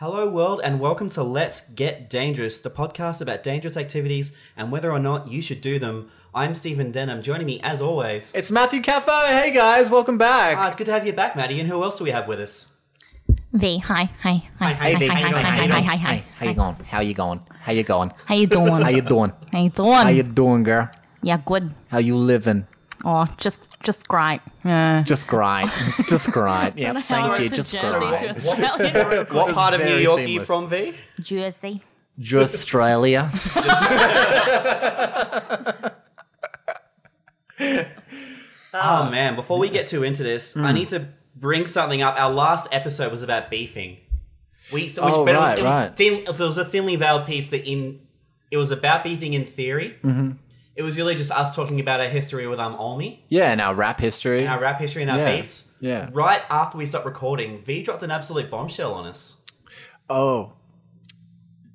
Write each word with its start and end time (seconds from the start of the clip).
Hello, 0.00 0.26
world, 0.26 0.62
and 0.64 0.80
welcome 0.80 1.10
to 1.10 1.22
Let's 1.22 1.60
Get 1.60 2.08
Dangerous, 2.08 2.58
the 2.58 2.70
podcast 2.70 3.20
about 3.20 3.42
dangerous 3.42 3.76
activities 3.76 4.32
and 4.56 4.72
whether 4.72 4.90
or 4.90 4.98
not 4.98 5.28
you 5.28 5.42
should 5.42 5.60
do 5.60 5.78
them. 5.78 6.10
I'm 6.34 6.54
Stephen 6.54 6.90
Denham. 6.90 7.20
Joining 7.20 7.46
me, 7.46 7.60
as 7.62 7.82
always, 7.82 8.32
It's 8.34 8.50
Matthew 8.50 8.80
Caffo. 8.80 9.26
Hey 9.26 9.52
guys, 9.52 9.90
welcome 9.90 10.16
back. 10.16 10.56
ah, 10.56 10.68
it's 10.68 10.76
good 10.76 10.86
to 10.86 10.92
have 10.92 11.06
you 11.06 11.12
back, 11.12 11.36
Maddie. 11.36 11.60
And 11.60 11.68
who 11.68 11.82
else 11.82 11.98
do 11.98 12.04
we 12.04 12.12
have 12.12 12.26
with 12.26 12.40
us? 12.40 12.68
V, 13.52 13.76
hi, 13.76 14.08
hi, 14.22 14.42
hi, 14.58 14.72
hi, 14.72 14.94
hi, 14.94 15.04
hi, 15.04 15.42
hi, 15.42 15.66
hi, 15.66 15.80
hi, 15.82 15.96
hi, 15.96 16.24
how 16.38 16.46
you 16.46 16.54
going? 16.54 16.76
How 16.86 17.00
you 17.00 17.12
going? 17.12 17.40
How 17.60 17.72
you 17.74 17.82
going? 17.84 18.10
How 18.24 18.34
you 18.34 18.46
doing? 18.46 18.80
How 18.80 18.88
you 18.88 19.02
doing? 19.02 19.32
How 19.52 19.58
you 19.58 19.68
doing? 19.68 19.92
How 19.92 20.08
you 20.08 20.22
doing, 20.22 20.62
girl? 20.62 20.88
Yeah, 21.20 21.42
good. 21.44 21.74
How 21.88 21.98
you 21.98 22.16
living? 22.16 22.66
Oh, 23.04 23.26
just, 23.38 23.58
just 23.82 24.06
great. 24.08 24.40
Yeah. 24.64 25.02
Just 25.06 25.26
great. 25.26 25.66
Just 26.08 26.30
great. 26.30 26.72
Yeah, 26.76 27.00
thank 27.00 27.40
you. 27.40 27.48
Just 27.48 27.70
Jersey 27.70 27.98
great. 27.98 28.34
to 28.34 29.26
What 29.32 29.54
part 29.54 29.74
of 29.74 29.80
New 29.80 29.86
very 29.86 30.02
York 30.02 30.20
are 30.20 30.24
you 30.24 30.44
from, 30.44 30.68
V? 30.68 30.94
Jersey. 31.20 31.82
Just 32.18 32.54
Australia. 32.54 33.30
Oh 38.72 39.10
man! 39.10 39.34
Before 39.34 39.58
we 39.58 39.68
get 39.68 39.86
too 39.88 40.04
into 40.04 40.22
this, 40.22 40.54
Hmm. 40.54 40.64
I 40.64 40.72
need 40.72 40.88
to 40.90 41.08
bring 41.34 41.66
something 41.66 42.02
up. 42.02 42.14
Our 42.18 42.30
last 42.30 42.68
episode 42.72 43.10
was 43.10 43.22
about 43.22 43.50
beefing. 43.50 43.96
We 44.72 44.88
so 44.88 45.04
which, 45.04 45.14
Oh, 45.14 45.24
but 45.24 45.34
right, 45.34 45.48
it 45.48 45.50
was, 45.50 45.58
it 45.58 45.64
was 45.64 45.74
right. 45.88 45.96
thin. 45.96 46.14
It 46.28 46.38
was 46.38 46.58
a 46.58 46.64
thinly 46.64 46.94
veiled 46.96 47.26
piece 47.26 47.50
that 47.50 47.68
in 47.68 48.00
it 48.50 48.56
was 48.56 48.70
about 48.70 49.02
beefing 49.02 49.34
in 49.34 49.46
theory. 49.46 49.96
Mm-hmm. 50.04 50.32
It 50.80 50.82
was 50.82 50.96
really 50.96 51.14
just 51.14 51.30
us 51.30 51.54
talking 51.54 51.78
about 51.78 52.00
our 52.00 52.08
history 52.08 52.46
with 52.46 52.58
um 52.58 52.74
Olmi, 52.74 53.18
Yeah, 53.28 53.52
and 53.52 53.60
our 53.60 53.74
rap 53.74 54.00
history. 54.00 54.46
our 54.46 54.58
rap 54.58 54.80
history 54.80 55.02
and 55.02 55.10
our 55.10 55.18
Yeah, 55.18 55.36
beats. 55.36 55.68
yeah. 55.78 56.08
Right 56.10 56.40
after 56.48 56.78
we 56.78 56.86
stopped 56.86 57.04
recording, 57.04 57.62
V 57.66 57.82
dropped 57.82 58.02
an 58.02 58.10
absolute 58.10 58.50
bombshell 58.50 58.94
on 58.94 59.06
us. 59.06 59.36
Oh. 60.08 60.54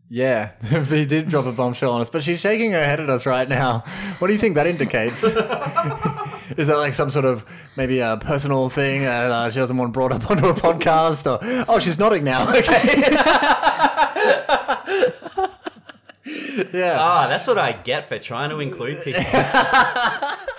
Yeah, 0.09 0.53
V 0.61 1.05
did 1.05 1.29
drop 1.29 1.45
a 1.45 1.51
bombshell 1.51 1.91
on 1.91 2.01
us, 2.01 2.09
but 2.09 2.23
she's 2.23 2.39
shaking 2.41 2.71
her 2.71 2.83
head 2.83 2.99
at 2.99 3.11
us 3.11 3.27
right 3.27 3.47
now. 3.47 3.83
What 4.17 4.25
do 4.27 4.33
you 4.33 4.39
think 4.39 4.55
that 4.55 4.65
indicates? 4.65 5.23
Is 6.57 6.65
that 6.67 6.77
like 6.77 6.95
some 6.95 7.11
sort 7.11 7.25
of 7.25 7.45
maybe 7.77 7.99
a 7.99 8.17
personal 8.17 8.69
thing 8.69 9.01
that 9.03 9.29
uh, 9.29 9.51
she 9.51 9.59
doesn't 9.59 9.77
want 9.77 9.93
brought 9.93 10.13
up 10.13 10.31
onto 10.31 10.47
a 10.47 10.53
podcast? 10.55 11.25
Or 11.31 11.37
oh, 11.69 11.77
she's 11.79 11.99
nodding 11.99 12.23
now. 12.23 12.47
Okay. 12.55 13.11
Yeah. 16.73 16.97
Ah, 16.99 17.27
that's 17.27 17.47
what 17.47 17.57
I 17.57 17.73
get 17.73 18.09
for 18.09 18.19
trying 18.19 18.49
to 18.49 18.59
include 18.59 19.03
people. 19.03 19.23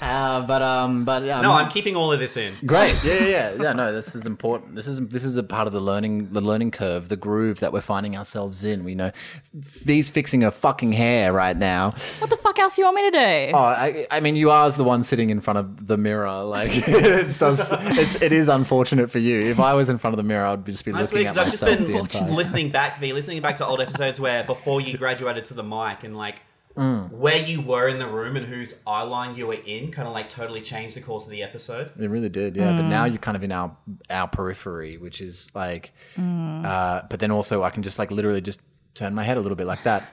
Uh, 0.00 0.46
but 0.46 0.62
um, 0.62 1.04
but 1.04 1.28
um, 1.28 1.42
no, 1.42 1.52
I'm 1.52 1.70
keeping 1.70 1.96
all 1.96 2.12
of 2.12 2.18
this 2.18 2.36
in. 2.36 2.54
Great. 2.66 2.96
Yeah, 3.04 3.14
yeah, 3.14 3.26
yeah. 3.26 3.62
Yeah, 3.62 3.72
no, 3.72 3.92
this 3.92 4.14
is 4.14 4.26
important. 4.26 4.74
This 4.74 4.86
is 4.86 5.00
this 5.08 5.24
is 5.24 5.36
a 5.36 5.42
part 5.42 5.66
of 5.66 5.72
the 5.72 5.80
learning 5.80 6.32
the 6.32 6.40
learning 6.40 6.70
curve, 6.70 7.08
the 7.08 7.16
groove 7.16 7.60
that 7.60 7.72
we're 7.72 7.80
finding 7.80 8.16
ourselves 8.16 8.64
in. 8.64 8.84
We 8.84 8.94
know 8.94 9.12
V's 9.54 10.08
fixing 10.08 10.42
her 10.42 10.50
fucking 10.50 10.92
hair 10.92 11.32
right 11.32 11.56
now. 11.56 11.94
What 12.18 12.30
the 12.30 12.36
fuck 12.36 12.58
else 12.58 12.78
you 12.78 12.84
want 12.84 12.96
me 12.96 13.10
to 13.10 13.18
do? 13.18 13.52
Oh, 13.54 13.58
I, 13.58 14.06
I 14.10 14.20
mean, 14.20 14.36
you 14.36 14.50
are 14.50 14.70
the 14.70 14.84
one 14.84 15.04
sitting 15.04 15.30
in 15.30 15.40
front 15.40 15.58
of 15.58 15.86
the 15.86 15.96
mirror. 15.96 16.44
Like, 16.44 16.70
it 16.74 17.38
does, 17.38 17.72
it's, 17.72 18.20
it 18.20 18.32
is 18.32 18.48
unfortunate 18.48 19.10
for 19.10 19.18
you. 19.18 19.50
If 19.50 19.58
I 19.58 19.74
was 19.74 19.88
in 19.88 19.98
front 19.98 20.14
of 20.14 20.18
the 20.18 20.22
mirror, 20.22 20.46
I'd 20.46 20.64
just 20.66 20.84
be 20.84 20.92
That's 20.92 21.12
looking 21.12 21.26
weird 21.26 21.36
at 21.36 21.44
because 21.46 21.62
I've 21.62 21.78
just 21.78 22.12
been 22.14 22.34
listening 22.34 22.70
back, 22.70 23.00
V, 23.00 23.12
listening 23.12 23.40
back 23.40 23.56
to 23.56 23.66
old 23.66 23.80
episodes 23.80 24.20
where 24.20 24.44
before 24.44 24.80
you 24.80 24.96
graduated 24.96 25.44
to 25.46 25.54
the 25.54 25.64
mic 25.64 26.04
and 26.04 26.16
like 26.16 26.36
Mm. 26.80 27.10
where 27.12 27.36
you 27.36 27.60
were 27.60 27.88
in 27.88 27.98
the 27.98 28.06
room 28.06 28.36
and 28.36 28.46
whose 28.46 28.78
eye 28.86 29.02
line 29.02 29.34
you 29.36 29.46
were 29.46 29.52
in 29.54 29.92
kind 29.92 30.08
of 30.08 30.14
like 30.14 30.30
totally 30.30 30.62
changed 30.62 30.96
the 30.96 31.02
course 31.02 31.24
of 31.24 31.30
the 31.30 31.42
episode. 31.42 31.92
It 32.00 32.08
really 32.08 32.30
did, 32.30 32.56
yeah. 32.56 32.72
But 32.76 32.84
Mm. 32.84 32.88
now 32.88 33.04
you're 33.04 33.18
kind 33.18 33.36
of 33.36 33.42
in 33.42 33.52
our 33.52 33.76
our 34.08 34.26
periphery, 34.28 34.96
which 34.96 35.20
is 35.20 35.48
like, 35.54 35.92
Mm. 36.16 36.64
uh, 36.64 37.02
but 37.10 37.20
then 37.20 37.30
also 37.30 37.62
I 37.62 37.70
can 37.70 37.82
just 37.82 37.98
like 37.98 38.10
literally 38.10 38.40
just 38.40 38.60
turn 38.94 39.14
my 39.14 39.24
head 39.24 39.36
a 39.36 39.40
little 39.40 39.56
bit 39.56 39.66
like 39.66 39.82
that. 39.84 40.04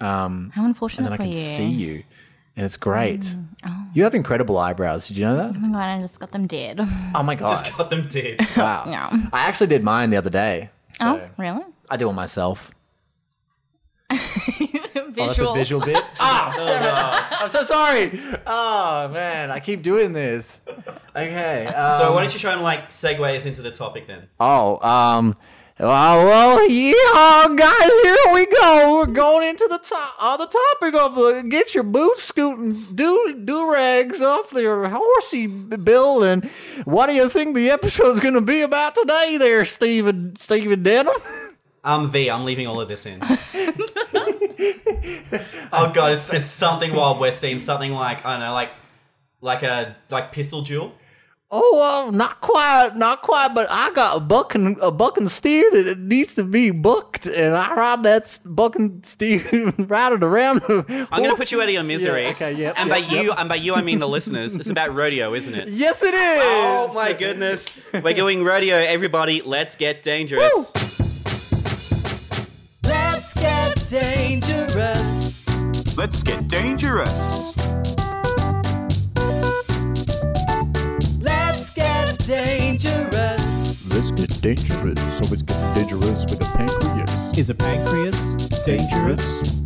Um, 0.00 0.50
How 0.54 0.62
and 0.62 0.68
unfortunate 0.70 1.04
then 1.04 1.12
I 1.12 1.16
can 1.18 1.28
you. 1.28 1.36
see 1.36 1.66
you, 1.68 2.02
and 2.56 2.64
it's 2.64 2.76
great. 2.78 3.36
Oh. 3.64 3.86
You 3.92 4.02
have 4.04 4.14
incredible 4.14 4.56
eyebrows. 4.58 5.06
Did 5.08 5.18
you 5.18 5.24
know 5.26 5.36
that? 5.36 5.50
Oh 5.54 5.58
my 5.60 5.68
god, 5.72 5.98
I 5.98 6.00
just 6.00 6.18
got 6.18 6.32
them 6.32 6.46
dead. 6.46 6.80
Oh 7.14 7.22
my 7.22 7.34
god! 7.42 7.50
Just 7.64 7.76
got 7.76 7.90
them 7.90 8.08
dead. 8.08 8.40
wow. 8.56 8.84
Yeah. 8.86 9.10
I 9.32 9.40
actually 9.46 9.66
did 9.68 9.84
mine 9.84 10.08
the 10.10 10.16
other 10.16 10.30
day. 10.30 10.70
So 10.94 11.06
oh, 11.06 11.28
really? 11.36 11.64
I 11.90 11.96
do 11.98 12.08
it 12.08 12.12
myself. 12.14 12.70
Visual. 15.14 15.30
Oh, 15.30 15.34
that's 15.34 15.40
a 15.40 15.54
visual 15.54 15.80
bit. 15.80 16.04
ah, 16.20 16.52
damn 16.56 16.82
it. 16.82 17.42
I'm 17.42 17.48
so 17.48 17.62
sorry. 17.62 18.20
Oh 18.46 19.08
man, 19.08 19.50
I 19.50 19.60
keep 19.60 19.82
doing 19.82 20.12
this. 20.12 20.60
Okay. 21.14 21.66
Um, 21.66 21.98
so 21.98 22.12
why 22.12 22.22
don't 22.22 22.32
you 22.34 22.40
try 22.40 22.52
and 22.52 22.62
like 22.62 22.88
segue 22.88 23.36
us 23.36 23.44
into 23.44 23.62
the 23.62 23.70
topic 23.70 24.06
then? 24.06 24.28
Oh, 24.40 24.78
um, 24.86 25.32
well, 25.78 26.24
well, 26.24 26.70
yeah, 26.70 27.48
guys, 27.56 27.90
here 28.04 28.32
we 28.32 28.46
go. 28.46 28.94
We're 28.98 29.06
going 29.06 29.48
into 29.48 29.66
the 29.68 29.78
top, 29.78 30.14
uh, 30.20 30.36
the 30.36 30.46
topic 30.46 30.94
of 30.94 31.16
the 31.16 31.44
get 31.48 31.74
your 31.74 31.82
boots 31.82 32.22
scooting 32.22 32.94
do 32.94 33.40
do 33.44 33.72
rags 33.72 34.22
off 34.22 34.52
your 34.52 34.88
horsey 34.88 35.48
bill. 35.48 36.22
And 36.22 36.44
what 36.84 37.08
do 37.08 37.14
you 37.14 37.28
think 37.28 37.56
the 37.56 37.70
episode's 37.70 38.20
going 38.20 38.34
to 38.34 38.40
be 38.40 38.60
about 38.60 38.94
today, 38.94 39.36
there, 39.36 39.64
Stephen 39.64 40.36
Stephen 40.36 40.84
Denham? 40.84 41.16
Um, 41.82 42.10
V, 42.10 42.30
I'm 42.30 42.44
leaving 42.44 42.66
all 42.68 42.80
of 42.80 42.88
this 42.88 43.04
in. 43.04 43.20
oh 45.72 45.92
god, 45.92 46.12
it's, 46.12 46.32
it's 46.32 46.48
something 46.48 46.94
Wild 46.94 47.18
West 47.18 47.42
themed, 47.42 47.60
something 47.60 47.92
like 47.92 48.24
I 48.24 48.32
don't 48.32 48.40
know, 48.40 48.52
like 48.52 48.70
like 49.40 49.62
a 49.62 49.96
like 50.10 50.32
pistol 50.32 50.62
duel. 50.62 50.94
Oh, 51.56 51.76
well, 51.76 52.10
not 52.10 52.40
quite, 52.40 52.96
not 52.96 53.22
quite, 53.22 53.54
but 53.54 53.68
I 53.70 53.92
got 53.92 54.16
a 54.16 54.20
bucking 54.20 54.76
a 54.82 54.90
bucking 54.90 55.28
steer 55.28 55.70
that 55.70 55.86
it 55.86 56.00
needs 56.00 56.34
to 56.34 56.42
be 56.42 56.72
booked, 56.72 57.26
and 57.26 57.54
I 57.54 57.72
ride 57.76 58.02
that 58.02 58.22
s- 58.22 58.38
bucking 58.38 59.02
steer, 59.04 59.72
ride 59.78 60.14
it 60.14 60.24
around. 60.24 60.62
I'm 60.68 61.22
gonna 61.22 61.36
put 61.36 61.52
you 61.52 61.60
out 61.60 61.68
of 61.68 61.74
your 61.74 61.84
misery. 61.84 62.24
Yeah, 62.24 62.30
okay, 62.30 62.52
yeah. 62.54 62.72
And 62.76 62.88
yep, 62.88 62.98
by 62.98 63.06
you, 63.06 63.32
and 63.32 63.48
by 63.48 63.54
you, 63.54 63.74
I 63.74 63.82
mean 63.82 64.00
the 64.00 64.08
listeners. 64.08 64.56
It's 64.56 64.70
about 64.70 64.94
rodeo, 64.96 65.32
isn't 65.34 65.54
it? 65.54 65.68
Yes, 65.68 66.02
it 66.02 66.14
is. 66.14 66.42
Oh 66.44 66.92
my 66.92 67.12
goodness. 67.12 67.76
We're 67.92 68.14
going 68.14 68.42
rodeo, 68.42 68.74
everybody. 68.74 69.40
Let's 69.40 69.76
get 69.76 70.02
dangerous. 70.02 70.72
Get 70.72 70.93
dangerous. 73.88 75.46
Let's 75.96 76.22
get 76.22 76.48
dangerous. 76.48 77.56
Let's 81.20 81.70
get 81.70 82.18
dangerous. 82.24 83.88
Let's 83.88 84.10
get 84.10 84.40
dangerous. 84.40 85.20
Always 85.20 85.42
get 85.42 85.74
dangerous 85.74 86.24
with 86.24 86.40
a 86.42 86.56
pancreas. 86.56 87.38
Is 87.38 87.50
a 87.50 87.54
pancreas 87.54 88.34
dangerous? 88.64 89.42
Yeah, 89.42 89.63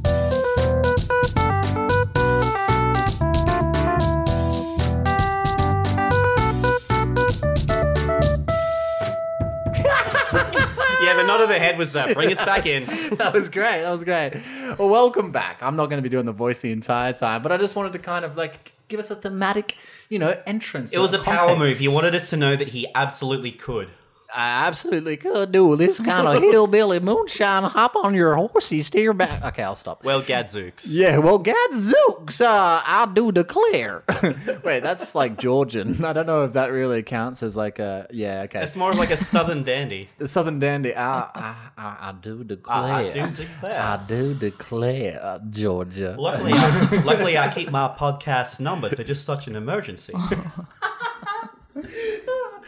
nod 11.29 11.41
of 11.41 11.49
the 11.49 11.59
head 11.59 11.79
was 11.79 11.93
that. 11.93 12.15
Bring 12.15 12.33
us 12.33 12.39
back 12.39 12.67
in. 12.67 12.87
That 13.19 13.33
was 13.33 13.49
great. 13.49 13.83
That 13.83 13.91
was 13.91 14.05
great. 14.05 14.35
Well, 14.79 14.89
welcome 14.89 15.31
back. 15.33 15.63
I'm 15.63 15.77
not 15.77 15.87
going 15.87 15.99
to 15.99 16.03
be 16.03 16.09
doing 16.09 16.27
the 16.27 16.33
voice 16.33 16.61
the 16.61 16.73
entire 16.73 17.13
time, 17.13 17.43
but 17.43 17.53
I 17.53 17.57
just 17.57 17.75
wanted 17.77 17.93
to 17.95 17.99
kind 17.99 18.25
of 18.25 18.37
like 18.37 18.73
give 18.89 19.01
us 19.01 19.11
a 19.11 19.17
thematic, 19.17 19.77
you 20.09 20.19
know, 20.19 20.37
entrance. 20.47 20.93
It 20.93 20.99
was 20.99 21.15
a 21.15 21.19
power 21.19 21.57
move. 21.57 21.81
You 21.81 21.91
wanted 21.91 22.15
us 22.15 22.31
to 22.31 22.37
know 22.37 22.57
that 22.57 22.69
he 22.69 22.87
absolutely 22.95 23.53
could. 23.53 23.89
I 24.35 24.67
absolutely 24.67 25.17
could 25.17 25.53
do 25.53 25.75
this 25.77 25.99
kind 25.99 26.29
of 26.29 26.43
hillbilly 26.53 27.01
moonshine. 27.01 27.63
Hop 27.65 27.97
on 27.97 28.15
your 28.15 28.35
horsey, 28.37 28.83
steer 28.83 29.15
back. 29.15 29.43
Okay, 29.43 29.63
I'll 29.63 29.75
stop. 29.75 30.05
Well, 30.05 30.21
gadzooks. 30.21 30.87
Yeah, 30.95 31.17
well, 31.19 31.39
gadzooks, 31.39 32.41
uh, 32.41 32.83
I 32.85 33.11
do 33.15 33.33
declare. 33.33 34.05
Wait, 34.65 34.81
that's 34.83 35.15
like 35.15 35.39
Georgian. 35.39 36.05
I 36.05 36.13
don't 36.13 36.27
know 36.27 36.45
if 36.45 36.53
that 36.53 36.73
really 36.73 37.03
counts 37.03 37.43
as 37.43 37.57
like 37.57 37.79
a 37.79 38.07
yeah. 38.11 38.43
Okay, 38.43 38.63
It's 38.63 38.77
more 38.77 38.91
of 38.93 38.99
like 38.99 39.11
a 39.11 39.17
southern 39.17 39.63
dandy. 39.65 40.11
the 40.19 40.29
Southern 40.29 40.59
dandy. 40.59 40.95
I 40.95 41.21
I, 41.21 41.57
I, 41.79 41.97
I 42.11 42.15
do 42.21 42.45
declare. 42.45 42.77
I- 42.77 42.99
I 42.99 43.11
do 43.11 43.27
declare. 43.31 43.81
I 43.81 43.97
do 44.07 44.35
declare, 44.35 45.41
Georgia. 45.51 46.17
Luckily, 46.19 46.53
I, 46.55 47.03
luckily, 47.05 47.39
I 47.39 47.53
keep 47.53 47.71
my 47.71 47.89
podcast 47.99 48.61
numbered 48.61 48.95
for 48.97 49.05
just 49.05 49.25
such 49.25 49.47
an 49.47 49.57
emergency. 49.57 50.13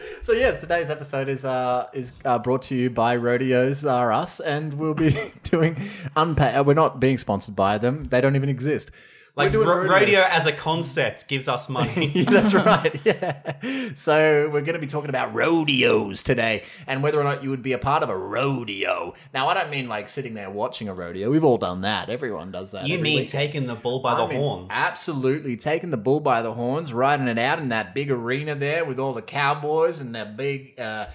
So 0.21 0.33
yeah, 0.33 0.51
today's 0.51 0.89
episode 0.89 1.27
is 1.29 1.45
uh 1.45 1.87
is 1.93 2.13
uh, 2.25 2.37
brought 2.39 2.61
to 2.63 2.75
you 2.75 2.89
by 2.89 3.15
Rodeos 3.15 3.85
R 3.85 4.11
Us, 4.11 4.39
and 4.39 4.73
we'll 4.75 4.93
be 4.93 5.17
doing 5.43 5.75
unpaid. 6.15 6.55
Uh, 6.55 6.63
we're 6.63 6.73
not 6.73 6.99
being 6.99 7.17
sponsored 7.17 7.55
by 7.55 7.77
them; 7.77 8.05
they 8.05 8.21
don't 8.21 8.35
even 8.35 8.49
exist. 8.49 8.91
Like 9.35 9.47
We're 9.47 9.63
doing 9.63 9.67
ro- 9.69 9.75
rodeos. 9.83 9.99
rodeo 10.01 10.19
as 10.29 10.45
a 10.45 10.51
concept 10.51 11.27
gives 11.29 11.47
us 11.47 11.69
money. 11.69 12.23
That's 12.27 12.53
right. 12.53 12.99
Yeah. 13.05 13.91
So 13.95 14.49
we're 14.51 14.59
going 14.61 14.73
to 14.73 14.79
be 14.79 14.87
talking 14.87 15.09
about 15.09 15.33
rodeos 15.33 16.21
today, 16.21 16.63
and 16.85 17.01
whether 17.01 17.19
or 17.19 17.23
not 17.23 17.41
you 17.41 17.49
would 17.49 17.63
be 17.63 17.71
a 17.71 17.77
part 17.77 18.03
of 18.03 18.09
a 18.09 18.17
rodeo. 18.17 19.13
Now, 19.33 19.47
I 19.47 19.53
don't 19.53 19.69
mean 19.69 19.87
like 19.87 20.09
sitting 20.09 20.33
there 20.33 20.49
watching 20.49 20.89
a 20.89 20.93
rodeo. 20.93 21.31
We've 21.31 21.45
all 21.45 21.57
done 21.57 21.81
that. 21.81 22.09
Everyone 22.09 22.51
does 22.51 22.71
that. 22.71 22.87
you 22.87 22.99
mean 22.99 23.19
weekend. 23.21 23.29
taking 23.29 23.67
the 23.67 23.75
bull 23.75 24.01
by 24.01 24.15
the 24.15 24.27
mean, 24.27 24.37
horns? 24.37 24.67
Absolutely, 24.69 25.55
taking 25.55 25.91
the 25.91 25.97
bull 25.97 26.19
by 26.19 26.41
the 26.41 26.53
horns, 26.53 26.91
riding 26.93 27.27
it 27.29 27.37
out 27.39 27.59
in 27.59 27.69
that 27.69 27.93
big 27.95 28.11
arena 28.11 28.53
there 28.55 28.83
with 28.83 28.99
all 28.99 29.13
the 29.13 29.21
cowboys 29.21 29.99
and 30.01 30.13
their 30.13 30.25
big, 30.25 30.77
uh, 30.79 31.07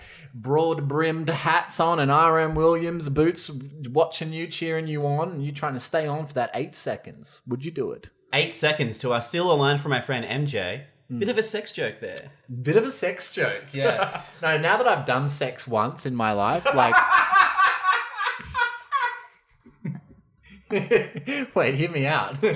broad 0.42 0.86
brimmed 0.86 1.28
hats 1.28 1.80
on 1.80 1.98
and 1.98 2.10
RM 2.10 2.54
Williams 2.54 3.08
boots, 3.08 3.50
watching 3.88 4.32
you, 4.32 4.46
cheering 4.46 4.86
you 4.86 5.06
on, 5.06 5.30
and 5.30 5.44
you 5.44 5.52
trying 5.52 5.74
to 5.74 5.80
stay 5.80 6.06
on 6.06 6.26
for 6.26 6.34
that 6.34 6.50
eight 6.54 6.76
seconds. 6.76 7.42
Would 7.46 7.64
you 7.64 7.70
do 7.70 7.92
it? 7.92 8.10
Eight 8.32 8.52
seconds 8.52 8.98
to 8.98 9.12
I 9.12 9.20
steal 9.20 9.50
a 9.50 9.54
line 9.54 9.78
from 9.78 9.90
my 9.90 10.00
friend 10.00 10.24
MJ. 10.24 10.84
Hmm. 11.08 11.20
Bit 11.20 11.28
of 11.28 11.38
a 11.38 11.42
sex 11.42 11.72
joke 11.72 12.00
there. 12.00 12.30
Bit 12.62 12.76
of 12.76 12.84
a 12.84 12.90
sex 12.90 13.34
joke, 13.34 13.64
yeah. 13.72 14.22
no, 14.42 14.58
now 14.58 14.76
that 14.76 14.86
I've 14.86 15.06
done 15.06 15.28
sex 15.28 15.66
once 15.66 16.06
in 16.06 16.14
my 16.14 16.32
life, 16.32 16.66
like. 16.74 16.94
Wait, 21.54 21.74
hear 21.74 21.90
me 21.90 22.06
out. 22.06 22.32
Is 22.42 22.50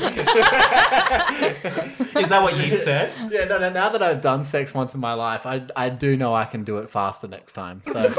that 2.28 2.40
what 2.42 2.56
you 2.56 2.70
said? 2.72 3.12
Yeah, 3.30 3.44
no, 3.44 3.58
no. 3.58 3.70
Now 3.70 3.90
that 3.90 4.02
I've 4.02 4.20
done 4.20 4.42
sex 4.42 4.74
once 4.74 4.94
in 4.94 5.00
my 5.00 5.14
life, 5.14 5.46
I 5.46 5.62
I 5.76 5.88
do 5.90 6.16
know 6.16 6.34
I 6.34 6.44
can 6.44 6.64
do 6.64 6.78
it 6.78 6.90
faster 6.90 7.28
next 7.28 7.52
time. 7.52 7.82
So, 7.84 8.12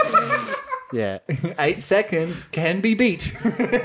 yeah, 0.93 1.19
eight 1.59 1.81
seconds 1.81 2.45
can 2.45 2.79
be 2.79 2.93
beat. 2.93 3.35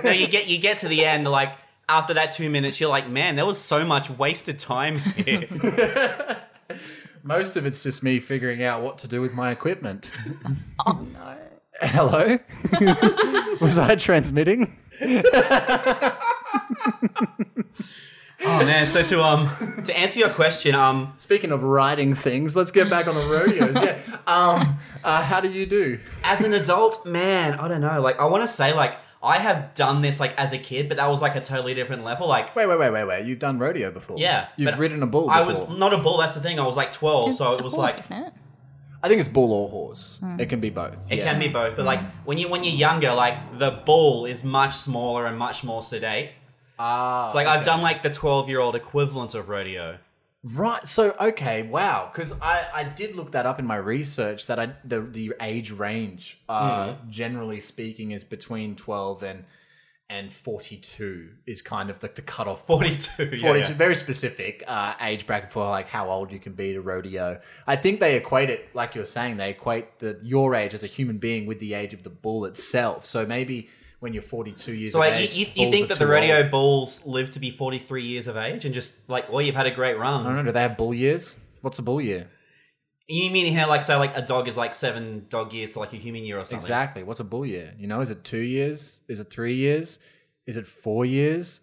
no, 0.04 0.12
you 0.12 0.28
get 0.28 0.46
you 0.46 0.58
get 0.58 0.78
to 0.78 0.88
the 0.88 1.04
end 1.04 1.26
like 1.26 1.52
after 1.88 2.14
that 2.14 2.30
two 2.30 2.50
minutes, 2.50 2.78
you're 2.80 2.90
like, 2.90 3.08
man, 3.08 3.34
there 3.34 3.46
was 3.46 3.58
so 3.58 3.84
much 3.84 4.08
wasted 4.10 4.60
time 4.60 4.98
here. 4.98 5.46
Most 7.24 7.56
of 7.56 7.66
it's 7.66 7.82
just 7.82 8.04
me 8.04 8.20
figuring 8.20 8.62
out 8.62 8.82
what 8.82 8.98
to 8.98 9.08
do 9.08 9.20
with 9.20 9.32
my 9.32 9.50
equipment. 9.50 10.10
Oh 10.86 11.04
no! 11.12 11.36
Hello, 11.80 12.38
was 13.60 13.78
I 13.78 13.94
transmitting? 13.96 14.76
oh 15.02 16.18
man, 18.64 18.86
so 18.86 19.02
to 19.02 19.22
um 19.22 19.48
to 19.84 19.96
answer 19.96 20.18
your 20.18 20.30
question, 20.30 20.74
um 20.74 21.14
Speaking 21.18 21.52
of 21.52 21.62
riding 21.62 22.14
things, 22.14 22.56
let's 22.56 22.70
get 22.70 22.88
back 22.90 23.06
on 23.06 23.14
the 23.14 23.26
rodeos. 23.26 23.76
Yeah. 23.82 23.98
Um. 24.26 24.78
Uh, 25.04 25.22
how 25.22 25.40
do 25.40 25.48
you 25.48 25.66
do? 25.66 26.00
as 26.24 26.40
an 26.40 26.52
adult, 26.54 27.06
man, 27.06 27.54
I 27.60 27.68
don't 27.68 27.80
know. 27.80 28.00
Like 28.00 28.18
I 28.18 28.26
want 28.26 28.42
to 28.42 28.48
say 28.48 28.72
like 28.74 28.96
I 29.22 29.38
have 29.38 29.74
done 29.74 30.02
this 30.02 30.18
like 30.20 30.36
as 30.38 30.52
a 30.52 30.58
kid, 30.58 30.88
but 30.88 30.96
that 30.96 31.08
was 31.08 31.20
like 31.20 31.36
a 31.36 31.40
totally 31.40 31.74
different 31.74 32.04
level. 32.04 32.26
Like 32.26 32.54
Wait, 32.56 32.66
wait, 32.66 32.78
wait, 32.78 32.90
wait, 32.90 33.04
wait. 33.04 33.26
You've 33.26 33.38
done 33.38 33.58
rodeo 33.58 33.90
before. 33.90 34.18
yeah, 34.18 34.48
You've 34.56 34.70
but 34.70 34.78
ridden 34.78 35.02
a 35.02 35.06
bull. 35.06 35.26
Before. 35.26 35.42
I 35.42 35.42
was 35.42 35.68
not 35.68 35.92
a 35.92 35.98
bull. 35.98 36.18
That's 36.18 36.34
the 36.34 36.40
thing. 36.40 36.58
I 36.58 36.66
was 36.66 36.76
like 36.76 36.92
twelve, 36.92 37.34
so 37.34 37.52
It's 37.52 37.58
it 37.58 37.60
a 37.60 37.64
was 37.64 37.74
horse, 37.74 37.92
like 37.92 37.98
isn't 38.00 38.16
it? 38.16 38.32
I 39.06 39.08
think 39.08 39.20
it's 39.20 39.28
bull 39.28 39.52
or 39.52 39.68
horse. 39.68 40.20
It 40.38 40.48
can 40.48 40.60
be 40.60 40.70
both. 40.70 41.10
It 41.10 41.18
yeah. 41.18 41.24
can 41.24 41.38
be 41.38 41.48
both, 41.48 41.76
but 41.76 41.84
like 41.84 42.00
when 42.24 42.38
you 42.38 42.48
when 42.48 42.64
you're 42.64 42.74
younger, 42.74 43.14
like 43.14 43.58
the 43.58 43.70
bull 43.70 44.26
is 44.26 44.44
much 44.44 44.74
smaller 44.76 45.26
and 45.26 45.38
much 45.38 45.64
more 45.64 45.82
sedate. 45.82 46.30
Ah. 46.78 47.26
It's 47.26 47.34
like 47.34 47.46
I've 47.46 47.64
done 47.64 47.80
like 47.82 48.02
the 48.02 48.10
twelve 48.10 48.48
year 48.48 48.60
old 48.60 48.74
equivalent 48.76 49.34
of 49.34 49.48
rodeo. 49.48 49.98
Right. 50.44 50.86
So 50.86 51.14
okay, 51.20 51.62
wow. 51.62 52.10
Because 52.12 52.32
I 52.40 52.66
I 52.74 52.84
did 52.84 53.16
look 53.16 53.32
that 53.32 53.46
up 53.46 53.58
in 53.58 53.66
my 53.66 53.76
research 53.76 54.46
that 54.46 54.58
I 54.58 54.74
the 54.84 55.00
the 55.00 55.34
age 55.40 55.70
range, 55.72 56.38
uh, 56.48 56.92
Hmm. 56.92 57.10
generally 57.10 57.60
speaking, 57.60 58.10
is 58.12 58.24
between 58.24 58.76
twelve 58.76 59.22
and 59.22 59.44
and 60.08 60.32
forty 60.32 60.76
two 60.76 61.30
is 61.46 61.62
kind 61.62 61.90
of 61.90 62.00
like 62.02 62.14
the 62.14 62.22
cutoff. 62.22 62.64
point. 62.66 63.02
Forty 63.16 63.30
two. 63.30 63.40
42 63.40 63.74
very 63.74 63.94
specific 63.96 64.62
uh, 64.66 64.94
age 65.00 65.26
bracket 65.26 65.50
for 65.50 65.64
like 65.64 65.88
how 65.88 66.08
old 66.10 66.30
you 66.30 66.38
can 66.38 66.52
be 66.52 66.72
to 66.72 66.80
rodeo 66.80 67.40
i 67.66 67.74
think 67.74 67.98
they 68.00 68.16
equate 68.16 68.48
it 68.50 68.68
like 68.74 68.94
you're 68.94 69.04
saying 69.04 69.36
they 69.36 69.50
equate 69.50 69.98
the 69.98 70.18
your 70.22 70.54
age 70.54 70.74
as 70.74 70.84
a 70.84 70.86
human 70.86 71.18
being 71.18 71.44
with 71.46 71.58
the 71.58 71.74
age 71.74 71.92
of 71.92 72.02
the 72.04 72.10
bull 72.10 72.44
itself 72.44 73.04
so 73.06 73.26
maybe 73.26 73.68
when 74.00 74.12
you're 74.12 74.22
42 74.22 74.72
years 74.74 74.92
So 74.92 75.02
of 75.02 75.08
like 75.10 75.20
age 75.20 75.36
you, 75.36 75.46
you, 75.54 75.64
you 75.66 75.70
think 75.72 75.88
that 75.88 75.98
the 75.98 76.06
rodeo 76.06 76.42
old. 76.42 76.50
bulls 76.52 77.04
live 77.06 77.30
to 77.32 77.40
be 77.40 77.50
forty 77.50 77.78
three 77.80 78.04
years 78.06 78.26
of 78.28 78.36
age 78.36 78.64
and 78.64 78.72
just 78.74 78.94
like 79.08 79.30
well 79.32 79.42
you've 79.42 79.54
had 79.56 79.66
a 79.66 79.70
great 79.74 79.98
run. 79.98 80.22
i 80.22 80.28
don't 80.28 80.36
know 80.36 80.42
do 80.44 80.52
they 80.52 80.60
have 80.62 80.76
bull 80.76 80.94
years 80.94 81.36
what's 81.62 81.78
a 81.78 81.82
bull 81.82 82.00
year 82.00 82.28
You 83.08 83.30
mean 83.30 83.52
here 83.52 83.66
like 83.66 83.82
say 83.84 83.94
like 83.96 84.16
a 84.16 84.22
dog 84.22 84.48
is 84.48 84.56
like 84.56 84.74
seven 84.74 85.26
dog 85.28 85.52
years 85.52 85.72
to 85.74 85.78
like 85.78 85.92
a 85.92 85.96
human 85.96 86.24
year 86.24 86.38
or 86.38 86.44
something? 86.44 86.58
exactly 86.58 87.02
what's 87.04 87.20
a 87.20 87.24
bull 87.24 87.46
year 87.46 87.72
you 87.78 87.86
know 87.86 88.00
is 88.00 88.10
it 88.10 88.24
two 88.24 88.38
years 88.40 89.00
is 89.08 89.20
it 89.20 89.30
three 89.30 89.54
years 89.54 89.98
is 90.46 90.56
it 90.56 90.66
four 90.66 91.04
years 91.04 91.60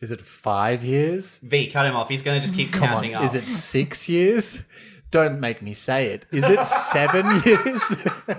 is 0.00 0.10
it 0.12 0.20
five 0.22 0.84
years 0.84 1.38
V, 1.38 1.68
cut 1.68 1.86
him 1.86 1.96
off. 1.96 2.08
He's 2.08 2.22
going 2.22 2.40
to 2.40 2.46
just 2.46 2.56
keep 2.56 2.72
Come 2.78 2.88
counting 2.88 3.14
on, 3.16 3.22
up. 3.22 3.26
is 3.28 3.34
it 3.34 3.48
six 3.48 4.08
years 4.08 4.62
don't 5.10 5.40
make 5.40 5.62
me 5.62 5.74
say 5.74 6.06
it 6.08 6.26
is 6.30 6.44
it 6.48 6.64
seven 6.64 7.42
years 7.44 7.82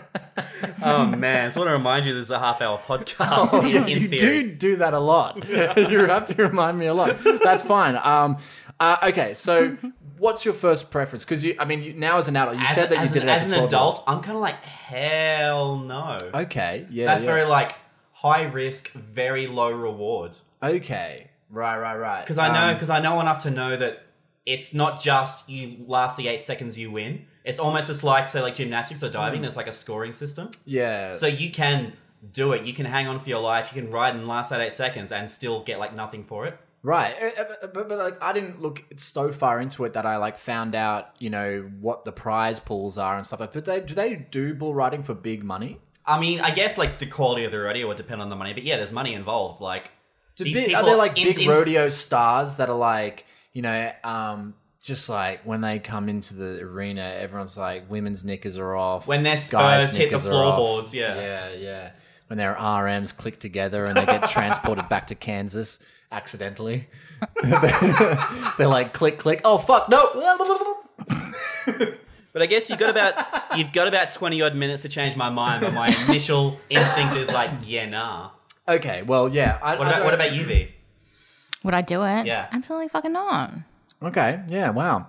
Oh 0.82 1.06
man, 1.06 1.52
so 1.52 1.60
I 1.62 1.66
want 1.66 1.70
to 1.70 1.74
remind 1.78 2.06
you 2.06 2.14
this 2.14 2.26
is 2.26 2.32
a 2.32 2.40
half 2.40 2.62
hour 2.62 2.78
podcast. 2.88 3.50
Oh, 3.52 3.62
in, 3.62 3.88
in 3.88 3.88
you 3.88 4.08
theory. 4.08 4.44
do 4.44 4.56
do 4.56 4.76
that 4.78 4.94
a 4.94 5.00
lot. 5.00 5.48
you 5.50 6.06
have 6.06 6.28
to 6.28 6.44
remind 6.44 6.78
me 6.78 6.86
a 6.88 6.94
lot. 6.94 7.18
That's 7.44 7.64
fine. 7.64 7.96
Um, 8.02 8.38
uh, 8.80 8.98
okay, 9.04 9.34
so 9.36 9.78
what's 10.18 10.46
your 10.46 10.54
first 10.54 10.92
preference? 10.92 11.24
Because 11.26 11.44
you, 11.44 11.56
I 11.60 11.66
mean, 11.66 11.82
you, 11.84 11.94
now 11.94 12.18
as 12.18 12.28
an 12.28 12.36
adult, 12.36 12.58
you 12.58 12.64
As, 12.66 12.76
said 12.76 12.90
that 12.90 13.02
you 13.02 13.14
did 13.14 13.24
an, 13.24 13.30
it 13.30 13.32
as, 13.32 13.42
as 13.42 13.46
an 13.46 13.50
12-year-old. 13.52 13.70
adult, 13.72 14.04
I'm 14.08 14.22
kind 14.22 14.36
of 14.38 14.42
like 14.42 14.64
hell 14.64 15.78
no. 15.78 16.18
Okay, 16.34 16.86
yeah, 16.90 17.06
That's 17.06 17.22
yeah. 17.22 17.28
very 17.28 17.44
like 17.44 17.74
high 18.14 18.44
risk, 18.44 18.92
very 18.92 19.48
low 19.48 19.72
reward. 19.72 20.38
okay. 20.64 21.30
Right, 21.52 21.78
right, 21.78 21.96
right. 21.98 22.22
Because 22.22 22.38
I 22.40 22.52
know, 22.52 22.70
Um, 22.70 22.74
because 22.76 22.90
I 22.90 23.00
know 23.00 23.20
enough 23.22 23.44
to 23.44 23.52
know 23.52 23.78
that 23.78 24.04
it's 24.46 24.74
not 24.74 25.02
just 25.02 25.48
you 25.48 25.78
last 25.88 26.18
the 26.18 26.28
eight 26.28 26.42
seconds 26.42 26.78
you 26.78 26.92
win. 26.92 27.26
It's 27.44 27.60
almost 27.60 27.88
just 27.88 28.04
like 28.04 28.28
say 28.28 28.42
like 28.42 28.56
gymnastics 28.56 29.04
or 29.04 29.10
diving. 29.10 29.42
There's 29.44 29.56
like 29.56 29.68
a 29.68 29.74
scoring 29.74 30.14
system, 30.14 30.50
yeah. 30.66 31.14
so 31.14 31.28
you 31.28 31.52
can 31.52 31.94
do 32.34 32.54
it. 32.54 32.64
You 32.66 32.74
can 32.74 32.88
hang 32.88 33.08
on 33.08 33.20
for 33.22 33.30
your 33.30 33.40
life. 33.42 33.72
You 33.74 33.82
can 33.84 33.92
ride 33.92 34.16
and 34.16 34.28
last 34.28 34.50
that 34.50 34.60
eight 34.60 34.74
seconds 34.74 35.12
and 35.12 35.30
still 35.30 35.64
get 35.64 35.78
like 35.78 35.96
nothing 35.96 36.24
for 36.24 36.48
it. 36.48 36.58
Right, 36.86 37.16
uh, 37.20 37.42
uh, 37.42 37.44
but, 37.62 37.74
but, 37.74 37.90
but 37.90 37.98
like 37.98 38.24
I 38.24 38.32
didn't 38.32 38.62
look 38.62 38.84
so 38.98 39.32
far 39.32 39.60
into 39.60 39.86
it 39.86 39.94
that 39.94 40.06
I 40.06 40.18
like 40.18 40.38
found 40.38 40.76
out, 40.76 41.16
you 41.18 41.32
know, 41.32 41.68
what 41.82 42.06
the 42.06 42.12
prize 42.12 42.60
pools 42.60 43.00
are 43.00 43.18
and 43.18 43.26
stuff 43.26 43.40
like. 43.40 43.54
But 43.54 43.66
they 43.66 43.80
do 43.80 43.96
they 43.96 44.16
do 44.16 44.54
bull 44.54 44.76
riding 44.76 45.02
for 45.02 45.16
big 45.16 45.44
money? 45.44 45.80
I 46.06 46.20
mean, 46.20 46.42
I 46.42 46.52
guess 46.52 46.78
like 46.78 47.00
the 47.00 47.08
quality 47.08 47.44
of 47.44 47.52
the 47.52 47.60
rodeo 47.60 47.88
would 47.88 47.98
depend 47.98 48.22
on 48.22 48.30
the 48.30 48.36
money, 48.36 48.54
but 48.54 48.62
yeah, 48.62 48.76
there's 48.78 48.92
money 48.92 49.16
involved. 49.16 49.62
Like, 49.62 49.90
these 50.38 50.54
big, 50.54 50.68
people 50.68 50.84
are 50.84 50.86
there 50.86 50.96
like 50.96 51.18
in- 51.18 51.26
big 51.26 51.40
in- 51.40 51.50
rodeo 51.50 51.90
stars 51.90 52.58
that 52.58 52.70
are 52.70 52.78
like, 52.78 53.26
you 53.52 53.64
know, 53.64 53.92
um, 54.04 54.54
just 54.80 55.10
like 55.10 55.42
when 55.44 55.62
they 55.62 55.80
come 55.80 56.08
into 56.08 56.36
the 56.36 56.62
arena, 56.62 57.16
everyone's 57.18 57.58
like, 57.58 57.90
women's 57.90 58.24
knickers 58.24 58.60
are 58.60 58.76
off. 58.76 59.08
When 59.08 59.24
their 59.24 59.38
spurs 59.38 59.96
hit 59.96 60.12
the 60.12 60.20
floorboards, 60.20 60.94
yeah. 60.94 61.16
Yeah, 61.20 61.54
yeah. 61.54 61.92
When 62.28 62.38
their 62.38 62.54
RMs 62.54 63.16
click 63.16 63.40
together 63.40 63.86
and 63.86 63.98
they 63.98 64.06
get 64.06 64.30
transported 64.30 64.88
back 64.88 65.08
to 65.08 65.16
Kansas 65.16 65.80
accidentally. 66.12 66.88
They're 67.44 68.68
like, 68.68 68.94
click, 68.94 69.18
click. 69.18 69.42
Oh, 69.44 69.58
fuck, 69.58 69.90
no. 69.90 70.00
But 72.34 72.42
I 72.42 72.48
guess 72.48 72.70
you've 72.70 72.80
got 72.80 72.90
about 72.90 73.58
you've 73.58 73.72
got 73.72 73.88
about 73.88 74.12
twenty 74.12 74.42
odd 74.42 74.56
minutes 74.58 74.82
to 74.82 74.90
change 74.90 75.16
my 75.16 75.30
mind. 75.30 75.62
But 75.62 75.74
my 75.74 75.88
initial 76.10 76.60
instinct 76.70 77.16
is 77.16 77.32
like, 77.32 77.50
yeah, 77.64 77.86
nah. 77.88 78.32
Okay, 78.68 79.04
well, 79.04 79.30
yeah. 79.30 79.58
I, 79.64 79.76
What 79.78 79.88
I 79.88 79.90
about 79.92 79.96
don't- 80.00 80.06
what 80.06 80.14
about 80.16 80.34
you, 80.34 80.44
V? 80.46 80.68
Would 81.64 81.74
I 81.74 81.82
do 81.82 82.04
it? 82.04 82.26
Yeah. 82.26 82.48
Absolutely 82.52 82.90
fucking 82.90 83.14
not. 83.14 83.52
Okay, 84.04 84.42
yeah, 84.50 84.72
wow. 84.72 85.08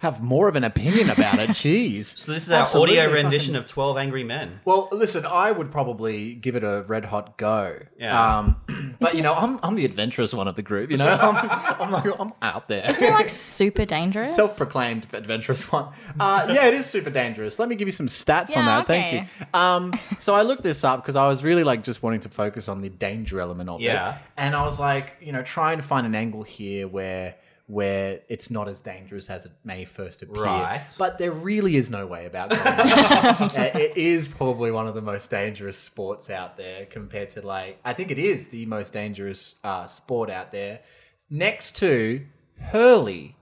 Have 0.00 0.22
more 0.22 0.48
of 0.48 0.56
an 0.56 0.64
opinion 0.64 1.08
about 1.10 1.38
it. 1.38 1.48
Jeez. 1.56 2.16
So 2.18 2.32
this 2.32 2.44
is 2.44 2.52
our 2.52 2.62
Absolutely 2.62 2.98
audio 2.98 3.10
fucking- 3.10 3.24
rendition 3.24 3.56
of 3.56 3.66
Twelve 3.66 3.96
Angry 3.96 4.24
Men. 4.24 4.60
Well, 4.64 4.88
listen, 4.92 5.24
I 5.24 5.50
would 5.52 5.72
probably 5.72 6.34
give 6.34 6.54
it 6.54 6.62
a 6.64 6.84
red 6.86 7.06
hot 7.06 7.38
go. 7.38 7.78
Yeah. 7.98 8.38
Um, 8.38 8.96
but 9.00 9.14
you 9.14 9.22
know, 9.22 9.32
I'm 9.32 9.58
I'm 9.62 9.74
the 9.74 9.84
adventurous 9.84 10.34
one 10.34 10.48
of 10.48 10.54
the 10.54 10.62
group. 10.62 10.90
You 10.90 10.98
know, 10.98 11.06
I'm 11.20 11.36
I'm 11.80 11.90
like 11.90 12.20
I'm 12.20 12.32
out 12.42 12.68
there. 12.68 12.88
Isn't 12.90 13.02
it 13.04 13.10
like 13.12 13.28
super 13.30 13.84
dangerous? 13.84 14.34
Self-proclaimed 14.34 15.06
adventurous 15.12 15.70
one. 15.72 15.88
Uh, 16.20 16.46
yeah, 16.52 16.66
it 16.66 16.74
is 16.74 16.86
super 16.86 17.10
dangerous. 17.10 17.58
Let 17.58 17.68
me 17.68 17.74
give 17.74 17.88
you 17.88 17.92
some 17.92 18.08
stats 18.08 18.56
on 18.56 18.64
Yeah, 18.64 18.78
that. 18.78 18.86
Thank 18.86 19.06
okay. 19.06 19.28
you. 19.40 19.58
Um, 19.58 19.92
so 20.18 20.34
I 20.34 20.42
looked 20.42 20.62
this 20.62 20.84
up 20.84 21.02
because 21.02 21.16
I 21.16 21.26
was 21.26 21.42
really 21.42 21.64
like 21.64 21.82
just 21.84 22.02
wanting 22.02 22.20
to 22.20 22.28
focus 22.28 22.68
on 22.68 22.82
the 22.82 22.88
danger 22.90 23.40
element 23.40 23.70
of 23.70 23.80
Yeah. 23.80 24.16
it, 24.16 24.22
and 24.36 24.54
I 24.54 24.62
was 24.64 24.78
like, 24.78 25.14
you 25.20 25.32
know, 25.32 25.42
trying 25.42 25.78
to 25.78 25.82
find 25.82 26.06
an 26.06 26.14
angle 26.14 26.42
here 26.42 26.86
where 26.86 27.34
where 27.68 28.20
it's 28.28 28.50
not 28.50 28.68
as 28.68 28.80
dangerous 28.80 29.28
as 29.28 29.44
it 29.44 29.52
may 29.64 29.84
first 29.84 30.22
appear. 30.22 30.44
Right. 30.44 30.86
But 30.98 31.18
there 31.18 31.32
really 31.32 31.76
is 31.76 31.90
no 31.90 32.06
way 32.06 32.26
about 32.26 32.50
going. 32.50 32.60
Uh, 32.62 33.78
it 33.78 33.96
is 33.96 34.28
probably 34.28 34.70
one 34.70 34.86
of 34.86 34.94
the 34.94 35.02
most 35.02 35.30
dangerous 35.30 35.76
sports 35.76 36.30
out 36.30 36.56
there 36.56 36.86
compared 36.86 37.30
to 37.30 37.42
like 37.42 37.80
I 37.84 37.92
think 37.92 38.10
it 38.10 38.18
is 38.18 38.48
the 38.48 38.66
most 38.66 38.92
dangerous 38.92 39.56
uh, 39.64 39.86
sport 39.86 40.30
out 40.30 40.52
there, 40.52 40.80
next 41.28 41.76
to 41.78 42.24
hurley 42.60 43.36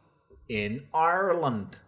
in 0.48 0.86
Ireland. 0.94 1.78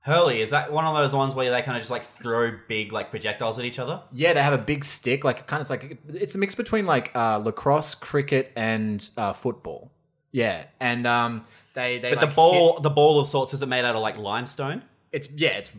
Hurley 0.00 0.40
is 0.40 0.50
that 0.50 0.72
one 0.72 0.84
of 0.84 0.96
those 0.96 1.12
ones 1.12 1.34
where 1.34 1.50
they 1.50 1.60
kind 1.62 1.76
of 1.76 1.82
just 1.82 1.90
like 1.90 2.04
throw 2.04 2.52
big 2.66 2.92
like 2.92 3.10
projectiles 3.10 3.58
at 3.58 3.64
each 3.64 3.78
other? 3.78 4.02
Yeah, 4.10 4.32
they 4.32 4.42
have 4.42 4.52
a 4.52 4.58
big 4.58 4.84
stick, 4.84 5.22
like 5.22 5.46
kind 5.46 5.60
of 5.60 5.68
like 5.70 5.98
it's 6.08 6.34
a 6.34 6.38
mix 6.38 6.54
between 6.54 6.86
like 6.86 7.14
uh, 7.14 7.38
lacrosse, 7.38 7.94
cricket, 7.94 8.50
and 8.56 9.08
uh, 9.16 9.32
football. 9.32 9.92
Yeah, 10.32 10.64
and 10.80 11.06
um, 11.06 11.44
they 11.78 11.98
they 11.98 12.10
But 12.10 12.18
like, 12.18 12.28
the 12.30 12.34
ball, 12.34 12.74
hit- 12.74 12.82
the 12.82 12.90
ball 12.90 13.20
of 13.20 13.26
sorts, 13.28 13.54
is 13.54 13.62
it 13.62 13.66
made 13.66 13.84
out 13.84 13.94
of 13.96 14.02
like 14.02 14.18
limestone? 14.18 14.82
it's 15.12 15.28
yeah, 15.30 15.56
it's 15.60 15.70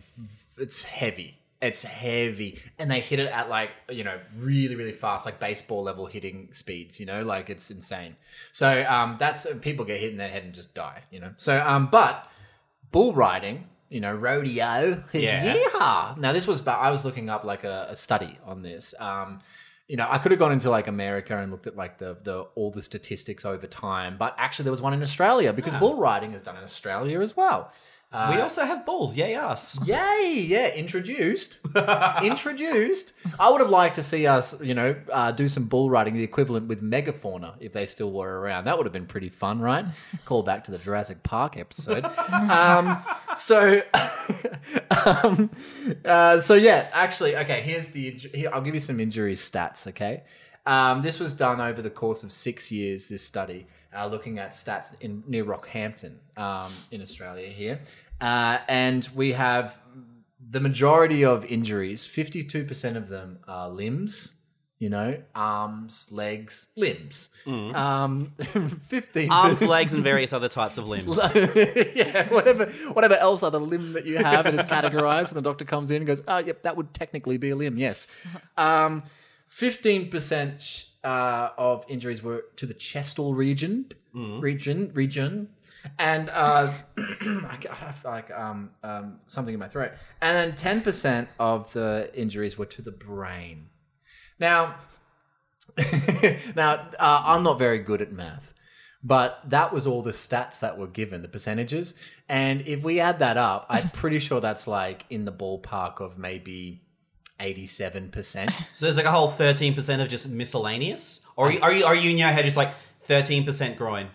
it's 0.58 0.84
heavy. 0.84 1.36
It's 1.62 1.82
heavy, 1.84 2.62
and 2.80 2.90
they 2.90 3.02
hit 3.02 3.20
it 3.20 3.30
at 3.30 3.50
like 3.50 3.72
you 3.90 4.04
know 4.06 4.18
really 4.38 4.76
really 4.76 4.94
fast, 4.94 5.26
like 5.26 5.40
baseball 5.40 5.84
level 5.84 6.06
hitting 6.06 6.50
speeds. 6.54 7.00
You 7.00 7.06
know, 7.06 7.22
like 7.24 7.50
it's 7.50 7.70
insane. 7.70 8.16
So 8.54 8.86
um, 8.88 9.18
that's 9.20 9.46
people 9.62 9.84
get 9.86 10.00
hit 10.00 10.12
in 10.12 10.18
their 10.18 10.30
head 10.30 10.44
and 10.44 10.54
just 10.54 10.74
die. 10.74 11.04
You 11.12 11.20
know. 11.20 11.32
So 11.38 11.60
um, 11.60 11.90
but 11.92 12.28
bull 12.92 13.14
riding 13.14 13.66
you 13.90 14.00
know, 14.00 14.14
rodeo. 14.14 15.04
Yeah. 15.14 15.56
Yeehaw. 15.56 16.18
Now 16.18 16.32
this 16.32 16.46
was, 16.46 16.62
ba- 16.62 16.74
I 16.74 16.92
was 16.92 17.04
looking 17.06 17.28
up 17.28 17.44
like 17.44 17.64
a, 17.64 17.88
a 17.90 17.96
study 17.96 18.38
on 18.46 18.62
this. 18.62 18.94
Um, 19.00 19.40
you 19.90 19.98
know, 19.98 20.08
I 20.08 20.20
could 20.20 20.32
have 20.32 20.40
gone 20.40 20.52
into 20.52 20.70
like 20.70 20.88
America 20.88 21.36
and 21.36 21.52
looked 21.52 21.66
at 21.66 21.76
like 21.76 21.98
the 21.98 22.16
the 22.24 22.42
all 22.54 22.70
the 22.70 22.84
statistics 22.84 23.44
over 23.44 23.66
time, 23.66 24.18
but 24.18 24.36
actually 24.38 24.64
there 24.64 24.72
was 24.72 24.84
one 24.84 24.94
in 24.94 25.02
Australia 25.02 25.52
because 25.52 25.74
ah. 25.74 25.80
bull 25.80 25.98
riding 25.98 26.34
is 26.34 26.44
done 26.44 26.56
in 26.56 26.64
Australia 26.64 27.20
as 27.20 27.36
well. 27.36 27.74
Uh, 28.12 28.32
we 28.34 28.42
also 28.42 28.66
have 28.66 28.88
bulls. 28.88 29.16
Yay 29.16 29.36
us. 29.36 29.78
Yay! 29.86 30.44
Yeah, 30.48 30.70
introduced. 30.70 31.60
introduced. 32.24 33.14
I 33.40 33.52
would 33.52 33.62
have 33.62 33.70
liked 33.70 33.96
to 33.96 34.04
see 34.04 34.26
us, 34.26 34.60
you 34.62 34.74
know, 34.74 34.96
uh, 35.12 35.32
do 35.32 35.48
some 35.48 35.68
bull 35.68 35.92
riding, 35.92 36.16
the 36.16 36.24
equivalent 36.24 36.68
with 36.68 36.82
megafauna, 36.82 37.54
if 37.60 37.72
they 37.72 37.86
still 37.86 38.12
were 38.12 38.40
around. 38.40 38.66
That 38.66 38.78
would 38.78 38.88
have 38.88 38.94
been 38.94 39.06
pretty 39.06 39.30
fun, 39.30 39.60
right? 39.62 39.86
Call 40.26 40.42
back 40.42 40.64
to 40.64 40.72
the 40.72 40.80
Jurassic 40.80 41.22
Park 41.22 41.56
episode. 41.56 42.04
um, 42.50 42.98
so, 43.36 43.80
um, 45.06 45.52
uh, 46.04 46.40
so 46.40 46.56
yeah, 46.56 46.90
actually, 46.92 47.38
okay. 47.38 47.62
Here's 47.62 47.90
the. 47.90 48.10
Here, 48.34 48.50
I'll 48.52 48.62
give 48.62 48.74
you 48.74 48.80
some 48.80 49.00
injury 49.00 49.36
stats. 49.36 49.86
Okay, 49.86 50.24
um, 50.66 51.04
this 51.04 51.20
was 51.20 51.32
done 51.34 51.62
over 51.62 51.84
the 51.84 51.92
course 51.92 52.24
of 52.24 52.32
six 52.32 52.72
years. 52.72 53.08
This 53.08 53.22
study, 53.22 53.68
uh, 53.96 54.08
looking 54.08 54.40
at 54.40 54.52
stats 54.52 55.00
in 55.02 55.24
near 55.28 55.46
Rockhampton 55.46 56.16
um, 56.38 56.72
in 56.92 57.02
Australia 57.02 57.48
here, 57.48 57.80
uh, 58.22 58.60
and 58.68 59.08
we 59.16 59.34
have 59.34 59.78
the 60.52 60.60
majority 60.60 61.24
of 61.26 61.46
injuries. 61.46 62.06
Fifty-two 62.06 62.66
percent 62.66 62.98
of 62.98 63.08
them 63.10 63.40
are 63.48 63.70
limbs. 63.70 64.36
You 64.80 64.90
know, 64.90 65.22
arms, 65.36 66.08
legs, 66.10 66.68
limbs. 66.78 67.30
Um, 67.46 68.32
Fifteen 68.88 69.30
Arms, 69.30 69.62
legs, 69.62 69.92
and 69.92 70.02
various 70.02 70.32
other 70.32 70.48
types 70.48 70.78
of 70.78 70.88
limbs. 70.88 71.20
yeah, 71.36 72.30
whatever, 72.30 72.68
whatever 72.94 73.16
else 73.16 73.44
other 73.44 73.60
limb 73.60 73.92
that 73.92 74.06
you 74.06 74.16
have, 74.20 74.46
and 74.46 74.58
it's 74.58 74.70
categorized. 74.70 75.28
And 75.28 75.36
the 75.36 75.42
doctor 75.42 75.66
comes 75.66 75.92
in 75.92 75.98
and 75.98 76.08
goes, 76.08 76.22
"Oh, 76.30 76.38
yep, 76.38 76.64
that 76.64 76.78
would 76.78 76.94
technically 76.94 77.36
be 77.38 77.50
a 77.50 77.58
limb." 77.58 77.76
Yes. 77.78 78.08
Um, 78.58 79.04
Fifteen 79.50 80.10
percent 80.10 80.86
uh, 81.04 81.50
of 81.58 81.84
injuries 81.90 82.24
were 82.24 82.46
to 82.56 82.66
the 82.66 82.74
chestal 82.74 83.36
region, 83.36 83.88
region, 84.14 84.92
region, 84.94 85.50
and 85.98 86.30
uh, 86.30 86.72
I 86.98 87.58
got- 87.60 88.06
like 88.06 88.32
um, 88.32 88.72
um, 88.84 89.20
something 89.28 89.54
in 89.54 89.60
my 89.60 89.68
throat. 89.68 89.92
And 90.22 90.36
then 90.36 90.56
ten 90.56 90.82
percent 90.82 91.30
of 91.40 91.74
the 91.74 92.12
injuries 92.14 92.58
were 92.58 92.68
to 92.68 92.82
the 92.82 92.92
brain. 92.92 93.68
Now, 94.40 94.76
now 96.56 96.88
uh, 97.00 97.22
I'm 97.26 97.44
not 97.44 97.58
very 97.60 97.80
good 97.80 98.02
at 98.02 98.12
math, 98.14 98.54
but 99.04 99.42
that 99.50 99.74
was 99.74 99.86
all 99.88 100.02
the 100.02 100.12
stats 100.12 100.60
that 100.60 100.78
were 100.78 100.88
given, 100.88 101.22
the 101.22 101.28
percentages. 101.28 101.96
And 102.28 102.62
if 102.68 102.84
we 102.84 103.00
add 103.00 103.20
that 103.20 103.38
up, 103.38 103.66
I'm 103.70 103.90
pretty 103.90 104.20
sure 104.20 104.40
that's 104.40 104.68
like 104.68 105.06
in 105.10 105.26
the 105.26 105.32
ballpark 105.32 106.00
of 106.02 106.18
maybe 106.18 106.84
87%. 107.40 108.52
So 108.74 108.86
there's 108.86 108.98
like 108.98 109.06
a 109.06 109.12
whole 109.12 109.32
13% 109.32 110.02
of 110.02 110.08
just 110.10 110.30
miscellaneous? 110.30 111.22
Or 111.36 111.48
are 111.48 111.52
you, 111.52 111.60
are 111.62 111.72
you, 111.74 111.86
are 111.86 111.96
you 111.96 112.12
in 112.12 112.18
your 112.18 112.30
head 112.30 112.46
just 112.46 112.58
like 112.58 112.74
13% 113.08 113.78
groin? 113.78 114.08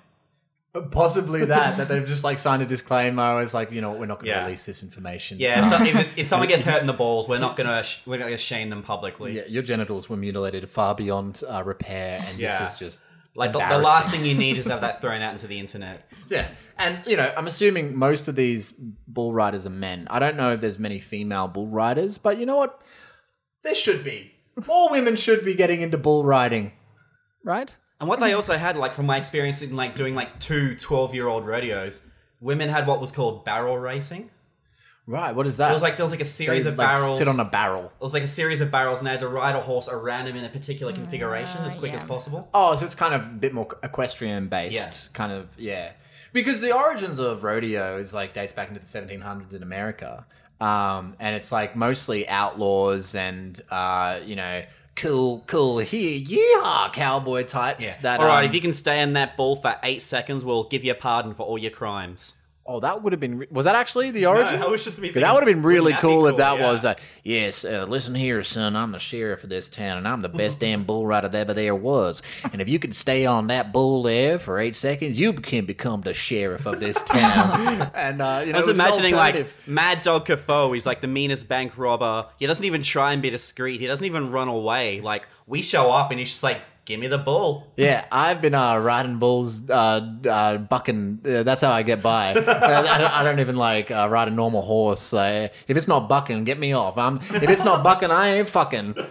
Possibly 0.90 1.44
that, 1.44 1.76
that 1.76 1.86
they've 1.88 2.04
just 2.06 2.24
like 2.24 2.40
signed 2.40 2.60
a 2.60 2.66
disclaimer. 2.66 3.40
It's 3.42 3.54
like, 3.54 3.70
you 3.70 3.80
know, 3.80 3.90
what, 3.90 4.00
we're 4.00 4.06
not 4.06 4.16
going 4.18 4.32
to 4.32 4.38
Yeah. 4.38 4.44
release 4.44 4.66
this 4.66 4.82
information. 4.82 5.38
Yeah, 5.38 5.60
so 5.62 5.80
if, 5.84 6.18
if 6.18 6.26
someone 6.26 6.48
gets 6.48 6.62
hurt 6.68 6.80
in 6.80 6.88
the 6.88 6.92
balls, 6.92 7.28
we're 7.28 7.38
not 7.38 7.56
gonna 7.56 7.84
sh- 7.84 8.00
we're 8.06 8.18
not 8.18 8.24
gonna 8.24 8.36
shame 8.36 8.70
them 8.70 8.82
publicly. 8.82 9.36
Yeah, 9.36 9.42
your 9.46 9.62
genitals 9.62 10.08
were 10.10 10.16
mutilated 10.16 10.68
far 10.68 10.96
beyond 10.96 11.42
uh, 11.48 11.62
repair, 11.64 12.18
and 12.26 12.40
Yeah. 12.40 12.58
this 12.58 12.72
is 12.72 12.78
just 12.80 12.98
Like 13.36 13.52
the, 13.52 13.58
the 13.60 13.64
embarrassing. 13.66 13.84
last 13.84 14.10
thing 14.10 14.24
you 14.24 14.34
need 14.34 14.58
is 14.58 14.64
to 14.64 14.72
have 14.72 14.80
that 14.80 15.00
thrown 15.00 15.22
out 15.22 15.30
into 15.32 15.46
the 15.46 15.60
internet. 15.60 16.10
Yeah, 16.28 16.48
and 16.76 16.98
you 17.06 17.16
know, 17.16 17.32
I'm 17.36 17.46
assuming 17.46 17.96
most 17.96 18.26
of 18.26 18.34
these 18.34 18.72
bull 19.06 19.32
riders 19.32 19.66
are 19.68 19.70
men. 19.70 20.08
I 20.10 20.18
don't 20.18 20.36
know 20.36 20.54
if 20.54 20.60
there's 20.60 20.80
many 20.80 20.98
female 20.98 21.46
bull 21.46 21.68
riders, 21.68 22.18
but 22.18 22.36
you 22.38 22.46
know 22.46 22.56
what? 22.56 22.82
There 23.64 23.74
should 23.74 24.04
be. 24.04 24.32
More 24.68 24.90
women 24.90 25.16
should 25.16 25.44
be 25.44 25.54
getting 25.54 25.80
into 25.80 25.98
bull 25.98 26.24
riding, 26.24 26.72
right? 27.42 27.74
And 27.98 28.08
what 28.08 28.20
they 28.20 28.32
also 28.32 28.56
had, 28.56 28.76
like 28.76 28.94
from 28.94 29.06
my 29.06 29.16
experience 29.16 29.62
in 29.62 29.74
like 29.74 29.96
doing 29.96 30.14
like 30.14 30.38
two 30.38 30.76
12 30.76 31.14
year 31.14 31.26
old 31.26 31.46
rodeos, 31.46 32.06
women 32.40 32.68
had 32.68 32.86
what 32.86 33.00
was 33.00 33.10
called 33.10 33.44
barrel 33.44 33.78
racing. 33.78 34.30
Right. 35.06 35.34
What 35.34 35.46
is 35.46 35.58
that? 35.58 35.70
It 35.70 35.74
was 35.74 35.82
like 35.82 35.96
there 35.96 36.04
was 36.04 36.12
like 36.12 36.20
a 36.20 36.24
They, 36.24 36.28
series 36.30 36.66
of 36.66 36.78
like, 36.78 36.90
barrels. 36.90 37.18
Sit 37.18 37.28
on 37.28 37.38
a 37.38 37.44
barrel. 37.44 37.86
It 37.86 38.00
was 38.00 38.14
like 38.14 38.22
a 38.22 38.28
series 38.28 38.60
of 38.60 38.70
barrels, 38.70 39.00
and 39.00 39.06
they 39.06 39.10
had 39.10 39.20
to 39.20 39.28
ride 39.28 39.54
a 39.54 39.60
horse 39.60 39.88
around 39.88 40.26
them 40.26 40.36
in 40.36 40.44
a 40.44 40.48
particular 40.48 40.92
configuration 40.92 41.58
ah, 41.60 41.66
as 41.66 41.74
quick 41.74 41.90
yeah. 41.90 41.96
as 41.96 42.04
possible. 42.04 42.48
Oh, 42.54 42.74
so 42.76 42.86
it's 42.86 42.94
kind 42.94 43.14
of 43.14 43.22
a 43.22 43.28
bit 43.28 43.52
more 43.52 43.68
equestrian 43.82 44.48
based, 44.48 44.74
Yeah. 44.74 45.16
kind 45.16 45.32
of 45.32 45.48
yeah. 45.58 45.92
Because 46.32 46.60
the 46.60 46.72
origins 46.72 47.18
of 47.18 47.44
rodeo 47.44 47.98
is 47.98 48.14
like 48.14 48.32
dates 48.34 48.52
back 48.52 48.68
into 48.68 48.80
the 48.80 48.86
1700s 48.86 49.54
in 49.54 49.62
America, 49.62 50.26
um, 50.60 51.14
and 51.18 51.34
it's 51.36 51.52
like 51.52 51.76
mostly 51.76 52.28
outlaws 52.28 53.14
and 53.14 53.60
uh, 53.70 54.20
you 54.24 54.36
know 54.36 54.62
cool, 54.96 55.42
cool 55.46 55.78
here, 55.78 56.20
yeehaw, 56.20 56.92
cowboy 56.92 57.44
types. 57.44 57.96
That 57.96 58.20
All 58.20 58.26
right, 58.26 58.40
um, 58.40 58.44
if 58.44 58.54
you 58.54 58.60
can 58.60 58.72
stay 58.72 59.00
in 59.00 59.14
that 59.14 59.36
ball 59.36 59.56
for 59.56 59.76
eight 59.82 60.02
seconds, 60.02 60.44
we'll 60.44 60.68
give 60.68 60.84
you 60.84 60.92
a 60.92 60.94
pardon 60.96 61.34
for 61.34 61.42
all 61.42 61.58
your 61.58 61.70
crimes. 61.70 62.34
Oh, 62.66 62.80
that 62.80 63.02
would 63.02 63.12
have 63.12 63.20
been. 63.20 63.46
Was 63.50 63.66
that 63.66 63.74
actually 63.74 64.10
the 64.10 64.24
origin? 64.24 64.58
that 64.58 64.70
was 64.70 64.82
just 64.84 64.98
me 64.98 65.10
That 65.10 65.34
would 65.34 65.40
have 65.46 65.54
been 65.54 65.62
really 65.62 65.92
be 65.92 65.98
cool, 65.98 66.26
if 66.26 66.38
that 66.38 66.58
Yeah. 66.58 66.72
was. 66.72 66.84
Uh, 66.86 66.94
yes, 67.22 67.62
uh, 67.62 67.84
listen 67.86 68.14
here, 68.14 68.42
son. 68.42 68.74
I'm 68.74 68.90
the 68.92 68.98
sheriff 68.98 69.44
of 69.44 69.50
this 69.50 69.68
town, 69.68 69.98
and 69.98 70.08
I'm 70.08 70.22
the 70.22 70.30
best 70.30 70.60
damn 70.60 70.84
bull 70.84 71.06
rider 71.06 71.28
that 71.28 71.38
ever 71.38 71.52
there 71.52 71.74
was. 71.74 72.22
And 72.52 72.62
if 72.62 72.68
you 72.68 72.78
can 72.78 72.92
stay 72.92 73.26
on 73.26 73.48
that 73.48 73.70
bull 73.70 74.02
there 74.02 74.38
for 74.38 74.58
eight 74.58 74.76
seconds, 74.76 75.20
you 75.20 75.34
can 75.34 75.66
become 75.66 76.00
the 76.00 76.14
sheriff 76.14 76.64
of 76.64 76.80
this 76.80 77.02
town. 77.02 77.90
and 77.94 78.22
uh, 78.22 78.42
you 78.46 78.52
know, 78.52 78.58
I 78.58 78.60
was 78.60 78.68
was 78.68 78.76
imagining 78.78 79.14
like. 79.14 79.46
Mad 79.66 80.00
Dog 80.00 80.26
Caffo. 80.26 80.72
He's 80.72 80.86
like 80.86 81.02
the 81.02 81.06
meanest 81.06 81.46
bank 81.48 81.76
robber. 81.76 82.28
He 82.38 82.46
doesn't 82.46 82.64
even 82.64 82.82
try 82.82 83.12
and 83.12 83.20
be 83.20 83.28
discreet. 83.28 83.80
He 83.80 83.86
doesn't 83.86 84.06
even 84.06 84.30
run 84.32 84.48
away. 84.48 85.00
Like 85.02 85.28
we 85.46 85.60
show 85.60 85.90
up 85.90 86.10
and 86.10 86.18
he's 86.18 86.30
just 86.30 86.42
like, 86.42 86.62
"Give 86.84 87.00
me 87.00 87.06
the 87.06 87.18
bull." 87.18 87.72
Yeah, 87.76 88.04
I've 88.10 88.40
been 88.40 88.54
uh, 88.54 88.78
riding 88.78 89.18
bulls, 89.18 89.68
uh, 89.68 90.14
uh, 90.28 90.58
bucking. 90.58 91.20
Uh, 91.24 91.42
that's 91.42 91.62
how 91.62 91.72
I 91.72 91.82
get 91.82 92.02
by. 92.02 92.30
I, 92.30 92.34
don't, 92.34 92.46
I 92.46 93.22
don't 93.22 93.40
even 93.40 93.56
like 93.56 93.90
uh, 93.90 94.08
ride 94.10 94.28
a 94.28 94.30
normal 94.30 94.62
horse. 94.62 95.12
If 95.12 95.52
it's 95.68 95.88
not 95.88 96.08
bucking, 96.08 96.44
get 96.44 96.58
me 96.58 96.72
off. 96.72 96.98
I'm, 96.98 97.16
if 97.16 97.48
it's 97.48 97.64
not 97.64 97.82
bucking, 97.82 98.10
I 98.10 98.36
ain't 98.36 98.48
fucking. 98.48 98.94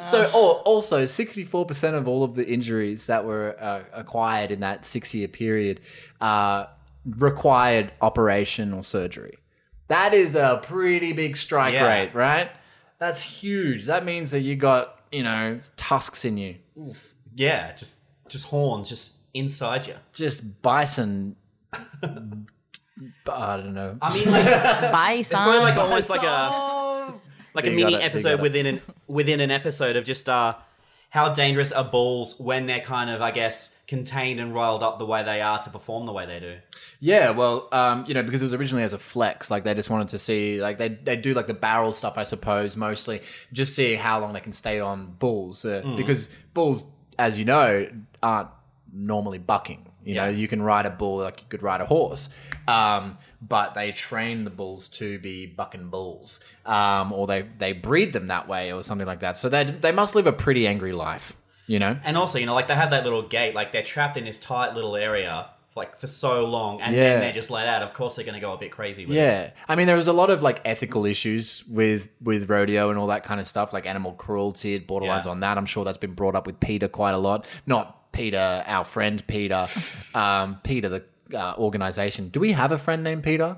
so, 0.00 0.30
oh, 0.32 0.62
also, 0.64 1.04
64% 1.04 1.94
of 1.94 2.08
all 2.08 2.24
of 2.24 2.34
the 2.34 2.46
injuries 2.46 3.06
that 3.06 3.24
were 3.24 3.56
uh, 3.60 3.82
acquired 3.92 4.50
in 4.50 4.60
that 4.60 4.86
six 4.86 5.14
year 5.14 5.28
period 5.28 5.80
uh, 6.20 6.66
required 7.04 7.92
operation 8.00 8.72
or 8.72 8.82
surgery. 8.82 9.36
That 9.88 10.14
is 10.14 10.34
a 10.34 10.60
pretty 10.62 11.12
big 11.12 11.36
strike 11.36 11.74
Yeah. 11.74 11.84
rate, 11.86 12.14
right? 12.14 12.50
That's 12.98 13.20
huge. 13.20 13.86
That 13.86 14.04
means 14.04 14.30
that 14.30 14.40
you 14.40 14.56
got, 14.56 15.00
you 15.12 15.22
know, 15.22 15.60
tusks 15.76 16.24
in 16.24 16.38
you. 16.38 16.56
Yeah, 17.34 17.72
just 17.76 17.98
just 18.28 18.46
horns, 18.46 18.88
just 18.88 19.16
inside 19.34 19.86
you. 19.86 19.94
Just 20.12 20.62
bison. 20.62 21.36
I 21.72 23.56
don't 23.56 23.74
know. 23.74 23.98
I 24.00 24.14
mean, 24.16 24.30
like 24.30 24.46
it's 24.46 24.92
Bye, 24.92 25.22
son. 25.22 25.60
like 25.60 25.76
almost 25.76 26.08
like 26.10 26.22
a 26.22 27.12
like 27.54 27.64
You 27.64 27.72
a 27.72 27.74
got 27.74 27.76
mini 27.76 27.94
it, 27.94 27.98
you 28.00 28.06
episode 28.06 28.30
got 28.30 28.38
it. 28.38 28.42
within 28.42 28.66
an 28.66 28.80
within 29.08 29.40
an 29.40 29.50
episode 29.50 29.96
of 29.96 30.04
just 30.04 30.28
uh 30.28 30.54
how 31.10 31.28
dangerous 31.32 31.72
are 31.72 31.84
bulls 31.84 32.38
when 32.40 32.66
they're 32.66 32.80
kind 32.80 33.10
of 33.10 33.20
I 33.20 33.30
guess 33.32 33.73
contained 33.86 34.40
and 34.40 34.54
riled 34.54 34.82
up 34.82 34.98
the 34.98 35.04
way 35.06 35.22
they 35.24 35.40
are 35.40 35.62
to 35.62 35.70
perform 35.70 36.06
the 36.06 36.12
way 36.12 36.24
they 36.26 36.40
do. 36.40 36.56
Yeah, 37.00 37.30
well, 37.30 37.68
um, 37.72 38.04
you 38.08 38.14
know, 38.14 38.22
because 38.22 38.40
it 38.40 38.44
was 38.46 38.54
originally 38.54 38.82
as 38.82 38.92
a 38.94 38.98
flex, 38.98 39.50
like 39.50 39.64
they 39.64 39.74
just 39.74 39.90
wanted 39.90 40.08
to 40.08 40.18
see, 40.18 40.60
like 40.60 40.78
they 40.78 40.88
they 40.88 41.16
do 41.16 41.34
like 41.34 41.46
the 41.46 41.54
barrel 41.54 41.92
stuff, 41.92 42.16
I 42.16 42.22
suppose, 42.24 42.76
mostly 42.76 43.20
just 43.52 43.74
see 43.74 43.94
how 43.94 44.20
long 44.20 44.32
they 44.32 44.40
can 44.40 44.52
stay 44.52 44.80
on 44.80 45.14
bulls, 45.18 45.64
uh, 45.64 45.82
Mm. 45.84 45.96
because 45.96 46.28
bulls, 46.54 46.86
as 47.18 47.38
you 47.38 47.44
know, 47.44 47.86
aren't 48.22 48.48
normally 48.92 49.38
bucking. 49.38 49.86
You 50.04 50.14
know, 50.16 50.24
Yeah. 50.28 50.36
you 50.36 50.48
can 50.48 50.60
ride 50.60 50.84
a 50.86 50.90
bull 50.90 51.16
like 51.18 51.40
you 51.40 51.46
could 51.48 51.62
ride 51.62 51.80
a 51.80 51.86
horse, 51.86 52.28
um, 52.68 53.16
but 53.40 53.72
they 53.74 53.90
train 53.92 54.44
the 54.44 54.50
bulls 54.50 54.88
to 54.90 55.18
be 55.18 55.46
bucking 55.46 55.88
bulls, 55.88 56.40
um, 56.66 57.10
or 57.12 57.26
they 57.26 57.42
they 57.58 57.72
breed 57.72 58.12
them 58.12 58.26
that 58.28 58.46
way, 58.48 58.70
or 58.72 58.82
something 58.82 59.06
like 59.06 59.20
that. 59.20 59.38
So 59.38 59.48
they 59.48 59.64
they 59.64 59.92
must 59.92 60.14
live 60.14 60.26
a 60.26 60.32
pretty 60.32 60.66
angry 60.66 60.92
life. 60.92 61.36
You 61.66 61.78
know, 61.78 61.96
And 62.04 62.16
also, 62.18 62.38
you 62.38 62.46
know, 62.46 62.54
like 62.54 62.68
they 62.68 62.74
have 62.74 62.90
that 62.90 63.04
little 63.04 63.22
gate, 63.22 63.54
like 63.54 63.72
they're 63.72 63.82
trapped 63.82 64.16
in 64.18 64.24
this 64.24 64.38
tight 64.38 64.74
little 64.74 64.96
area 64.96 65.46
like 65.76 65.96
for 65.98 66.06
so 66.06 66.44
long, 66.44 66.80
and 66.80 66.94
Yeah. 66.94 67.02
then 67.14 67.20
they're 67.20 67.32
just 67.32 67.50
let 67.50 67.66
out. 67.66 67.82
Of 67.82 67.94
course, 67.94 68.14
they're 68.14 68.24
going 68.24 68.36
to 68.36 68.40
go 68.40 68.52
a 68.52 68.56
bit 68.58 68.70
crazy. 68.70 69.06
With 69.06 69.16
it. 69.16 69.20
Yeah, 69.20 69.50
I 69.68 69.74
mean, 69.74 69.86
there 69.88 69.96
was 69.96 70.06
a 70.06 70.12
lot 70.12 70.30
of 70.30 70.40
like 70.42 70.60
ethical 70.64 71.04
issues 71.04 71.64
with 71.66 72.06
with 72.22 72.48
rodeo 72.48 72.90
and 72.90 72.98
all 72.98 73.08
that 73.08 73.24
kind 73.24 73.40
of 73.40 73.46
stuff, 73.48 73.72
like 73.72 73.84
animal 73.86 74.12
cruelty, 74.12 74.78
borderlines 74.78 75.24
Yeah. 75.24 75.30
on 75.32 75.40
that. 75.40 75.58
I'm 75.58 75.66
sure 75.66 75.84
that's 75.84 75.98
been 75.98 76.12
brought 76.14 76.36
up 76.36 76.46
with 76.46 76.60
PETA 76.60 76.90
quite 76.90 77.12
a 77.14 77.18
lot. 77.18 77.46
Not 77.66 78.12
Peter, 78.12 78.62
our 78.66 78.84
friend 78.84 79.26
Peter, 79.26 79.66
um, 80.14 80.60
PETA 80.62 80.88
the 80.90 81.36
uh, 81.36 81.54
organization. 81.58 82.28
Do 82.28 82.38
we 82.38 82.52
have 82.52 82.70
a 82.70 82.78
friend 82.78 83.02
named 83.02 83.24
Peter? 83.24 83.56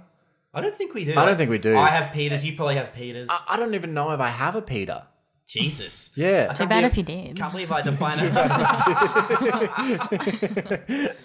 I 0.55 0.63
don't 0.63 0.79
think 0.79 0.95
we 0.95 1.05
do. 1.05 1.15
I 1.19 1.27
don't 1.27 1.37
think 1.37 1.51
we 1.51 1.59
do. 1.59 1.77
I 1.77 1.91
have 1.91 2.15
Peters. 2.15 2.43
You 2.47 2.57
probably 2.57 2.77
have 2.77 2.95
Peters. 2.95 3.29
I, 3.31 3.43
I 3.51 3.57
don't 3.59 3.75
even 3.75 3.93
know 3.93 4.13
if 4.13 4.21
I 4.21 4.29
have 4.29 4.57
a 4.57 4.63
Peter. 4.63 5.03
Jesus. 5.47 6.13
Yeah. 6.17 6.49
I 6.51 6.55
Too 6.55 6.67
bad 6.67 6.85
if 6.85 6.97
you 6.97 7.03
did. 7.03 7.37
Can't 7.37 7.53
believe 7.53 7.71
I 7.71 7.83
define 7.83 8.19
it. 10.89 11.17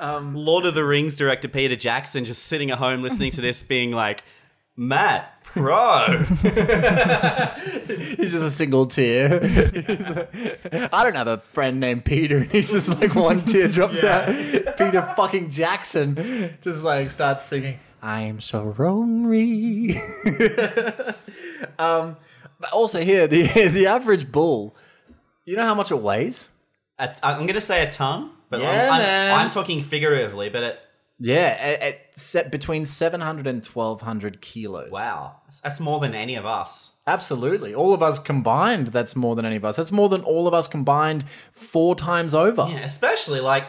Lord 0.00 0.66
of 0.66 0.74
the 0.74 0.84
Rings 0.84 1.16
director 1.16 1.48
Peter 1.48 1.76
Jackson 1.76 2.24
just 2.24 2.44
sitting 2.44 2.70
at 2.70 2.78
home 2.78 3.02
listening 3.02 3.30
to 3.32 3.40
this, 3.40 3.62
being 3.62 3.92
like, 3.92 4.22
Matt, 4.76 5.32
bro. 5.54 6.18
He's 8.16 8.32
just 8.32 8.44
a 8.44 8.50
single 8.50 8.86
tear. 8.86 9.40
Like, 9.40 10.92
I 10.92 11.02
don't 11.04 11.16
have 11.16 11.28
a 11.28 11.38
friend 11.38 11.80
named 11.80 12.04
Peter. 12.04 12.38
And 12.38 12.50
he's 12.50 12.70
just 12.70 12.88
like 13.00 13.14
one 13.14 13.44
tear 13.44 13.68
drops 13.68 14.02
out. 14.04 14.26
Peter 14.78 15.02
fucking 15.16 15.50
Jackson 15.50 16.56
just 16.62 16.82
like 16.84 17.10
starts 17.10 17.44
singing. 17.44 17.78
I'm 18.02 18.40
so 18.40 18.74
lonely. 18.78 19.98
um, 21.78 22.16
but 22.60 22.70
also 22.72 23.00
here 23.00 23.26
the 23.26 23.42
the 23.68 23.86
average 23.86 24.30
bull. 24.30 24.76
You 25.46 25.56
know 25.56 25.64
how 25.64 25.74
much 25.74 25.90
it 25.90 26.00
weighs? 26.00 26.50
A- 26.98 27.16
I'm 27.26 27.42
going 27.46 27.54
to 27.54 27.60
say 27.60 27.82
a 27.82 27.90
ton, 27.90 28.30
but 28.50 28.60
Yeah, 28.60 28.88
I'm, 28.92 29.00
I'm. 29.00 29.46
I'm 29.46 29.50
talking 29.50 29.82
figuratively, 29.82 30.48
but 30.50 30.62
it, 30.62 30.78
Yeah, 31.18 31.56
at, 31.58 32.50
between 32.52 32.84
700 32.86 33.46
and 33.46 33.64
1200 33.66 34.40
kilos. 34.42 34.90
wow, 34.92 35.36
that's 35.62 35.80
more 35.80 35.98
than 35.98 36.14
any 36.14 36.36
of 36.36 36.44
us. 36.46 36.92
Absolutely. 37.06 37.74
All 37.74 37.92
of 37.92 38.02
us 38.02 38.18
combined, 38.20 38.88
that's 38.88 39.16
more 39.16 39.34
than 39.34 39.44
any 39.44 39.56
of 39.56 39.64
us. 39.64 39.76
That's 39.76 39.90
more 39.90 40.08
than 40.08 40.22
all 40.22 40.46
of 40.46 40.54
us 40.54 40.68
combined 40.68 41.24
four 41.52 41.96
times 41.96 42.34
over. 42.34 42.66
Yeah, 42.70 42.84
especially 42.84 43.40
like 43.40 43.64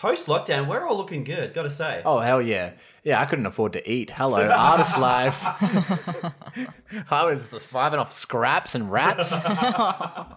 post 0.00 0.26
lockdown, 0.28 0.66
we're 0.66 0.86
all 0.88 0.96
looking 0.96 1.24
good, 1.24 1.52
gotta 1.52 1.68
say. 1.70 2.00
Oh, 2.06 2.20
hell 2.20 2.40
yeah. 2.40 2.72
Yeah, 3.04 3.20
I 3.20 3.26
couldn't 3.26 3.44
afford 3.44 3.74
to 3.74 3.90
eat. 3.90 4.10
Hello, 4.10 4.48
artist 4.54 4.98
life. 4.98 5.38
I 7.10 7.24
was 7.24 7.50
just 7.50 7.66
surviving 7.66 7.98
off 8.00 8.10
scraps 8.10 8.74
and 8.74 8.90
rats. 8.90 9.34
I 9.34 10.34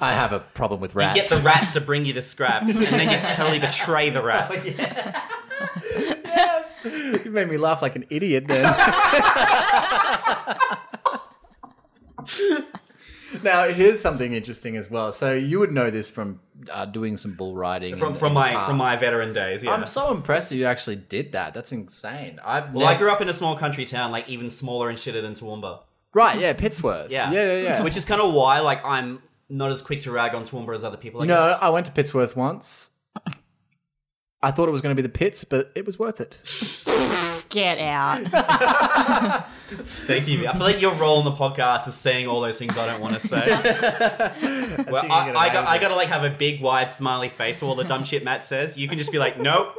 have 0.00 0.32
a 0.32 0.40
problem 0.40 0.80
with 0.80 0.94
You 0.94 1.00
rats. 1.00 1.28
get 1.30 1.38
the 1.38 1.42
rats 1.44 1.74
to 1.74 1.80
bring 1.82 2.06
you 2.06 2.14
the 2.14 2.22
scraps, 2.22 2.76
and 2.76 2.86
then 2.86 3.10
you 3.10 3.18
totally 3.36 3.58
betray 3.58 4.08
the 4.08 4.22
rat. 4.22 4.50
Oh, 4.50 4.62
yes. 6.24 6.76
You 7.24 7.30
made 7.30 7.48
me 7.50 7.58
laugh 7.58 7.82
like 7.82 7.94
an 7.96 8.06
idiot 8.08 8.48
then. 8.48 8.62
now, 13.42 13.68
here's 13.68 14.00
something 14.00 14.32
interesting 14.32 14.76
as 14.76 14.90
well. 14.90 15.12
So, 15.12 15.34
you 15.34 15.58
would 15.58 15.72
know 15.72 15.90
this 15.90 16.08
from 16.08 16.40
uh, 16.70 16.84
doing 16.84 17.16
some 17.16 17.34
bull 17.34 17.54
riding. 17.54 17.96
From 17.96 18.12
in- 18.12 18.18
from 18.18 18.28
in 18.28 18.34
my 18.34 18.66
from 18.66 18.76
my 18.76 18.96
veteran 18.96 19.32
days, 19.32 19.62
yeah. 19.62 19.72
I'm 19.72 19.86
so 19.86 20.10
impressed 20.10 20.50
that 20.50 20.56
you 20.56 20.66
actually 20.66 20.96
did 20.96 21.32
that. 21.32 21.54
That's 21.54 21.72
insane. 21.72 22.40
I've 22.44 22.72
well, 22.72 22.86
I 22.86 22.96
grew 22.96 23.10
up 23.10 23.20
in 23.20 23.28
a 23.28 23.34
small 23.34 23.56
country 23.56 23.84
town, 23.84 24.10
like 24.10 24.28
even 24.28 24.50
smaller 24.50 24.88
and 24.88 24.98
shitter 24.98 25.22
than 25.22 25.34
Toowoomba. 25.34 25.80
Right, 26.12 26.38
yeah, 26.40 26.52
Pittsworth. 26.52 27.10
Yeah, 27.10 27.30
Yeah, 27.30 27.44
yeah, 27.44 27.62
yeah. 27.62 27.82
Which 27.82 27.96
is 27.96 28.04
kind 28.04 28.20
of 28.20 28.34
why, 28.34 28.58
like, 28.60 28.84
I'm 28.84 29.22
not 29.48 29.70
as 29.70 29.80
quick 29.80 30.00
to 30.00 30.10
rag 30.10 30.34
on 30.34 30.44
Toowoomba 30.44 30.74
as 30.74 30.82
other 30.82 30.96
people. 30.96 31.22
I 31.22 31.26
no, 31.26 31.40
guess. 31.40 31.58
I 31.62 31.68
went 31.68 31.86
to 31.86 31.92
Pittsworth 31.92 32.36
once. 32.36 32.90
I 34.42 34.50
thought 34.50 34.68
it 34.68 34.72
was 34.72 34.80
going 34.80 34.96
to 34.96 35.00
be 35.00 35.06
the 35.06 35.12
pits, 35.12 35.44
but 35.44 35.70
it 35.74 35.86
was 35.86 35.98
worth 35.98 36.20
it. 36.20 36.38
Get 37.50 37.78
out. 37.78 39.46
Thank 39.70 40.28
you. 40.28 40.46
I 40.48 40.52
feel 40.52 40.62
like 40.62 40.80
your 40.80 40.94
role 40.94 41.18
in 41.18 41.24
the 41.24 41.32
podcast 41.32 41.86
is 41.88 41.94
saying 41.94 42.26
all 42.28 42.40
those 42.40 42.58
things 42.58 42.76
I 42.78 42.86
don't 42.86 43.00
want 43.00 43.20
to 43.20 43.26
say. 43.28 43.46
well, 44.90 45.10
I, 45.10 45.32
I, 45.34 45.52
got, 45.52 45.66
I 45.66 45.78
gotta 45.78 45.96
like 45.96 46.08
have 46.08 46.24
a 46.24 46.30
big 46.30 46.60
wide 46.60 46.90
smiley 46.92 47.28
face 47.28 47.60
for 47.60 47.66
all 47.66 47.74
the 47.74 47.84
dumb 47.84 48.04
shit 48.04 48.24
Matt 48.24 48.44
says. 48.44 48.76
You 48.78 48.88
can 48.88 48.98
just 48.98 49.12
be 49.12 49.18
like, 49.18 49.38
nope. 49.38 49.74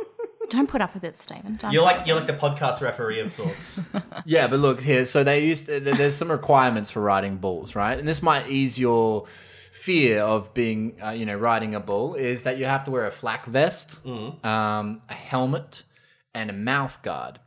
Don't 0.49 0.67
put 0.67 0.81
up 0.81 0.93
with 0.93 1.05
it, 1.05 1.17
Stephen. 1.17 1.55
Don't 1.61 1.71
You're 1.71 1.83
like 1.83 2.05
you're 2.05 2.17
like 2.17 2.27
the 2.27 2.33
podcast 2.33 2.81
referee 2.81 3.19
of 3.21 3.31
sorts. 3.31 3.79
Yeah, 4.25 4.47
but 4.47 4.59
look 4.59 4.81
here. 4.81 5.05
So 5.05 5.23
they 5.23 5.45
used 5.45 5.67
th- 5.67 5.81
there's 5.81 6.15
some 6.15 6.29
requirements 6.29 6.91
for 6.91 7.01
riding 7.01 7.37
bulls, 7.37 7.73
right? 7.73 7.97
And 7.97 8.05
this 8.07 8.21
might 8.21 8.47
ease 8.49 8.77
your 8.77 9.25
fear 9.27 10.19
of 10.19 10.53
being, 10.53 10.97
uh, 11.03 11.11
you 11.11 11.25
know, 11.25 11.35
riding 11.37 11.73
a 11.73 11.79
bull. 11.79 12.15
Is 12.15 12.43
that 12.43 12.57
you 12.57 12.65
have 12.65 12.83
to 12.83 12.91
wear 12.91 13.05
a 13.05 13.11
flak 13.11 13.45
vest, 13.45 14.05
um, 14.05 15.01
a 15.09 15.13
helmet, 15.13 15.83
and 16.35 16.49
a 16.49 16.53
mouth 16.53 17.01
guard. 17.01 17.39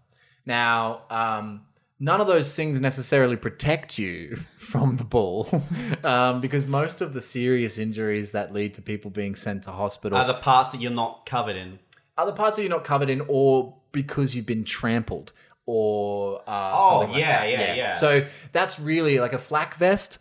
Now, 0.47 1.03
um, 1.11 1.63
none 1.99 2.21
of 2.21 2.27
those 2.27 2.55
things 2.55 2.81
necessarily 2.81 3.37
protect 3.37 3.99
you 3.99 4.37
from 4.59 4.97
the 4.97 5.05
bull, 5.05 5.49
um, 6.05 6.41
because 6.41 6.67
most 6.67 7.01
of 7.01 7.15
the 7.15 7.21
serious 7.21 7.79
injuries 7.79 8.33
that 8.33 8.53
lead 8.53 8.75
to 8.75 8.83
people 8.83 9.11
being 9.11 9.35
sent 9.35 9.63
to 9.65 9.71
hospital 9.71 10.19
Are 10.19 10.27
the 10.27 10.35
parts 10.35 10.73
that 10.73 10.81
you're 10.81 10.91
not 10.91 11.25
covered 11.27 11.57
in. 11.57 11.79
Are 12.19 12.27
the 12.27 12.33
parts 12.33 12.57
that 12.57 12.63
you're 12.63 12.71
not 12.71 12.85
covered 12.85 13.11
in, 13.11 13.23
or 13.29 13.75
because 13.93 14.35
you've 14.35 14.47
been 14.47 14.65
trampled, 14.65 15.33
or 15.67 16.41
uh, 16.47 16.73
Oh, 16.79 16.91
something 17.01 17.13
like 17.13 17.21
yeah, 17.21 17.41
that. 17.41 17.51
yeah, 17.51 17.61
yeah. 17.61 17.75
yeah. 17.75 17.93
So 17.95 18.27
that's 18.53 18.79
really 18.79 19.19
like 19.19 19.33
a 19.33 19.39
flak 19.39 19.75
vest. 19.77 20.19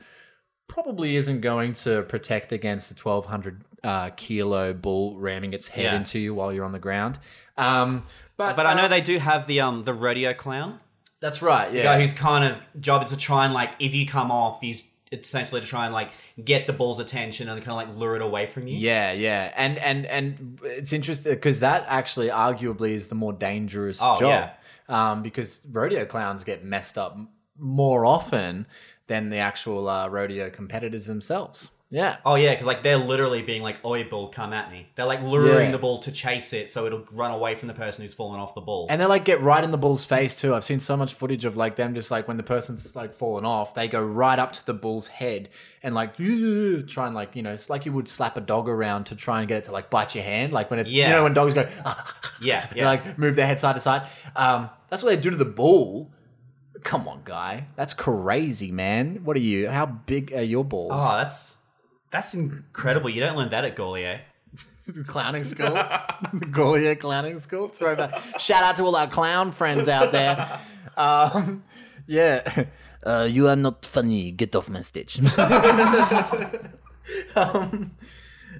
Probably 0.67 1.17
isn't 1.17 1.41
going 1.41 1.74
to 1.74 2.04
protect 2.04 2.52
against 2.52 2.89
the 2.89 2.95
1200 3.00 3.63
uh, 3.84 4.10
kilo 4.15 4.74
bull 4.74 5.19
ramming 5.19 5.54
its 5.54 5.67
head 5.67 5.84
Yeah. 5.86 5.95
into 5.97 6.17
you 6.17 6.34
while 6.34 6.54
you're 6.54 6.65
on 6.65 6.71
the 6.71 6.80
ground. 6.80 7.19
Um, 7.58 8.04
but 8.38 8.56
But 8.56 8.66
I 8.66 8.74
know 8.74 8.84
uh, 8.86 8.88
they 8.88 9.02
do 9.02 9.20
have 9.20 9.48
the 9.48 9.62
um 9.62 9.84
the 9.84 9.94
rodeo 9.94 10.34
clown. 10.34 10.80
that's 11.22 11.42
right. 11.42 11.72
Yeah, 11.72 11.84
guy 11.84 12.02
whose 12.02 12.13
kind 12.13 12.44
of 12.54 12.82
job 12.82 13.04
is 13.04 13.10
to 13.12 13.18
try 13.18 13.46
and 13.46 13.54
like 13.54 13.72
if 13.80 13.94
you 13.94 14.06
come 14.08 14.32
off, 14.32 14.60
he's 14.62 14.89
essentially 15.12 15.62
to 15.62 15.68
try 15.68 15.86
and 15.86 15.94
like 15.94 16.10
get 16.44 16.66
the 16.66 16.74
bull's 16.74 17.00
attention 17.00 17.48
and 17.48 17.63
kind 17.63 17.70
of 17.72 17.88
like 17.89 17.98
lure 18.00 18.16
it 18.16 18.22
away 18.24 18.48
from 18.48 18.66
you. 18.68 18.76
Yeah, 18.76 19.12
yeah, 19.12 19.54
and 19.56 19.78
and 19.78 20.06
and 20.08 20.60
it's 20.63 20.92
interesting 20.92 21.34
because 21.34 21.60
that 21.60 21.86
actually 21.88 22.30
arguably 22.30 22.92
is 22.92 23.08
the 23.10 23.16
more 23.16 23.34
dangerous 23.34 24.00
Oh, 24.02 24.20
job, 24.20 24.50
um, 24.89 25.22
because 25.22 25.62
rodeo 25.72 26.06
clowns 26.06 26.44
get 26.44 26.66
messed 26.66 26.98
up 26.98 27.16
more 27.60 28.06
often 28.06 28.66
than 29.06 29.30
the 29.30 29.38
actual 29.38 29.88
uh, 29.88 30.08
rodeo 30.08 30.50
competitors 30.50 31.06
themselves. 31.06 31.70
Yeah, 31.95 32.17
Oh 32.25 32.34
yeah, 32.34 32.49
because 32.49 32.65
like 32.65 32.82
they're 32.82 32.97
literally 32.97 33.43
being 33.43 33.62
like, 33.62 33.77
"Oi, 33.86 34.03
bull, 34.06 34.29
come 34.29 34.51
at 34.51 34.71
me." 34.71 34.88
They're 34.95 35.06
like 35.06 35.21
luring 35.21 35.67
Yeah. 35.67 35.71
the 35.73 35.77
bull 35.77 35.99
to 35.99 36.12
chase 36.12 36.51
it, 36.51 36.67
so 36.67 36.88
it'll 36.88 37.03
run 37.12 37.29
away 37.29 37.53
from 37.53 37.67
the 37.67 37.75
person 37.75 38.01
who's 38.01 38.15
fallen 38.15 38.39
off 38.39 38.56
the 38.56 38.62
bull. 38.62 38.88
and 38.89 38.99
they 38.99 39.06
like 39.06 39.25
get 39.25 39.41
right 39.41 39.63
in 39.63 39.69
the 39.69 39.77
bull's 39.77 40.03
face 40.03 40.36
too. 40.36 40.56
I've 40.56 40.63
seen 40.63 40.79
so 40.79 40.97
much 40.97 41.13
footage 41.13 41.45
of 41.45 41.56
like 41.56 41.75
them 41.75 41.93
just 41.93 42.10
like 42.10 42.27
when 42.27 42.38
the 42.38 42.43
person's 42.43 42.95
like 42.95 43.13
fallen 43.13 43.45
off, 43.45 43.75
they 43.75 43.88
go 43.88 44.01
right 44.03 44.39
up 44.39 44.53
to 44.53 44.65
the 44.65 44.73
bull's 44.73 45.06
head 45.08 45.49
and 45.84 45.93
like 45.93 46.15
try 46.88 47.06
and 47.06 47.13
like 47.13 47.36
you 47.36 47.43
know 47.43 47.51
it's 47.53 47.69
like 47.69 47.86
you 47.86 47.91
would 47.93 48.10
slap 48.10 48.38
a 48.38 48.41
dog 48.41 48.67
around 48.67 49.03
to 49.06 49.15
try 49.15 49.38
and 49.39 49.47
get 49.47 49.58
it 49.60 49.63
to 49.65 49.71
like 49.71 49.91
bite 49.91 50.15
your 50.15 50.23
hand, 50.23 50.51
like 50.51 50.71
when 50.71 50.79
it's 50.79 50.89
Yeah. 50.89 51.10
you 51.10 51.13
know 51.13 51.23
when 51.23 51.36
dogs 51.36 51.53
go. 51.53 51.69
yeah, 52.41 52.67
yeah. 52.75 52.86
like 52.88 53.19
move 53.19 53.36
their 53.36 53.45
head 53.45 53.60
side 53.60 53.75
to 53.75 53.79
side. 53.79 54.01
Um, 54.36 54.71
that's 54.89 55.03
what 55.03 55.10
they 55.15 55.21
do 55.21 55.29
to 55.29 55.38
the 55.38 55.45
bull. 55.45 56.10
Come 56.84 57.08
on, 57.08 57.21
guy. 57.23 57.67
That's 57.75 57.93
crazy, 57.93 58.71
man. 58.71 59.21
What 59.23 59.38
are 59.38 59.41
you? 59.41 59.69
How 59.69 59.86
big 59.86 60.34
are 60.34 60.41
your 60.41 60.65
balls? 60.65 60.91
oh, 60.95 61.17
that's 61.17 61.60
that's 62.13 62.34
incredible. 62.36 63.10
You 63.10 63.21
don't 63.21 63.36
learn 63.36 63.49
that 63.49 63.65
at 63.65 63.76
Gaulier. 63.76 64.21
clowning 65.08 65.43
school. 65.43 65.71
Gaulier 66.54 66.97
clowning 66.97 67.39
school. 67.39 67.67
Throwback. 67.67 68.39
Shout 68.39 68.63
out 68.63 68.78
to 68.78 68.84
all 68.84 68.95
our 68.95 69.08
clown 69.08 69.52
friends 69.52 69.89
out 69.89 70.12
there. 70.13 70.60
Um, 70.95 71.63
yeah. 72.08 72.65
Uh, 73.06 73.28
you 73.30 73.49
are 73.49 73.58
not 73.58 73.84
funny. 73.84 74.32
Get 74.32 74.56
off 74.56 74.69
my 74.69 74.80
stage. 74.80 75.19
um, 77.36 77.91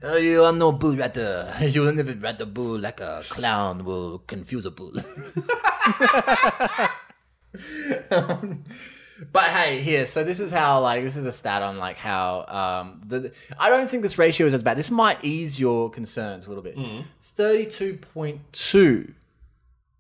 uh, 0.04 0.16
you 0.20 0.44
are 0.44 0.52
no 0.52 0.74
bull 0.74 0.98
ratter. 0.98 1.48
You 1.62 1.84
will 1.84 1.94
never 1.94 2.12
rat 2.12 2.42
a 2.42 2.46
bull 2.46 2.78
like 2.78 3.00
a 3.00 3.24
clown 3.30 3.86
will 3.86 4.20
confuse 4.28 4.66
a 4.66 4.72
bull. 4.72 4.92
But 9.32 9.44
hey, 9.46 9.80
here. 9.80 10.06
So 10.06 10.24
this 10.24 10.40
is 10.40 10.52
how 10.52 10.82
like 10.82 11.04
this 11.04 11.16
is 11.18 11.26
a 11.26 11.32
stat 11.32 11.62
on 11.62 11.78
like 11.78 11.98
how 11.98 12.46
um 12.48 13.02
the 13.06 13.32
I 13.58 13.70
don't 13.70 13.90
think 13.90 14.04
this 14.04 14.18
ratio 14.18 14.48
is 14.48 14.54
as 14.54 14.64
bad. 14.64 14.78
This 14.78 14.92
might 14.92 15.24
ease 15.24 15.60
your 15.60 15.90
concerns 15.90 16.46
a 16.46 16.50
little 16.50 16.64
bit. 16.64 16.76
Thirty-two 17.24 17.98
point 17.98 18.42
two 18.52 19.14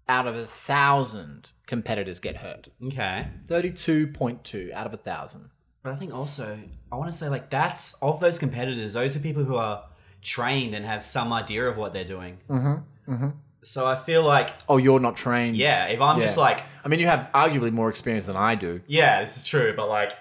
out 0.09 0.27
of 0.27 0.35
a 0.35 0.45
thousand 0.45 1.51
competitors 1.65 2.19
get 2.19 2.37
hurt. 2.37 2.67
Okay, 2.85 3.27
Thirty-two 3.47 4.07
point 4.07 4.43
two 4.43 4.71
out 4.73 4.85
of 4.85 4.93
a 4.93 4.97
thousand. 4.97 5.49
but 5.81 5.93
I 5.93 5.95
think 5.95 6.13
also 6.13 6.59
I 6.91 6.95
want 6.95 7.11
to 7.11 7.17
say 7.17 7.29
like 7.29 7.49
that's 7.49 7.93
of 8.01 8.19
those 8.19 8.37
competitors. 8.37 8.93
Those 8.93 9.15
are 9.15 9.19
people 9.19 9.43
who 9.43 9.55
are 9.55 9.85
trained 10.21 10.73
and 10.73 10.85
have 10.85 11.03
some 11.03 11.33
idea 11.33 11.67
of 11.67 11.77
what 11.77 11.93
they're 11.93 12.05
doing. 12.05 12.37
Mm-hmm. 12.49 13.13
Mm-hmm. 13.13 13.29
So 13.63 13.87
I 13.87 13.95
feel 13.95 14.23
like 14.23 14.49
Oh, 14.69 14.77
you're 14.77 14.99
not 14.99 15.15
trained. 15.15 15.55
yeah, 15.57 15.85
if 15.85 16.01
I'm 16.01 16.19
just 16.19 16.37
like 16.37 16.61
I 16.83 16.87
mean, 16.89 16.99
you 16.99 17.07
have 17.07 17.29
arguably 17.33 17.71
more 17.71 17.89
experience 17.89 18.25
than 18.25 18.35
I 18.35 18.55
do. 18.55 18.81
yeah, 18.87 19.21
this 19.21 19.37
is 19.37 19.43
true, 19.43 19.73
but 19.75 19.87
like 19.89 20.11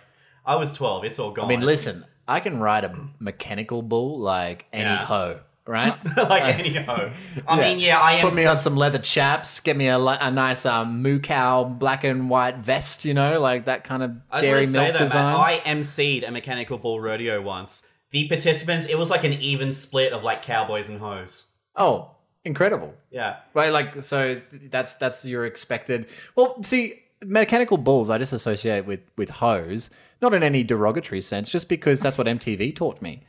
I 0.46 0.56
was 0.56 0.72
12, 0.76 1.04
it's 1.04 1.18
all 1.18 1.30
gone. 1.32 1.44
I 1.44 1.48
mean, 1.48 1.60
listen, 1.60 2.04
I 2.26 2.40
can 2.40 2.58
ride 2.60 2.84
a 2.84 3.08
mechanical 3.18 3.82
bull 3.82 4.18
like 4.18 4.66
any 4.72 4.84
Yeah. 4.84 5.04
hoe, 5.04 5.40
right? 5.66 5.94
like 6.16 6.58
any 6.58 6.74
hoe. 6.74 7.10
I 7.46 7.60
mean, 7.60 7.78
yeah, 7.78 7.98
I 8.00 8.14
am. 8.14 8.28
Put 8.28 8.34
me 8.36 8.44
so- 8.44 8.50
on 8.52 8.58
some 8.58 8.76
leather 8.76 8.98
chaps. 8.98 9.60
Get 9.60 9.76
me 9.76 9.86
a, 9.88 9.98
a 9.98 10.30
nice 10.30 10.64
um, 10.66 11.02
moo 11.02 11.18
cow 11.20 11.64
black 11.64 12.04
and 12.04 12.28
white 12.30 12.58
vest. 12.58 13.04
You 13.04 13.14
know, 13.14 13.40
like 13.40 13.66
that 13.66 13.84
kind 13.84 14.02
of 14.02 14.12
I 14.30 14.40
dairy 14.40 14.66
milk 14.66 14.92
though, 14.94 14.98
design. 15.00 15.32
man, 15.32 15.36
I 15.40 15.60
emceed 15.66 16.26
a 16.26 16.30
mechanical 16.30 16.78
bull 16.78 17.00
rodeo 17.00 17.40
once. 17.42 17.86
The 18.10 18.28
participants, 18.28 18.86
it 18.88 18.96
was 18.98 19.08
like 19.10 19.24
an 19.24 19.32
even 19.34 19.72
split 19.72 20.12
of 20.12 20.22
like 20.22 20.42
cowboys 20.42 20.88
and 20.88 21.00
hoes. 21.00 21.46
oh, 21.76 22.10
incredible! 22.44 22.94
Yeah. 23.10 23.36
Right, 23.54 23.72
like 23.72 24.02
so 24.02 24.40
that's 24.70 24.94
that's 24.96 25.24
your 25.24 25.46
expected. 25.46 26.06
Well, 26.36 26.62
see, 26.62 27.02
mechanical 27.24 27.76
bulls 27.76 28.10
I 28.10 28.18
just 28.18 28.32
associate 28.32 28.86
with 28.86 29.00
with 29.16 29.30
hoes, 29.30 29.90
not 30.20 30.34
in 30.34 30.42
any 30.42 30.64
derogatory 30.64 31.20
sense, 31.20 31.50
just 31.50 31.68
because 31.68 32.00
that's 32.00 32.18
what 32.18 32.26
MTV 32.26 32.74
taught 32.74 33.00
me. 33.02 33.22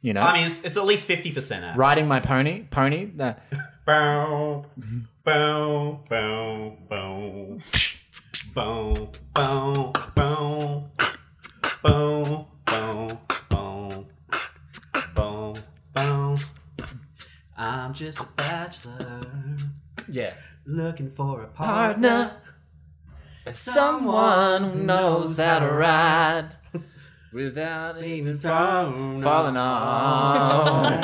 You 0.00 0.12
know, 0.12 0.22
I 0.22 0.32
mean, 0.32 0.46
it's, 0.48 0.62
it's 0.62 0.76
at 0.76 0.84
least 0.84 1.06
fifty 1.06 1.32
percent 1.32 1.76
riding 1.76 2.08
my 2.08 2.18
pony, 2.18 2.64
pony. 2.70 3.04
The, 3.04 3.36
bow, 3.86 4.66
bow, 5.24 6.00
bow, 6.08 6.76
bow, 6.88 7.58
bow, 8.52 8.94
bow, 9.32 9.92
bow, 10.14 10.72
bow, 11.84 12.38
bow, 12.64 13.08
bow, 15.14 15.54
bow. 15.94 16.36
I'm 17.72 17.92
just 17.94 18.20
a 18.20 18.26
bachelor 18.36 19.20
yeah, 20.08 20.34
looking 20.66 21.10
for 21.12 21.42
a 21.42 21.46
partner. 21.46 22.08
partner, 22.08 23.52
someone 23.52 24.64
who 24.70 24.82
knows 24.82 25.38
how 25.38 25.60
to 25.60 25.66
ride 25.66 26.50
without 27.32 28.02
even 28.02 28.38
Falling 28.38 29.22
falling 29.22 29.56
off. 29.58 31.00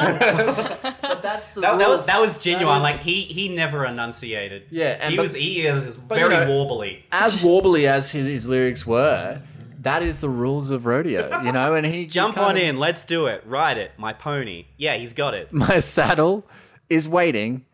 but 1.01 1.23
that's 1.23 1.51
the 1.51 1.61
That, 1.63 1.79
that 1.79 1.89
was 1.89 2.07
that 2.07 2.21
was 2.21 2.39
Ginuwine. 2.39 2.77
is- 2.79 2.83
like 2.83 2.99
he 3.01 3.23
he 3.23 3.49
never 3.49 3.85
enunciated. 3.87 4.65
Yeah, 4.71 4.99
and 5.01 5.11
he 5.13 5.17
but- 5.17 5.23
was 5.25 5.35
he 5.35 5.67
is 5.67 5.85
you 5.85 5.93
very 6.09 6.35
know- 6.35 6.47
warbly. 6.51 7.03
as 7.13 7.37
warbly 7.43 7.85
as 7.87 8.11
his, 8.11 8.27
his 8.27 8.47
lyrics 8.47 8.87
were. 8.87 9.41
That 9.81 10.03
is 10.03 10.21
the 10.21 10.29
rules 10.29 10.71
of 10.71 10.87
rodeo, 10.87 11.43
you 11.43 11.53
know. 11.53 11.75
And 11.75 11.87
he 11.87 12.07
Jump 12.07 12.35
kind 12.35 12.47
on 12.47 12.57
of- 12.57 12.63
in, 12.63 12.77
let's 12.79 13.05
do 13.05 13.27
it. 13.27 13.43
Ride 13.47 13.79
it, 13.79 13.93
my 13.97 14.13
pony. 14.13 14.67
Yeah, 14.77 14.97
he's 14.97 15.13
got 15.13 15.35
it. 15.35 15.53
my 15.53 15.79
saddle 15.81 16.45
is 16.91 17.09
waiting 17.09 17.65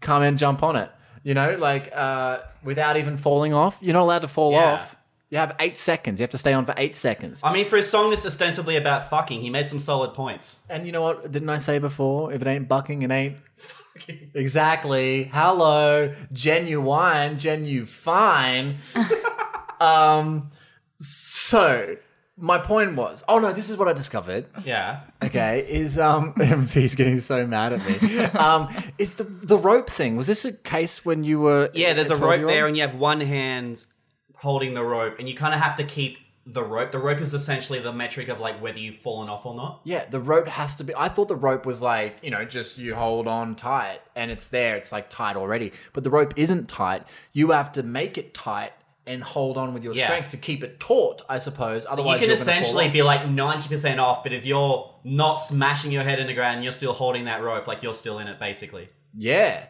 come 0.00 0.22
and 0.22 0.38
jump 0.38 0.62
on 0.62 0.76
it. 0.76 0.90
You 1.24 1.34
know, 1.34 1.56
like 1.56 1.90
uh, 1.94 2.38
without 2.62 2.96
even 2.96 3.16
falling 3.16 3.52
off. 3.52 3.76
You're 3.80 3.94
not 3.94 4.02
allowed 4.02 4.20
to 4.20 4.28
fall 4.28 4.52
Yeah. 4.52 4.74
off. 4.74 4.94
You 5.30 5.36
have 5.38 5.56
eight 5.60 5.76
seconds. 5.76 6.20
You 6.20 6.22
have 6.22 6.30
to 6.30 6.38
stay 6.38 6.54
on 6.54 6.64
for 6.64 6.72
eight 6.78 6.96
seconds. 6.96 7.42
I 7.44 7.52
mean, 7.52 7.66
for 7.66 7.76
a 7.76 7.82
song 7.82 8.08
that's 8.10 8.24
ostensibly 8.24 8.76
about 8.76 9.10
fucking, 9.10 9.42
he 9.42 9.50
made 9.50 9.66
some 9.66 9.78
solid 9.80 10.14
points. 10.14 10.60
And 10.70 10.86
you 10.86 10.92
know 10.92 11.02
what? 11.02 11.30
Didn't 11.30 11.50
I 11.50 11.58
say 11.58 11.78
before? 11.78 12.32
If 12.32 12.40
it 12.40 12.46
ain't 12.48 12.66
bucking, 12.68 13.02
it 13.02 13.10
ain't. 13.10 13.36
Exactly. 14.34 15.24
Hello, 15.24 16.14
Ginuwine, 16.32 17.36
genu 17.36 17.84
fine. 17.84 18.78
um. 19.80 20.50
So 21.00 21.96
my 22.36 22.58
point 22.58 22.94
was, 22.94 23.24
oh 23.28 23.38
no, 23.38 23.52
this 23.52 23.70
is 23.70 23.76
what 23.76 23.88
I 23.88 23.92
discovered. 23.92 24.46
Yeah. 24.64 25.00
okay, 25.22 25.66
is 25.68 25.98
um 25.98 26.34
MP's 26.38 26.94
getting 26.94 27.20
so 27.20 27.46
mad 27.46 27.72
at 27.72 27.84
me. 27.86 28.24
Um 28.38 28.68
is 28.98 29.14
the 29.16 29.24
the 29.24 29.56
rope 29.58 29.90
thing. 29.90 30.16
Was 30.16 30.26
this 30.26 30.44
a 30.44 30.52
case 30.52 31.04
when 31.04 31.24
you 31.24 31.40
were 31.40 31.70
Yeah, 31.74 31.92
there's 31.94 32.10
a 32.10 32.14
rope 32.16 32.22
12-year-old? 32.40 32.50
there, 32.52 32.66
and 32.66 32.76
you 32.76 32.82
have 32.82 32.94
one 32.94 33.20
hand 33.20 33.84
holding 34.36 34.74
the 34.74 34.84
rope, 34.84 35.18
and 35.18 35.28
you 35.28 35.34
kind 35.34 35.54
of 35.54 35.60
have 35.60 35.76
to 35.76 35.84
keep 35.84 36.18
the 36.46 36.62
rope. 36.62 36.92
The 36.92 36.98
rope 36.98 37.20
is 37.20 37.34
essentially 37.34 37.78
the 37.80 37.92
metric 37.92 38.28
of 38.28 38.38
like 38.40 38.62
whether 38.62 38.78
you've 38.78 38.98
fallen 38.98 39.28
off 39.28 39.44
or 39.44 39.54
not. 39.54 39.80
Yeah, 39.84 40.06
the 40.06 40.20
rope 40.20 40.48
has 40.48 40.74
to 40.76 40.84
be 40.84 40.94
I 40.94 41.08
thought 41.08 41.28
the 41.28 41.36
rope 41.36 41.66
was 41.66 41.82
like, 41.82 42.18
you 42.22 42.30
know, 42.30 42.44
just 42.44 42.78
you 42.78 42.94
hold 42.94 43.26
on 43.26 43.54
tight 43.56 44.00
and 44.16 44.30
it's 44.30 44.46
there, 44.48 44.76
it's 44.76 44.90
like 44.92 45.10
tight 45.10 45.36
already. 45.36 45.72
But 45.92 46.04
the 46.04 46.10
rope 46.10 46.32
isn't 46.36 46.68
tight. 46.68 47.02
You 47.32 47.50
have 47.50 47.72
to 47.72 47.82
make 47.82 48.16
it 48.16 48.32
tight 48.32 48.72
and 49.08 49.22
hold 49.22 49.56
on 49.58 49.74
with 49.74 49.82
your 49.82 49.94
Yeah. 49.94 50.04
strength 50.04 50.28
to 50.30 50.36
keep 50.36 50.62
it 50.62 50.78
taut, 50.78 51.22
I 51.28 51.38
suppose. 51.38 51.82
So 51.84 51.88
Otherwise 51.90 52.20
you 52.20 52.26
can 52.26 52.28
you're 52.28 52.36
gonna 52.36 52.44
fall 52.44 52.60
essentially 52.62 52.88
be 52.90 53.02
like 53.02 53.22
90% 53.22 53.98
off, 53.98 54.22
but 54.22 54.32
if 54.32 54.44
you're 54.46 54.94
not 55.04 55.36
smashing 55.36 55.90
your 55.90 56.04
head 56.04 56.18
in 56.20 56.26
the 56.26 56.34
ground, 56.34 56.62
you're 56.62 56.72
still 56.72 56.92
holding 56.92 57.24
that 57.24 57.42
rope, 57.42 57.66
like 57.66 57.82
you're 57.82 57.94
still 57.94 58.18
in 58.20 58.28
it, 58.28 58.38
basically. 58.38 58.88
Yeah. 59.16 59.66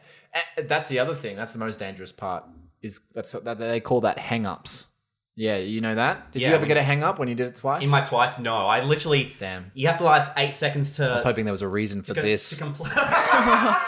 A- 0.59 0.63
That's 0.63 0.89
the 0.89 0.99
other 0.99 1.15
thing. 1.15 1.37
That's 1.37 1.53
the 1.55 1.59
most 1.59 1.79
dangerous 1.79 2.13
part. 2.13 2.45
Is 2.83 3.01
that's 3.15 3.33
what 3.35 3.45
that 3.45 3.59
they 3.59 3.81
call 3.81 4.03
that 4.03 4.19
hang 4.19 4.45
ups. 4.47 4.87
Yeah, 5.35 5.57
you 5.57 5.81
know 5.81 5.95
that? 5.95 6.33
Did 6.33 6.43
Yeah, 6.43 6.49
you 6.49 6.55
ever 6.55 6.63
we- 6.63 6.69
get 6.69 6.77
a 6.77 6.83
hang 6.83 7.03
up 7.05 7.19
when 7.19 7.29
you 7.29 7.35
did 7.35 7.47
it 7.47 7.55
twice? 7.55 7.83
In 7.85 7.91
my 7.91 8.03
twice, 8.03 8.39
no. 8.39 8.67
I 8.67 8.83
literally. 8.83 9.35
Damn. 9.39 9.71
You 9.75 9.87
have 9.89 9.99
to 9.99 10.05
last 10.05 10.33
eight 10.37 10.53
seconds 10.55 10.97
to. 10.97 11.07
I 11.11 11.15
was 11.15 11.23
hoping 11.23 11.45
there 11.45 11.53
was 11.53 11.63
a 11.63 11.69
reason 11.69 12.03
for 12.03 12.15
to, 12.15 12.21
this. 12.23 12.51
to 12.59 12.65
compl- 12.65 12.91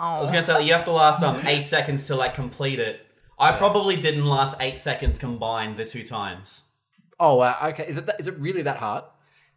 I 0.00 0.20
was 0.20 0.30
gonna 0.30 0.42
say 0.42 0.64
you 0.64 0.72
have 0.72 0.84
to 0.84 0.92
last 0.92 1.22
um 1.22 1.40
eight 1.46 1.64
seconds 1.66 2.06
to 2.06 2.16
like 2.16 2.34
complete 2.34 2.78
it. 2.78 3.00
I 3.40 3.52
probably 3.56 3.96
didn't 3.96 4.24
last 4.26 4.56
eight 4.60 4.78
seconds 4.78 5.18
combined 5.18 5.76
the 5.78 5.84
two 5.84 6.02
times. 6.04 6.64
Oh, 7.20 7.36
wow. 7.36 7.56
okay. 7.70 7.86
Is 7.88 7.96
it 7.96 8.06
that, 8.06 8.20
is 8.20 8.28
it 8.28 8.36
really 8.38 8.62
that 8.62 8.76
hard? 8.78 9.04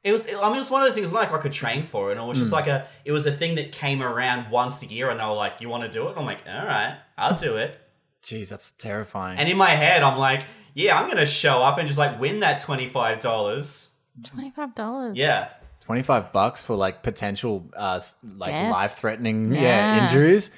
It 0.04 0.12
was. 0.12 0.28
I 0.28 0.50
mean, 0.50 0.60
it's 0.60 0.72
one 0.72 0.82
of 0.82 0.88
the 0.88 0.94
things 0.96 1.14
like 1.14 1.32
I 1.32 1.38
could 1.38 1.52
train 1.54 1.86
for 1.86 2.10
it, 2.10 2.14
and 2.18 2.22
it 2.22 2.28
was 2.28 2.38
Hmm. 2.40 2.44
just 2.44 2.52
like 2.54 2.66
a. 2.68 2.88
It 3.06 3.12
was 3.12 3.28
a 3.28 3.32
thing 3.32 3.54
that 3.56 3.72
came 3.72 4.02
around 4.02 4.50
once 4.50 4.82
a 4.82 4.88
year, 4.88 5.12
and 5.12 5.20
they 5.20 5.24
were 5.24 5.34
like, 5.34 5.54
"You 5.62 5.70
want 5.70 5.84
to 5.84 5.90
do 5.90 6.08
it?" 6.08 6.16
I'm 6.18 6.26
like, 6.26 6.40
"All 6.48 6.66
right, 6.66 6.98
I'll 7.20 7.38
do 7.38 7.58
it." 7.58 7.80
Jeez, 8.24 8.50
that's 8.50 8.72
terrifying. 8.72 9.38
And 9.38 9.48
in 9.48 9.58
my 9.58 9.70
head, 9.72 10.02
I'm 10.02 10.18
like, 10.18 10.46
"Yeah, 10.74 11.00
I'm 11.00 11.08
gonna 11.08 11.26
show 11.28 11.62
up 11.62 11.78
and 11.78 11.88
just 11.88 12.00
like 12.00 12.20
win 12.20 12.40
that 12.40 12.60
twenty 12.62 12.90
five 12.90 13.20
dollars." 13.20 13.94
Twenty-five 14.24 14.74
dollars. 14.74 15.18
Yeah, 15.18 15.50
25 15.82 16.34
bucks 16.34 16.62
for 16.64 16.76
like 16.76 17.04
potential 17.04 17.70
uh 17.78 18.00
like 18.38 18.72
life-threatening 18.72 19.54
yeah. 19.54 19.62
Yeah. 19.62 20.04
injuries. 20.08 20.50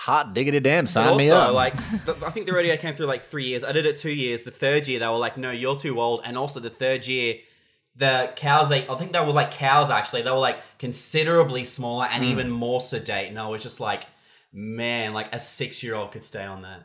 Hot 0.00 0.34
diggity 0.34 0.60
damn, 0.60 0.86
sign 0.86 1.08
But 1.08 1.16
me 1.16 1.30
also, 1.30 1.48
up. 1.48 1.54
like, 1.54 1.74
I 2.22 2.30
think 2.30 2.46
the 2.46 2.52
rodeo 2.52 2.76
came 2.76 2.94
through 2.94 3.06
like 3.06 3.24
three 3.24 3.46
years. 3.46 3.64
I 3.64 3.72
did 3.72 3.86
it 3.86 3.96
two 3.96 4.10
years. 4.10 4.42
The 4.42 4.50
third 4.50 4.86
year, 4.86 5.00
they 5.00 5.06
were 5.06 5.16
like, 5.16 5.38
"No, 5.38 5.50
you're 5.50 5.76
too 5.76 5.98
old." 6.00 6.20
And 6.22 6.36
also, 6.36 6.60
the 6.60 6.68
third 6.68 7.06
year, 7.06 7.36
the 7.96 8.30
cows. 8.36 8.68
They, 8.68 8.86
I 8.86 8.94
think 8.96 9.12
they 9.12 9.20
were 9.20 9.32
like 9.32 9.52
cows. 9.52 9.88
Actually, 9.88 10.20
they 10.20 10.30
were 10.30 10.36
like 10.36 10.58
considerably 10.78 11.64
smaller 11.64 12.06
and 12.06 12.22
hmm. 12.22 12.30
even 12.30 12.50
more 12.50 12.80
sedate. 12.82 13.28
And 13.28 13.38
I 13.38 13.48
was 13.48 13.62
just 13.62 13.80
like, 13.80 14.04
man, 14.52 15.14
like 15.14 15.34
a 15.34 15.40
six 15.40 15.82
year 15.82 15.94
old 15.94 16.12
could 16.12 16.24
stay 16.24 16.44
on 16.44 16.60
that. 16.62 16.82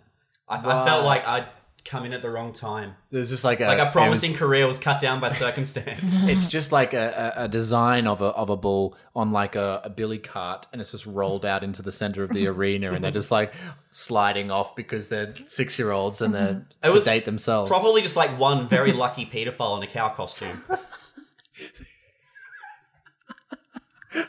I, 0.47 0.57
I 0.59 0.85
felt 0.85 1.03
like 1.05 1.25
I'd 1.25 1.47
come 1.83 2.05
in 2.05 2.13
at 2.13 2.21
the 2.21 2.29
wrong 2.29 2.53
time. 2.53 2.95
There's 3.09 3.29
just 3.29 3.43
like 3.43 3.59
a 3.59 3.65
Like 3.65 3.79
a 3.79 3.91
promising 3.91 4.31
was- 4.31 4.39
career 4.39 4.67
was 4.67 4.77
cut 4.77 5.01
down 5.01 5.19
by 5.19 5.29
circumstance. 5.29 6.23
it's 6.27 6.47
just 6.47 6.71
like 6.71 6.93
a, 6.93 7.33
a, 7.35 7.47
design 7.47 8.07
of 8.07 8.21
a 8.21 8.25
of 8.25 8.49
a 8.49 8.57
bull 8.57 8.95
on 9.15 9.31
like 9.31 9.55
a, 9.55 9.81
a 9.83 9.89
billy 9.89 10.19
cart, 10.19 10.67
and 10.71 10.81
it's 10.81 10.91
just 10.91 11.05
rolled 11.05 11.45
out 11.45 11.63
into 11.63 11.81
the 11.81 11.91
center 11.91 12.23
of 12.23 12.29
the 12.31 12.47
arena, 12.47 12.91
and 12.91 13.03
they're 13.03 13.11
just 13.11 13.31
like 13.31 13.53
sliding 13.89 14.51
off 14.51 14.75
because 14.75 15.09
they're 15.09 15.33
six 15.47 15.77
year 15.79 15.91
olds 15.91 16.21
and 16.21 16.33
they're 16.33 16.65
It 16.83 16.91
sedate 16.91 17.25
themselves. 17.25 17.69
Probably 17.69 18.01
just 18.01 18.15
like 18.15 18.37
one 18.39 18.69
very 18.69 18.93
lucky 18.93 19.25
pedophile 19.25 19.77
in 19.77 19.83
a 19.83 19.87
cow 19.91 20.09
costume. 20.09 20.63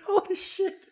Holy 0.06 0.34
shit. 0.34 0.86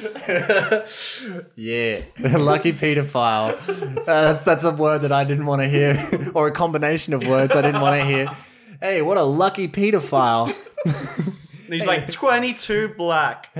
yeah, 1.56 2.00
lucky 2.38 2.72
pedophile. 2.72 3.56
Uh, 3.98 4.04
that's 4.04 4.44
that's 4.44 4.64
a 4.64 4.70
word 4.70 5.02
that 5.02 5.12
I 5.12 5.24
didn't 5.24 5.46
want 5.46 5.62
to 5.62 5.68
hear, 5.68 6.30
or 6.34 6.48
a 6.48 6.52
combination 6.52 7.14
of 7.14 7.26
words 7.26 7.54
I 7.54 7.62
didn't 7.62 7.80
want 7.80 8.00
to 8.00 8.06
hear. 8.06 8.36
Hey, 8.80 9.02
what 9.02 9.18
a 9.18 9.22
lucky 9.22 9.68
pedophile! 9.68 10.54
And 10.84 11.74
he's 11.74 11.86
like 11.86 12.10
22 12.10 12.94
black. 12.96 13.50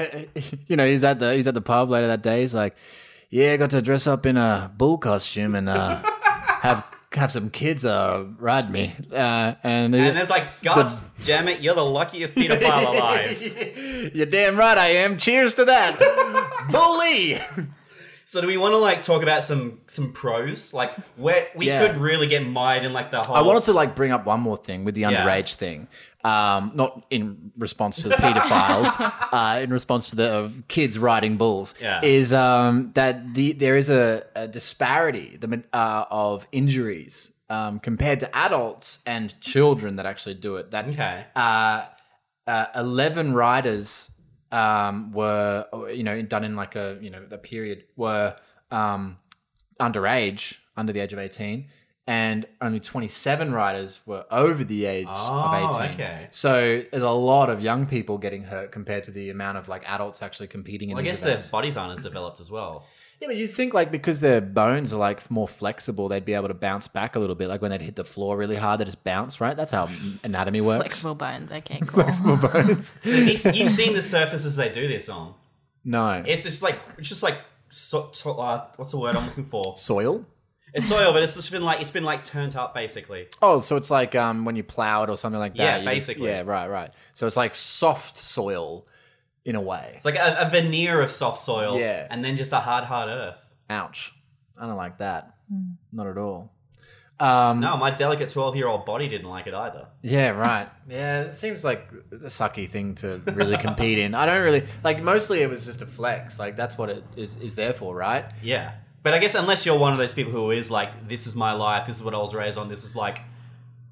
you 0.66 0.76
know, 0.76 0.86
he's 0.86 1.04
at 1.04 1.20
the 1.20 1.34
he's 1.34 1.46
at 1.46 1.54
the 1.54 1.60
pub 1.60 1.90
later 1.90 2.06
that 2.06 2.22
day. 2.22 2.40
He's 2.40 2.54
like, 2.54 2.74
"Yeah, 3.28 3.52
I 3.52 3.56
got 3.56 3.70
to 3.70 3.82
dress 3.82 4.06
up 4.06 4.24
in 4.26 4.36
a 4.36 4.72
bull 4.76 4.98
costume 4.98 5.54
and 5.54 5.68
uh, 5.68 6.02
have 6.62 6.84
have 7.12 7.32
some 7.32 7.50
kids 7.50 7.84
uh, 7.84 8.24
ride 8.38 8.70
me." 8.70 8.94
Uh, 9.12 9.54
and 9.62 9.94
And 9.94 10.16
there's 10.16 10.30
like, 10.30 10.50
God 10.62 10.98
damn 11.24 11.48
it, 11.48 11.60
you're 11.60 11.74
the 11.74 11.84
luckiest 11.84 12.34
pedophile 12.34 12.94
alive. 12.94 14.12
you're 14.14 14.26
damn 14.26 14.56
right 14.56 14.78
I 14.78 14.88
am. 14.88 15.18
Cheers 15.18 15.54
to 15.54 15.64
that, 15.66 15.98
bully. 16.70 17.38
So 18.30 18.40
do 18.40 18.46
we 18.46 18.56
want 18.56 18.74
to 18.74 18.76
like 18.76 19.02
talk 19.02 19.24
about 19.24 19.42
some 19.42 19.80
some 19.88 20.12
pros? 20.12 20.72
Like 20.72 20.92
where 21.16 21.48
we 21.56 21.66
Yeah. 21.66 21.80
could 21.80 21.96
really 21.96 22.28
get 22.28 22.46
mired 22.46 22.84
in 22.84 22.92
like 22.92 23.10
the 23.10 23.20
whole 23.20 23.34
I 23.34 23.40
wanted 23.40 23.64
to 23.64 23.72
like 23.72 23.96
bring 23.96 24.12
up 24.12 24.24
one 24.24 24.38
more 24.40 24.56
thing 24.56 24.84
with 24.84 24.94
the 24.94 25.00
Yeah. 25.00 25.10
underage 25.10 25.56
thing, 25.56 25.88
um, 26.22 26.70
not 26.72 27.04
in 27.10 27.50
response 27.58 27.96
to 28.02 28.08
the 28.08 28.14
pedophiles, 28.14 28.94
uh, 29.32 29.58
in 29.60 29.72
response 29.72 30.10
to 30.10 30.14
the 30.14 30.30
uh, 30.32 30.48
kids 30.68 30.96
riding 30.96 31.38
bulls. 31.38 31.74
Yeah. 31.82 32.04
Is 32.04 32.32
um, 32.32 32.92
that 32.94 33.34
the 33.34 33.50
there 33.50 33.76
is 33.76 33.90
a, 33.90 34.24
a 34.36 34.46
disparity 34.46 35.36
the 35.36 35.64
uh, 35.72 36.04
of 36.08 36.46
injuries 36.52 37.32
um, 37.48 37.80
compared 37.80 38.20
to 38.20 38.28
adults 38.36 39.00
and 39.06 39.34
children 39.40 39.96
that 39.96 40.06
actually 40.06 40.36
do 40.36 40.54
it. 40.54 40.70
That 40.70 40.86
Okay. 40.86 41.24
uh, 41.34 41.86
uh, 42.46 42.66
eleven 42.76 43.34
riders 43.34 44.12
um, 44.52 45.12
were 45.12 45.66
you 45.92 46.02
know 46.02 46.20
done 46.22 46.44
in 46.44 46.56
like 46.56 46.76
a 46.76 46.98
you 47.00 47.10
know 47.10 47.22
a 47.30 47.38
period 47.38 47.84
were 47.96 48.36
um, 48.70 49.18
underage, 49.78 50.56
under 50.76 50.92
the 50.92 51.00
age 51.00 51.12
of 51.12 51.18
18, 51.18 51.66
and 52.06 52.46
only 52.60 52.80
27 52.80 53.52
riders 53.52 54.00
were 54.06 54.24
over 54.30 54.64
the 54.64 54.84
age 54.84 55.06
Oh, 55.08 55.40
of 55.40 55.74
18. 55.80 55.90
okay. 55.94 56.28
So 56.30 56.82
there's 56.90 57.02
a 57.02 57.10
lot 57.10 57.50
of 57.50 57.60
young 57.60 57.86
people 57.86 58.18
getting 58.18 58.44
hurt 58.44 58.72
compared 58.72 59.04
to 59.04 59.10
the 59.10 59.30
amount 59.30 59.58
of 59.58 59.68
like 59.68 59.88
adults 59.88 60.22
actually 60.22 60.48
competing 60.48 60.90
in 60.90 60.96
Well, 60.96 61.04
I 61.04 61.06
guess 61.08 61.22
their 61.22 61.38
bodies 61.50 61.76
aren't 61.76 61.98
as 61.98 62.04
developed 62.04 62.40
as 62.40 62.50
well. 62.50 62.86
Yeah, 63.20 63.28
but 63.28 63.36
you 63.36 63.46
think 63.46 63.74
like 63.74 63.90
because 63.90 64.20
their 64.20 64.40
bones 64.40 64.92
are 64.94 64.96
like 64.96 65.30
more 65.30 65.46
flexible, 65.46 66.08
they'd 66.08 66.24
be 66.24 66.32
able 66.32 66.48
to 66.48 66.54
bounce 66.54 66.88
back 66.88 67.16
a 67.16 67.18
little 67.18 67.34
bit. 67.36 67.48
Like 67.48 67.60
when 67.60 67.70
they'd 67.70 67.82
hit 67.82 67.96
the 67.96 68.04
floor 68.04 68.36
really 68.38 68.56
hard, 68.56 68.80
they 68.80 68.86
just 68.86 69.04
bounce, 69.04 69.40
right? 69.40 69.54
That's 69.56 69.70
how 69.70 69.88
anatomy 70.24 70.62
works. 70.62 70.80
Flexible 70.84 71.14
bones. 71.16 71.52
Okay, 71.52 71.80
cool. 71.80 72.02
Flexible 72.04 72.36
bones. 72.36 72.96
You've 73.04 73.54
you've 73.54 73.70
seen 73.72 73.92
the 73.94 74.02
surfaces 74.02 74.56
they 74.56 74.70
do 74.70 74.88
this 74.88 75.08
on. 75.10 75.34
no. 75.84 76.22
It's 76.26 76.44
just 76.44 76.62
like 76.62 76.78
it's 76.96 77.08
just 77.08 77.22
like 77.22 77.38
so, 77.68 78.08
so, 78.12 78.32
uh, 78.32 78.66
what's 78.76 78.90
the 78.92 78.98
word 78.98 79.14
I'm 79.16 79.26
looking 79.26 79.44
for? 79.46 79.76
soil. 79.76 80.24
It's 80.72 80.86
soil, 80.86 81.12
but 81.12 81.22
it's 81.22 81.34
just 81.34 81.50
been 81.52 81.62
like 81.62 81.80
it's 81.80 81.90
been 81.90 82.04
like 82.04 82.24
turned 82.24 82.56
up 82.56 82.74
basically. 82.74 83.26
Oh, 83.42 83.60
so 83.60 83.76
it's 83.76 83.90
like 83.90 84.14
um 84.14 84.44
when 84.44 84.56
you 84.56 84.62
plow 84.62 85.02
it 85.02 85.10
or 85.10 85.16
something 85.18 85.38
like 85.40 85.54
that. 85.56 85.62
Yeah, 85.62 85.76
you 85.78 85.82
just- 85.84 85.94
basically. 86.08 86.28
yeah, 86.30 86.42
right, 86.42 86.68
right. 86.68 86.90
So 87.12 87.26
it's 87.26 87.36
like 87.36 87.54
soft 87.54 88.16
soil 88.16 88.86
in 89.44 89.54
a 89.56 89.60
way. 89.60 89.92
It's 89.96 90.04
like 90.04 90.16
a, 90.16 90.46
a 90.46 90.50
veneer 90.50 91.00
of 91.00 91.10
soft 91.10 91.38
soil, 91.38 91.78
Yeah. 91.78 92.06
and 92.10 92.24
then 92.24 92.36
just 92.36 92.52
a 92.52 92.60
hard, 92.60 92.84
hard 92.84 93.08
earth. 93.08 93.36
Ouch. 93.68 94.12
I 94.58 94.66
don't 94.66 94.76
like 94.76 94.98
that. 94.98 95.34
Not 95.92 96.06
at 96.06 96.18
all. 96.18 96.52
Um, 97.18 97.60
No, 97.60 97.76
my 97.76 97.90
delicate 97.90 98.28
twelve-year-old 98.30 98.86
body 98.86 99.08
didn't 99.08 99.28
like 99.28 99.46
it 99.46 99.52
either. 99.54 99.86
Yeah, 100.02 100.30
right. 100.30 100.68
Yeah, 100.88 101.22
it 101.22 101.34
seems 101.34 101.64
like 101.64 101.88
a 102.12 102.26
sucky 102.28 102.68
thing 102.68 102.94
to 102.96 103.20
really 103.26 103.56
compete 103.58 103.98
in. 103.98 104.14
I 104.14 104.24
don't 104.26 104.42
really 104.42 104.66
like. 104.82 105.02
Mostly, 105.02 105.42
it 105.42 105.50
was 105.50 105.66
just 105.66 105.82
a 105.82 105.86
flex. 105.86 106.38
Like 106.38 106.56
that's 106.56 106.78
what 106.78 106.88
it 106.88 107.04
is 107.16 107.36
is 107.36 107.56
there 107.56 107.74
for, 107.74 107.94
right? 107.94 108.24
Yeah, 108.42 108.72
but 109.02 109.12
I 109.12 109.18
guess 109.18 109.34
unless 109.34 109.66
you're 109.66 109.78
one 109.78 109.92
of 109.92 109.98
those 109.98 110.14
people 110.14 110.32
who 110.32 110.50
is 110.50 110.70
like, 110.70 111.08
this 111.08 111.26
is 111.26 111.34
my 111.34 111.52
life, 111.52 111.86
this 111.86 111.96
is 111.98 112.02
what 112.02 112.14
I 112.14 112.18
was 112.18 112.34
raised 112.34 112.56
on, 112.56 112.68
this 112.68 112.84
is 112.84 112.96
like, 112.96 113.18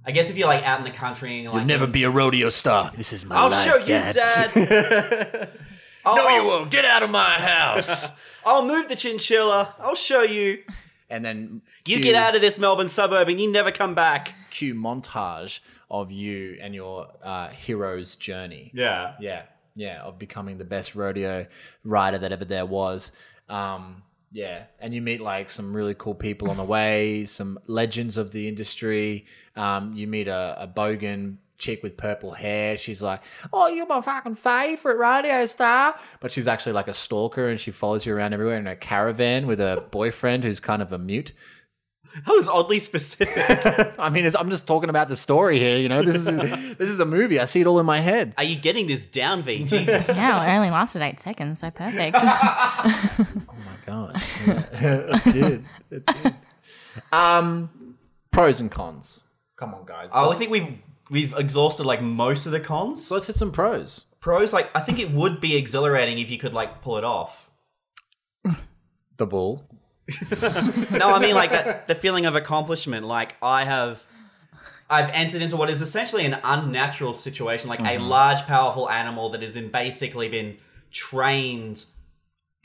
I 0.08 0.10
guess 0.10 0.30
if 0.30 0.36
you're 0.36 0.48
like 0.48 0.64
out 0.64 0.78
in 0.78 0.84
the 0.84 0.90
country 0.90 1.34
and 1.34 1.42
you're 1.44 1.52
like, 1.52 1.60
You'll 1.60 1.66
never 1.68 1.86
be 1.86 2.02
a 2.04 2.10
rodeo 2.10 2.48
star. 2.48 2.90
This 2.96 3.12
is 3.12 3.24
my 3.26 3.36
I'll 3.36 3.50
show 3.52 3.76
you, 3.76 3.84
Dad. 3.86 4.16
I'll, 6.04 6.16
no, 6.16 6.28
you 6.30 6.40
I'll- 6.40 6.46
won't. 6.46 6.70
Get 6.70 6.84
out 6.86 7.02
of 7.02 7.10
my 7.10 7.34
house. 7.38 8.10
I'll 8.46 8.64
move 8.64 8.88
the 8.88 8.96
chinchilla. 8.96 9.74
I'll 9.78 9.94
show 9.94 10.22
you. 10.22 10.62
and 11.10 11.22
then 11.24 11.60
You 11.86 11.96
cue- 11.96 12.04
get 12.04 12.14
out 12.14 12.34
of 12.34 12.40
this 12.40 12.58
Melbourne 12.58 12.88
suburb 12.88 13.28
and 13.28 13.38
you 13.40 13.50
never 13.52 13.70
come 13.70 13.94
back. 13.94 14.32
Cue 14.50 14.74
montage 14.74 15.60
of 15.90 16.10
you 16.10 16.56
and 16.60 16.74
your 16.74 17.08
uh, 17.22 17.48
hero's 17.48 18.16
journey. 18.16 18.70
Yeah. 18.74 19.14
Yeah, 19.20 19.42
yeah, 19.74 20.00
of 20.02 20.18
becoming 20.18 20.56
the 20.58 20.64
best 20.64 20.94
rodeo 20.94 21.46
rider 21.84 22.16
that 22.18 22.32
ever 22.32 22.44
there 22.46 22.64
was. 22.66 23.12
Um, 23.48 24.02
yeah, 24.30 24.64
and 24.78 24.92
you 24.92 25.00
meet 25.00 25.20
like 25.20 25.50
some 25.50 25.74
really 25.74 25.94
cool 25.94 26.14
people 26.14 26.50
on 26.50 26.56
the 26.56 26.64
way, 26.64 27.24
some 27.24 27.58
legends 27.66 28.16
of 28.16 28.30
the 28.30 28.48
industry. 28.48 29.26
Um, 29.56 29.92
you 29.94 30.06
meet 30.06 30.28
a, 30.28 30.56
a 30.58 30.68
bogan 30.68 31.36
chick 31.56 31.82
with 31.82 31.96
purple 31.96 32.32
hair. 32.32 32.76
She's 32.76 33.02
like, 33.02 33.20
"Oh, 33.52 33.68
you're 33.68 33.86
my 33.86 34.00
fucking 34.00 34.36
favorite 34.36 34.98
radio 34.98 35.46
star," 35.46 35.98
but 36.20 36.32
she's 36.32 36.46
actually 36.46 36.72
like 36.72 36.88
a 36.88 36.94
stalker, 36.94 37.48
and 37.48 37.58
she 37.58 37.70
follows 37.70 38.06
you 38.06 38.14
around 38.14 38.32
everywhere 38.32 38.58
in 38.58 38.66
a 38.66 38.76
caravan 38.76 39.46
with 39.46 39.60
a 39.60 39.84
boyfriend 39.90 40.44
who's 40.44 40.60
kind 40.60 40.82
of 40.82 40.92
a 40.92 40.98
mute. 40.98 41.32
That 42.14 42.32
was 42.32 42.48
oddly 42.48 42.78
specific. 42.78 43.94
I 43.98 44.08
mean, 44.08 44.24
it's, 44.24 44.34
I'm 44.34 44.50
just 44.50 44.66
talking 44.66 44.88
about 44.88 45.08
the 45.08 45.16
story 45.16 45.58
here. 45.58 45.76
You 45.76 45.88
know, 45.88 46.02
this 46.02 46.16
is 46.16 46.24
this 46.78 46.88
is 46.88 47.00
a 47.00 47.04
movie. 47.04 47.38
I 47.38 47.44
see 47.44 47.60
it 47.60 47.66
all 47.66 47.78
in 47.78 47.86
my 47.86 48.00
head. 48.00 48.34
Are 48.38 48.44
you 48.44 48.56
getting 48.56 48.86
this 48.86 49.02
down, 49.04 49.42
V? 49.42 49.64
Jesus. 49.64 50.16
Yeah, 50.16 50.42
it 50.44 50.56
only 50.56 50.70
lasted 50.70 51.02
eight 51.02 51.20
seconds, 51.20 51.60
so 51.60 51.70
perfect. 51.70 52.16
My 53.88 54.12
gosh. 54.12 54.38
it 54.46 55.32
did. 55.32 55.64
It 55.90 56.06
did. 56.06 56.34
Um, 57.12 57.96
pros 58.30 58.60
and 58.60 58.70
cons. 58.70 59.24
Come 59.56 59.74
on, 59.74 59.84
guys. 59.86 60.10
I 60.12 60.24
let's, 60.26 60.38
think 60.38 60.50
we've 60.50 60.78
we've 61.10 61.34
exhausted 61.34 61.84
like 61.84 62.02
most 62.02 62.46
of 62.46 62.52
the 62.52 62.60
cons. 62.60 63.10
let's 63.10 63.26
hit 63.26 63.36
some 63.36 63.52
pros. 63.52 64.06
Pros, 64.20 64.52
like 64.52 64.70
I 64.74 64.80
think 64.80 64.98
it 64.98 65.10
would 65.10 65.40
be 65.40 65.56
exhilarating 65.56 66.18
if 66.18 66.30
you 66.30 66.38
could 66.38 66.52
like 66.52 66.82
pull 66.82 66.98
it 66.98 67.04
off. 67.04 67.50
The 69.16 69.26
bull. 69.26 69.64
No, 70.90 71.10
I 71.10 71.18
mean 71.18 71.34
like 71.34 71.50
that 71.50 71.86
the 71.86 71.94
feeling 71.94 72.24
of 72.24 72.34
accomplishment. 72.34 73.06
Like 73.06 73.36
I 73.42 73.64
have 73.64 74.06
I've 74.88 75.10
entered 75.10 75.42
into 75.42 75.56
what 75.56 75.68
is 75.68 75.82
essentially 75.82 76.24
an 76.24 76.38
unnatural 76.42 77.12
situation, 77.12 77.68
like 77.68 77.80
a 77.80 77.98
large, 77.98 78.40
powerful 78.46 78.88
animal 78.88 79.28
that 79.30 79.42
has 79.42 79.52
been 79.52 79.70
basically 79.70 80.28
been 80.28 80.56
trained 80.90 81.84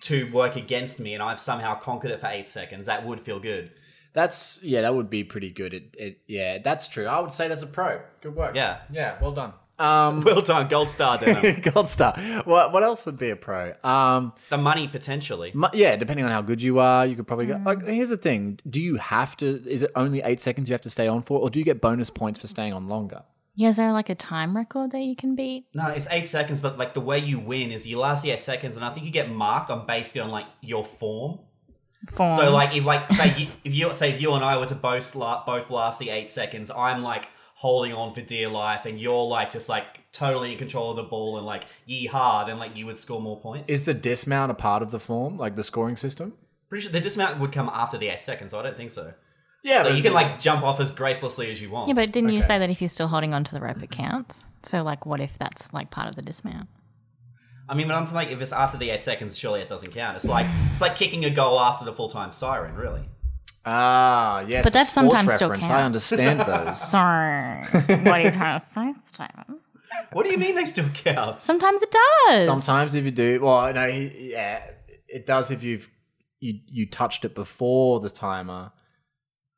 to 0.04 0.32
work 0.32 0.56
against 0.56 1.00
me, 1.00 1.14
and 1.14 1.22
I've 1.24 1.40
somehow 1.40 1.80
conquered 1.80 2.12
it 2.12 2.20
for 2.22 2.28
eight 2.28 2.48
seconds. 2.48 2.86
That 2.88 3.06
would 3.06 3.22
feel 3.22 3.40
good. 3.40 3.72
That's 4.14 4.62
yeah, 4.64 4.82
that 4.82 4.94
would 4.96 5.10
be 5.10 5.24
pretty 5.24 5.50
good. 5.50 5.74
It, 5.74 5.96
it 5.98 6.20
yeah, 6.28 6.60
that's 6.60 6.88
true. 6.88 7.06
I 7.08 7.20
would 7.20 7.34
say 7.34 7.48
that's 7.48 7.64
a 7.64 7.68
pro. 7.68 8.00
Good 8.22 8.36
work. 8.36 8.56
Yeah. 8.56 8.82
Yeah, 8.92 9.18
well 9.20 9.32
done. 9.32 9.54
Um 9.80 10.22
Well 10.26 10.42
done, 10.44 10.68
gold 10.68 10.90
star, 10.92 11.18
Denim. 11.18 11.62
Gold 11.74 11.88
star. 11.90 12.14
What 12.46 12.72
what 12.72 12.84
else 12.84 13.08
would 13.08 13.18
be 13.18 13.32
a 13.32 13.36
pro? 13.36 13.74
Um 13.84 14.34
the 14.50 14.58
money 14.58 14.88
potentially. 14.88 15.50
mu- 15.56 15.68
yeah, 15.74 15.96
depending 15.96 16.26
on 16.26 16.32
how 16.32 16.44
good 16.44 16.62
you 16.62 16.78
are, 16.78 17.08
you 17.08 17.16
could 17.16 17.26
probably 17.26 17.48
go. 17.48 17.60
Like, 17.66 17.84
here's 17.88 18.10
the 18.10 18.18
thing: 18.18 18.60
Do 18.70 18.80
you 18.80 18.98
have 18.98 19.36
to? 19.38 19.48
Is 19.68 19.82
it 19.82 19.90
only 19.96 20.22
eight 20.24 20.42
seconds 20.42 20.70
you 20.70 20.74
have 20.76 20.82
to 20.82 20.92
stay 20.92 21.08
on 21.08 21.24
for, 21.24 21.40
or 21.40 21.50
do 21.50 21.58
you 21.58 21.66
get 21.66 21.82
bonus 21.82 22.12
points 22.12 22.40
for 22.40 22.46
staying 22.46 22.72
on 22.74 22.88
longer? 22.88 23.24
Yeah, 23.56 23.70
is 23.70 23.78
there 23.78 23.92
like 23.92 24.10
a 24.10 24.16
time 24.16 24.56
record 24.56 24.92
that 24.94 25.02
you 25.02 25.16
can 25.16 25.36
beat? 25.36 25.66
No, 25.74 25.88
it's 25.88 26.08
eight 26.10 26.28
seconds, 26.28 26.60
but 26.60 26.78
like 26.78 26.94
the 26.94 27.02
way 27.02 27.20
you 27.20 27.40
win 27.40 27.72
is 27.72 27.86
you 27.86 28.00
last 28.00 28.24
the 28.24 28.32
eight 28.32 28.40
seconds, 28.40 28.76
and 28.76 28.84
I 28.84 28.92
think 28.92 29.06
you 29.06 29.12
get 29.12 29.30
marked 29.30 29.70
on 29.70 29.86
basically 29.86 30.22
on 30.22 30.32
like 30.32 30.46
your 30.62 30.84
form. 30.86 31.40
Form. 32.12 32.40
So 32.40 32.52
like 32.52 32.76
if 32.76 32.84
like 32.84 33.10
say 33.12 33.34
you, 33.38 33.48
if 33.64 33.74
you 33.74 33.94
say 33.94 34.14
if 34.14 34.22
you 34.22 34.34
and 34.34 34.44
I 34.44 34.58
were 34.58 34.66
to 34.66 34.76
both 34.76 35.16
la- 35.16 35.46
both 35.46 35.70
last 35.70 36.00
the 36.00 36.10
eight 36.10 36.30
seconds, 36.30 36.72
I'm 36.72 37.04
like 37.04 37.28
holding 37.56 37.94
on 37.94 38.14
for 38.14 38.22
dear 38.22 38.50
life, 38.50 38.86
and 38.86 39.00
you're 39.00 39.24
like 39.24 39.52
just 39.52 39.70
like 39.70 39.86
totally 40.12 40.52
in 40.52 40.58
control 40.58 40.92
of 40.92 40.98
the 40.98 41.04
ball 41.04 41.38
and 41.38 41.46
like 41.46 41.66
yeehaw, 41.88 42.46
then 42.48 42.60
like 42.60 42.76
you 42.76 42.86
would 42.88 42.98
score 42.98 43.22
more 43.22 43.40
points. 43.40 43.70
Is 43.70 43.86
the 43.86 43.94
dismount 43.94 44.52
a 44.52 44.56
part 44.56 44.82
of 44.82 44.92
the 44.92 45.00
form, 45.00 45.38
like 45.38 45.56
the 45.56 45.64
scoring 45.64 45.96
system? 45.96 46.34
Pretty 46.70 46.84
sure 46.84 46.92
the 46.92 47.00
dismount 47.00 47.40
would 47.40 47.52
come 47.52 47.70
after 47.72 47.98
the 47.98 48.08
eight 48.08 48.20
seconds, 48.20 48.52
so 48.52 48.60
I 48.60 48.64
don't 48.64 48.76
think 48.76 48.92
so. 48.92 49.14
Yeah, 49.64 49.84
So 49.84 49.90
you 49.90 50.04
can 50.04 50.14
like 50.14 50.40
jump 50.42 50.64
off 50.64 50.80
as 50.80 50.92
gracelessly 50.92 51.50
as 51.52 51.62
you 51.62 51.70
want. 51.70 51.88
yeah, 51.88 51.94
but 51.96 52.12
didn't 52.12 52.32
you 52.34 52.42
say 52.42 52.60
that 52.60 52.70
if 52.70 52.82
you're 52.82 52.90
still 52.90 53.08
holding 53.08 53.34
onto 53.34 53.52
the 53.56 53.62
rope, 53.62 53.82
it 53.82 53.92
counts? 53.92 54.44
So, 54.62 54.84
like, 54.84 55.06
what 55.06 55.20
if 55.22 55.38
that's 55.38 55.74
like 55.74 55.90
part 55.90 56.08
of 56.10 56.16
the 56.16 56.22
dismount? 56.22 56.68
I 57.70 57.76
mean, 57.76 57.88
but 57.88 57.96
I'm 57.96 58.14
like 58.14 58.28
if 58.30 58.42
it's 58.42 58.52
after 58.52 58.78
the 58.78 58.90
eight 58.90 59.04
seconds, 59.04 59.38
surely 59.38 59.62
it 59.62 59.70
doesn't 59.70 59.92
count. 59.94 60.18
It's 60.18 60.26
like 60.26 60.46
it's 60.72 60.82
like 60.82 60.96
kicking 60.98 61.24
a 61.26 61.30
goal 61.30 61.60
after 61.60 61.86
the 61.86 61.94
full 61.94 62.10
time 62.10 62.34
siren, 62.34 62.76
really. 62.76 63.04
Ah, 63.66 64.42
yes. 64.42 64.64
But 64.66 64.72
a 64.72 64.74
that 64.74 64.88
sports 64.88 64.94
sometimes 65.16 65.36
still 65.36 65.50
reference. 65.50 65.70
I 65.72 65.84
understand 65.84 66.40
those. 66.42 66.82
Sorry. 66.90 67.64
what 68.04 68.08
are 68.08 68.22
you 68.22 68.32
trying 68.32 68.60
to 68.60 68.66
say, 68.76 68.94
Steven? 69.14 69.60
What 70.12 70.26
do 70.26 70.32
you 70.32 70.38
mean 70.38 70.56
they 70.56 70.66
still 70.66 70.90
count? 70.90 71.40
Sometimes 71.40 71.82
it 71.82 71.96
does. 72.28 72.46
Sometimes 72.46 72.96
if 72.96 73.06
you 73.06 73.12
do, 73.12 73.40
well, 73.42 73.72
no, 73.74 73.90
he- 73.90 74.32
yeah, 74.32 74.62
it 75.08 75.26
does 75.26 75.50
if 75.50 75.64
you've 75.64 75.90
you 76.42 76.60
you 76.68 76.86
touched 76.90 77.24
it 77.24 77.34
before 77.34 78.02
the 78.02 78.10
timer. 78.10 78.72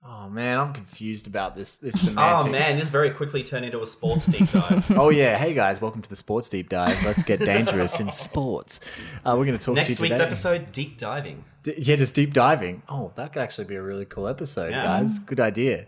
Oh 0.08 0.30
man, 0.30 0.60
I'm 0.60 0.74
confused 0.74 1.26
about 1.26 1.56
this. 1.56 1.78
This 1.78 2.00
semantic. 2.04 2.48
Oh 2.48 2.52
man, 2.52 2.78
this 2.78 2.90
very 2.90 3.10
quickly 3.10 3.42
turned 3.44 3.66
into 3.66 3.82
a 3.82 3.88
sports 3.88 4.28
deep 4.28 4.50
dive. 4.52 4.90
Oh 4.98 5.10
yeah, 5.10 5.36
hey 5.38 5.54
guys, 5.54 5.82
welcome 5.82 6.02
to 6.04 6.10
the 6.10 6.16
sports 6.16 6.48
deep 6.48 6.70
dive. 6.70 7.04
Let's 7.04 7.24
get 7.24 7.40
dangerous 7.40 8.00
in 8.00 8.12
sports. 8.12 8.82
Uh, 9.26 9.36
we're 9.38 9.46
going 9.46 9.58
to 9.58 9.64
talk 9.66 9.76
to 9.76 9.82
Next 9.82 9.98
you 9.98 10.04
week's 10.04 10.16
today. 10.18 10.28
episode, 10.28 10.72
deep 10.72 11.00
diving. 11.00 11.44
D- 11.64 11.74
yeah, 11.78 11.96
just 11.96 12.14
deep 12.14 12.34
diving. 12.34 12.84
Oh, 12.88 13.12
that 13.16 13.34
could 13.34 13.42
actually 13.42 13.66
be 13.66 13.76
a 13.76 13.82
really 13.82 14.06
cool 14.06 14.28
episode, 14.28 14.72
Yeah. 14.72 14.84
guys. 14.84 15.18
Good 15.20 15.40
idea. 15.40 15.88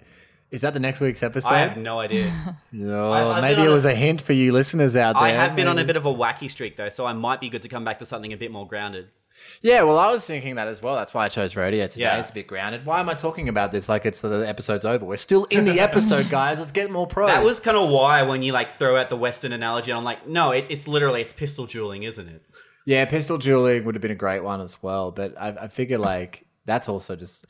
Is 0.50 0.62
that 0.62 0.74
the 0.74 0.80
next 0.80 1.00
week's 1.02 1.22
episode? 1.24 1.50
I 1.54 1.60
have 1.60 1.78
no 1.78 2.00
idea. 2.00 2.32
Oh, 2.82 3.12
I- 3.32 3.42
maybe 3.42 3.62
it 3.62 3.70
was 3.70 3.86
a- 3.86 3.90
a 3.92 3.96
hint 3.96 4.22
for 4.22 4.34
you 4.34 4.52
listeners 4.52 4.96
out 4.96 5.14
there. 5.14 5.24
I 5.24 5.30
have 5.30 5.56
been 5.56 5.68
on 5.68 5.78
a 5.78 5.84
bit 5.86 5.96
of 5.98 6.06
a 6.08 6.14
wacky 6.14 6.50
streak 6.50 6.76
though, 6.78 6.90
so 6.90 7.06
I 7.06 7.14
might 7.14 7.40
be 7.40 7.50
good 7.50 7.62
to 7.64 7.70
come 7.70 7.84
back 7.86 8.00
to 8.00 8.06
something 8.06 8.34
a 8.34 8.38
bit 8.38 8.52
more 8.52 8.68
grounded. 8.68 9.10
Yeah, 9.62 9.82
well, 9.84 9.98
I 9.98 10.12
was 10.12 10.26
thinking 10.26 10.56
that 10.56 10.68
as 10.68 10.82
well. 10.82 10.96
That's 10.96 11.14
why 11.14 11.26
I 11.26 11.30
chose 11.30 11.56
rodeo 11.56 11.88
today. 11.88 12.04
Yeah. 12.04 12.20
It's 12.20 12.30
a 12.30 12.34
bit 12.34 12.48
grounded. 12.48 12.86
Why 12.86 13.00
am 13.00 13.10
I 13.10 13.14
talking 13.14 13.50
about 13.50 13.72
this 13.72 13.90
like 13.90 14.06
it's 14.06 14.22
the 14.22 14.48
episode's 14.48 14.86
over? 14.86 15.04
We're 15.06 15.18
still 15.18 15.46
in 15.46 15.66
the 15.66 15.80
episode, 15.80 16.30
guys. 16.32 16.60
Let's 16.60 16.72
get 16.72 16.92
more 16.92 17.08
pros. 17.08 17.32
That 17.32 17.44
was 17.44 17.60
kind 17.60 17.78
of 17.78 17.90
why 17.90 18.22
when 18.24 18.44
you 18.44 18.52
like 18.52 18.78
throw 18.78 19.00
out 19.00 19.10
the 19.10 19.18
Western 19.18 19.54
analogy, 19.54 19.92
I'm 19.92 20.04
like, 20.04 20.28
no, 20.28 20.52
it, 20.52 20.66
it's 20.70 20.88
literally 20.88 21.22
it's 21.22 21.34
pistol 21.34 21.66
dueling, 21.66 22.04
isn't 22.04 22.28
it? 22.28 22.44
yeah, 22.86 23.04
pistol 23.06 23.38
dueling 23.38 23.84
would 23.84 23.96
have 23.96 24.02
been 24.02 24.12
a 24.12 24.16
great 24.16 24.44
one 24.44 24.62
as 24.62 24.82
well. 24.82 25.12
But 25.12 25.36
I, 25.38 25.50
I 25.50 25.68
figure 25.68 25.98
like 25.98 26.46
that's 26.66 26.88
also 26.88 27.16
just 27.16 27.46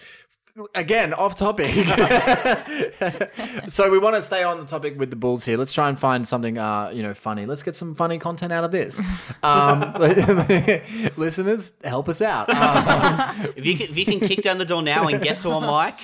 again 0.76 1.14
off 1.14 1.36
topic. 1.36 1.72
so 3.68 3.90
we 3.92 3.98
want 4.00 4.16
to 4.16 4.22
stay 4.22 4.44
on 4.44 4.60
the 4.60 4.66
topic 4.66 4.98
with 4.98 5.10
the 5.10 5.16
bulls 5.16 5.46
here. 5.46 5.58
Let's 5.58 5.74
try 5.74 5.90
and 5.90 5.98
find 6.00 6.28
something 6.28 6.58
uh 6.58 6.92
you 6.94 7.04
know 7.04 7.14
funny. 7.14 7.46
Let's 7.46 7.64
get 7.64 7.76
some 7.76 7.96
funny 7.96 8.18
content 8.20 8.52
out 8.52 8.64
of 8.64 8.72
this. 8.72 9.02
Um, 9.44 9.94
listeners, 11.18 11.74
help 11.84 12.10
us 12.10 12.22
out. 12.22 12.50
Um, 12.50 13.52
If 13.56 13.66
you 13.66 13.76
can, 13.76 13.88
if 13.90 13.98
you 13.98 14.06
can 14.06 14.20
kick 14.20 14.42
down 14.42 14.58
the 14.58 14.66
door 14.66 14.82
now 14.82 15.08
and 15.08 15.22
get 15.22 15.40
to 15.40 15.50
a 15.52 15.62
mic, 15.62 15.96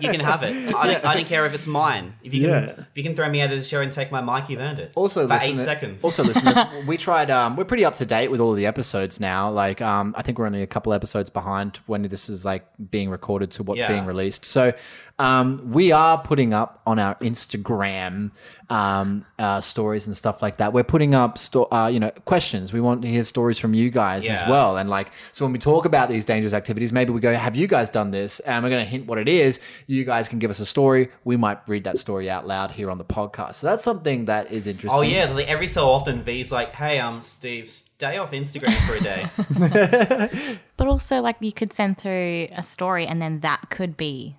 you 0.00 0.10
can 0.10 0.20
have 0.20 0.42
it. 0.42 0.74
I 0.74 0.86
don't, 0.92 1.04
I 1.04 1.14
don't 1.14 1.26
care 1.26 1.46
if 1.46 1.54
it's 1.54 1.66
mine. 1.66 2.14
If 2.22 2.34
you 2.34 2.42
can, 2.42 2.50
Yeah. 2.50 2.64
if 2.80 2.86
you 2.94 3.02
can 3.02 3.14
throw 3.14 3.28
me 3.30 3.40
out 3.40 3.50
of 3.52 3.58
the 3.58 3.64
show 3.64 3.80
and 3.80 3.92
take 3.92 4.10
my 4.10 4.20
mic, 4.20 4.48
you've 4.50 4.60
earned 4.60 4.78
it. 4.78 4.92
Also, 4.94 5.26
for 5.26 5.34
listen, 5.34 5.50
eight 5.52 5.56
seconds. 5.58 6.04
Also, 6.04 6.22
listeners, 6.24 6.56
we 6.86 6.96
tried. 6.96 7.30
Um, 7.30 7.56
we're 7.56 7.64
pretty 7.64 7.84
up 7.84 7.96
to 7.96 8.06
date 8.06 8.28
with 8.30 8.40
all 8.40 8.50
of 8.52 8.56
the 8.56 8.66
episodes 8.66 9.20
now. 9.20 9.50
Like, 9.50 9.80
um, 9.80 10.14
I 10.16 10.22
think 10.22 10.38
we're 10.38 10.46
only 10.46 10.62
a 10.62 10.66
couple 10.66 10.92
episodes 10.92 11.30
behind 11.30 11.78
when 11.86 12.02
this 12.02 12.28
is 12.28 12.44
like 12.44 12.66
being 12.90 13.10
recorded 13.10 13.50
to 13.52 13.62
what's 13.62 13.80
Yeah. 13.80 13.88
being 13.88 13.97
released. 14.06 14.44
So, 14.44 14.72
um, 15.20 15.72
we 15.72 15.90
are 15.90 16.22
putting 16.22 16.54
up 16.54 16.80
on 16.86 17.00
our 17.00 17.16
Instagram 17.16 18.30
um, 18.70 19.24
uh, 19.38 19.60
stories 19.60 20.06
and 20.06 20.16
stuff 20.16 20.42
like 20.42 20.58
that. 20.58 20.72
We're 20.72 20.84
putting 20.84 21.14
up, 21.14 21.38
sto- 21.38 21.66
uh, 21.72 21.88
you 21.88 21.98
know, 21.98 22.10
questions. 22.24 22.72
We 22.72 22.80
want 22.80 23.02
to 23.02 23.08
hear 23.08 23.24
stories 23.24 23.58
from 23.58 23.74
you 23.74 23.90
guys 23.90 24.28
as 24.28 24.48
well. 24.48 24.76
And 24.76 24.88
like, 24.88 25.10
so 25.32 25.44
when 25.44 25.52
we 25.52 25.58
talk 25.58 25.86
about 25.86 26.08
these 26.08 26.24
dangerous 26.24 26.52
activities, 26.52 26.92
maybe 26.92 27.10
we 27.12 27.20
go, 27.20 27.34
"Have 27.34 27.56
you 27.56 27.66
guys 27.66 27.90
done 27.90 28.10
this?" 28.12 28.38
And 28.40 28.62
we're 28.62 28.70
going 28.70 28.84
to 28.84 28.88
hint 28.88 29.06
what 29.06 29.18
it 29.18 29.28
is. 29.28 29.58
You 29.86 30.04
guys 30.04 30.28
can 30.28 30.38
give 30.38 30.50
us 30.50 30.60
a 30.60 30.66
story. 30.66 31.08
We 31.24 31.36
might 31.36 31.66
read 31.66 31.82
that 31.84 31.98
story 31.98 32.30
out 32.30 32.46
loud 32.46 32.70
here 32.70 32.90
on 32.90 32.98
the 32.98 33.04
podcast. 33.04 33.56
So 33.56 33.66
that's 33.66 33.82
something 33.82 34.26
that 34.26 34.52
is 34.52 34.66
interesting. 34.68 34.98
oh 35.00 35.02
yeah, 35.02 35.24
like 35.32 35.48
every 35.48 35.66
so 35.66 35.88
often 35.90 36.22
V's 36.22 36.52
like, 36.52 36.74
hey, 36.74 37.00
um, 37.00 37.22
Steve, 37.22 37.68
stay 37.68 38.18
off 38.18 38.30
Instagram 38.30 38.76
for 38.86 38.94
a 38.94 39.00
day. 39.00 40.58
But 40.78 40.86
also, 40.86 41.20
like, 41.20 41.36
you 41.40 41.52
could 41.52 41.72
send 41.72 41.98
through 41.98 42.46
a 42.52 42.62
story 42.62 43.04
and 43.04 43.20
then 43.20 43.40
that 43.40 43.68
could 43.68 43.87
be 43.96 44.36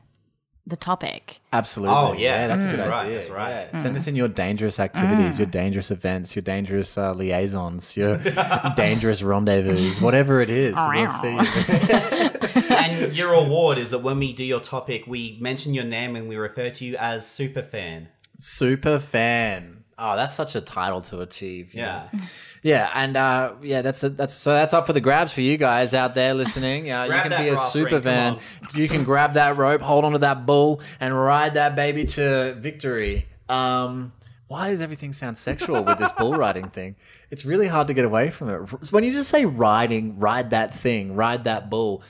the 0.68 0.76
topic. 0.76 1.40
Absolutely. 1.52 1.96
Oh, 1.96 2.14
yeah. 2.14 2.46
that's 2.48 2.64
a 2.64 2.68
Mm. 2.68 2.72
good 2.72 2.80
That's 2.80 2.90
right, 2.90 3.10
that's 3.10 3.30
right. 3.30 3.50
Yeah. 3.74 3.82
Send 3.82 3.96
us 3.98 4.06
in 4.06 4.16
your 4.16 4.28
dangerous 4.28 4.80
activities, 4.80 5.40
your 5.40 5.48
dangerous 5.48 5.90
events, 5.90 6.36
your 6.36 6.44
dangerous 6.44 6.96
uh, 6.96 7.14
liaisons, 7.14 7.98
your 7.98 8.18
dangerous 8.76 9.24
rendezvous, 9.24 9.94
whatever 10.06 10.42
it 10.42 10.50
is. 10.52 10.76
We'll 10.76 11.10
see. 11.14 11.40
and 12.70 13.16
your 13.16 13.32
reward 13.32 13.80
is 13.80 13.90
that 13.92 14.00
when 14.00 14.20
we 14.20 14.32
do 14.34 14.44
your 14.44 14.60
topic, 14.60 15.06
we 15.08 15.38
mention 15.42 15.74
your 15.74 15.86
name 15.86 16.16
and 16.16 16.30
we 16.30 16.36
refer 16.36 16.70
to 16.70 16.86
you 16.86 16.96
as 16.98 17.26
super 17.28 17.64
fan. 17.64 18.10
Super 18.40 19.00
fan. 19.00 19.79
Oh, 20.00 20.16
that's 20.16 20.36
such 20.36 20.56
a 20.56 20.62
title 20.62 21.02
to 21.04 21.22
achieve. 21.22 21.74
Yeah. 21.74 22.08
know? 22.14 22.20
Yeah, 22.62 22.92
and 22.94 23.16
uh, 23.16 23.54
yeah, 23.62 23.82
that's 23.82 24.02
that's 24.02 24.34
so 24.34 24.52
that's 24.52 24.74
up 24.74 24.86
for 24.86 24.92
the 24.92 25.00
grabs 25.00 25.32
for 25.32 25.40
you 25.40 25.56
guys 25.56 25.94
out 25.94 26.14
there 26.14 26.34
listening. 26.34 26.92
Uh, 26.92 27.06
you 27.06 27.12
can 27.12 27.30
be 27.42 27.48
a 27.48 27.58
super 27.58 27.90
come 27.92 28.02
fan. 28.02 28.40
You 28.76 28.90
can 28.90 29.06
grab 29.06 29.36
that 29.36 29.56
rope, 29.56 29.80
hold 29.80 30.04
onto 30.04 30.18
that 30.18 30.46
bull, 30.46 30.82
and 31.00 31.18
ride 31.18 31.54
that 31.54 31.78
baby 31.78 32.06
to 32.06 32.56
victory. 32.60 33.28
Um, 33.48 34.12
why 34.50 34.72
does 34.72 34.82
everything 34.82 35.14
sound 35.14 35.38
sexual 35.38 35.84
with 35.84 36.00
this 36.00 36.12
bull 36.12 36.34
riding 36.34 36.70
thing? 36.70 36.96
It's 37.30 37.46
really 37.46 37.68
hard 37.68 37.88
to 37.88 37.94
get 37.94 38.04
away 38.04 38.30
from 38.30 38.50
it. 38.50 38.92
When 38.92 39.04
you 39.04 39.12
just 39.12 39.30
say 39.30 39.46
riding, 39.46 40.20
ride 40.20 40.50
that 40.50 40.74
thing, 40.74 41.16
ride 41.16 41.44
that 41.44 41.70
bull, 41.70 42.04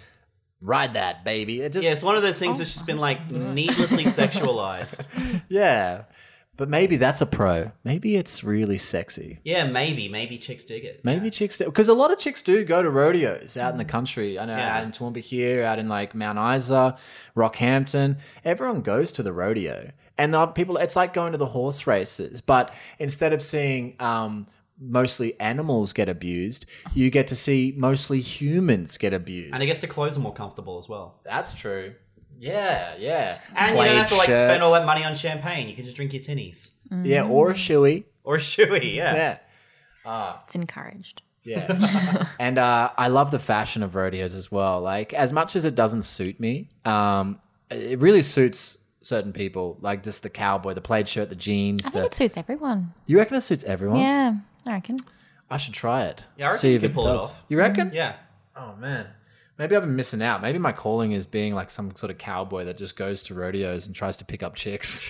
ride 0.62 0.94
that 0.94 1.26
baby. 1.26 1.62
It 1.62 1.74
just 1.74 1.84
Yeah, 1.84 1.92
it's 1.92 2.02
one 2.02 2.16
of 2.16 2.24
those 2.24 2.40
things 2.40 2.58
that's 2.58 2.74
just 2.74 2.86
been 2.86 2.98
like 2.98 3.30
needlessly 3.30 4.06
sexualized. 4.06 5.06
yeah. 5.50 6.04
But 6.60 6.68
maybe 6.68 6.98
that's 6.98 7.22
a 7.22 7.26
pro. 7.26 7.72
Maybe 7.86 8.18
it's 8.18 8.44
really 8.44 8.78
sexy. 8.78 9.40
Yeah, 9.46 9.64
maybe. 9.66 10.10
Maybe 10.10 10.38
chicks 10.38 10.66
dig 10.66 10.84
it. 10.84 11.00
Maybe 11.06 11.30
chicks 11.30 11.58
do 11.58 11.64
because 11.64 11.88
a 11.88 11.94
lot 11.94 12.12
of 12.12 12.20
chicks 12.20 12.42
do 12.42 12.66
go 12.66 12.84
to 12.84 12.90
rodeos 12.90 13.56
out 13.56 13.72
in 13.72 13.78
the 13.78 13.86
country. 13.86 14.38
I 14.38 14.44
know 14.46 14.58
Yeah. 14.58 14.76
out 14.78 14.84
in 14.84 14.92
Toowoomba 14.92 15.20
here, 15.22 15.64
out 15.64 15.80
in 15.80 15.88
like 15.88 16.14
Mount 16.14 16.38
Isa, 16.58 16.98
Rockhampton. 17.34 18.18
Everyone 18.44 18.82
goes 18.82 19.14
to 19.14 19.24
the 19.24 19.32
rodeo, 19.32 19.92
and 20.18 20.34
the 20.34 20.48
people. 20.48 20.76
It's 20.76 20.98
like 20.98 21.14
going 21.14 21.32
to 21.32 21.38
the 21.38 21.46
horse 21.46 21.88
races, 21.88 22.42
but 22.42 22.74
instead 23.00 23.32
of 23.32 23.42
seeing 23.42 23.96
um, 24.02 24.48
mostly 24.82 25.40
animals 25.40 25.94
get 25.94 26.10
abused, 26.10 26.66
you 26.94 27.10
get 27.10 27.28
to 27.28 27.36
see 27.36 27.74
mostly 27.78 28.20
humans 28.20 28.98
get 28.98 29.14
abused. 29.14 29.54
And 29.54 29.64
I 29.64 29.66
guess 29.66 29.82
the 29.82 29.88
clothes 29.88 30.18
are 30.18 30.22
more 30.22 30.34
comfortable 30.34 30.78
as 30.78 30.90
well. 30.90 31.20
that's 31.24 31.54
true. 31.54 31.94
Yeah, 32.40 32.96
yeah. 32.98 33.40
And 33.56 33.78
you 33.78 33.84
don't 33.84 33.98
have 33.98 34.10
to 34.10 34.16
like 34.16 34.28
Plaid 34.28 34.46
spend 34.46 34.64
all 34.64 34.72
that 34.74 34.86
money 34.86 35.04
on 35.04 35.14
champagne. 35.14 35.68
You 35.68 35.76
can 35.76 35.84
just 35.84 35.96
drink 35.96 36.14
your 36.14 36.24
tinnies. 36.24 36.70
Yeah, 37.04 37.24
or 37.24 37.52
a 37.52 37.54
shoey. 37.54 38.06
Or 38.24 38.36
a 38.36 38.40
shoey, 38.40 38.96
yeah. 38.96 39.38
Yeah. 40.06 40.38
It's 40.46 40.56
encouraged. 40.56 41.22
Yeah. 41.44 42.26
and 42.40 42.58
uh, 42.58 42.92
I 42.98 43.08
love 43.08 43.32
the 43.32 43.40
fashion 43.40 43.84
of 43.84 43.96
rodeos 43.96 44.34
as 44.34 44.52
well. 44.52 44.82
Like, 44.82 45.14
as 45.14 45.32
much 45.34 45.56
as 45.56 45.66
it 45.66 45.76
doesn't 45.76 46.04
suit 46.04 46.40
me, 46.40 46.70
um, 46.86 47.40
it 47.70 48.00
really 48.00 48.24
suits 48.24 48.78
certain 49.02 49.34
people. 49.34 49.78
Like, 49.82 50.04
just 50.04 50.24
the 50.24 50.30
cowboy, 50.30 50.74
the 50.74 50.82
plaid 50.82 51.08
shirt, 51.08 51.30
the 51.30 51.36
jeans. 51.36 51.86
I 51.88 51.90
think 51.90 52.02
The... 52.02 52.06
it 52.08 52.14
suits 52.16 52.38
everyone. 52.38 52.94
You 53.06 53.18
reckon 53.18 53.38
it 53.38 53.42
suits 53.42 53.64
everyone? 53.64 54.00
Yeah, 54.00 54.36
I 54.66 54.72
reckon. 54.74 54.98
I 55.50 55.58
should 55.58 55.74
try 55.74 56.06
it. 56.06 56.26
Yeah, 56.38 56.46
I 56.46 56.48
reckon 56.50 56.60
See 56.60 56.70
you 56.70 56.76
if 56.76 56.82
could 56.82 56.92
it 56.92 56.94
pull 56.94 57.08
it 57.08 57.14
does. 57.14 57.32
off. 57.32 57.36
You 57.48 57.58
reckon? 57.58 57.92
Yeah. 57.94 58.18
Oh, 58.56 58.76
man. 58.76 59.08
Maybe 59.60 59.76
I've 59.76 59.82
been 59.84 59.98
missing 59.98 60.22
out. 60.22 60.42
Maybe 60.42 60.58
my 60.58 60.72
calling 60.72 61.12
is 61.12 61.26
being 61.26 61.54
like 61.54 61.70
some 61.70 61.94
sort 61.94 62.12
of 62.12 62.18
cowboy 62.18 62.64
that 62.64 62.78
just 62.78 62.96
goes 62.96 63.22
to 63.24 63.34
rodeos 63.34 63.88
and 63.88 63.94
tries 63.94 64.16
to 64.18 64.26
pick 64.26 64.42
up 64.42 64.56
chicks. 64.56 65.00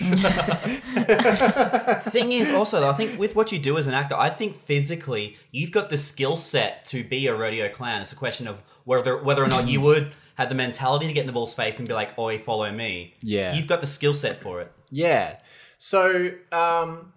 Thing 2.10 2.32
is, 2.32 2.50
also, 2.50 2.80
though, 2.80 2.90
I 2.90 2.96
think 2.96 3.20
with 3.20 3.36
what 3.36 3.52
you 3.52 3.60
do 3.60 3.78
as 3.78 3.86
an 3.86 3.94
actor, 3.94 4.16
I 4.16 4.32
think 4.32 4.66
physically 4.66 5.38
you've 5.52 5.70
got 5.70 5.92
the 5.92 6.00
skill 6.00 6.36
set 6.36 6.84
to 6.86 7.04
be 7.04 7.28
a 7.28 7.36
rodeo 7.36 7.70
clown. 7.70 8.02
It's 8.02 8.12
a 8.12 8.16
question 8.16 8.48
of 8.48 8.64
whether 8.86 9.22
whether 9.22 9.44
or 9.44 9.48
not 9.48 9.68
you 9.68 9.82
would 9.88 10.14
have 10.34 10.50
the 10.50 10.56
mentality 10.56 11.06
to 11.08 11.14
get 11.14 11.22
in 11.22 11.28
the 11.28 11.34
bull's 11.34 11.54
face 11.54 11.78
and 11.78 11.88
be 11.88 11.94
like, 11.94 12.18
"Oi, 12.18 12.40
follow 12.40 12.72
me." 12.72 13.14
Yeah. 13.22 13.54
you've 13.54 13.68
got 13.68 13.82
the 13.82 13.88
skill 13.88 14.16
set 14.16 14.42
for 14.42 14.62
it. 14.62 14.72
Yeah. 14.90 15.38
So, 15.78 16.32
um, 16.52 17.14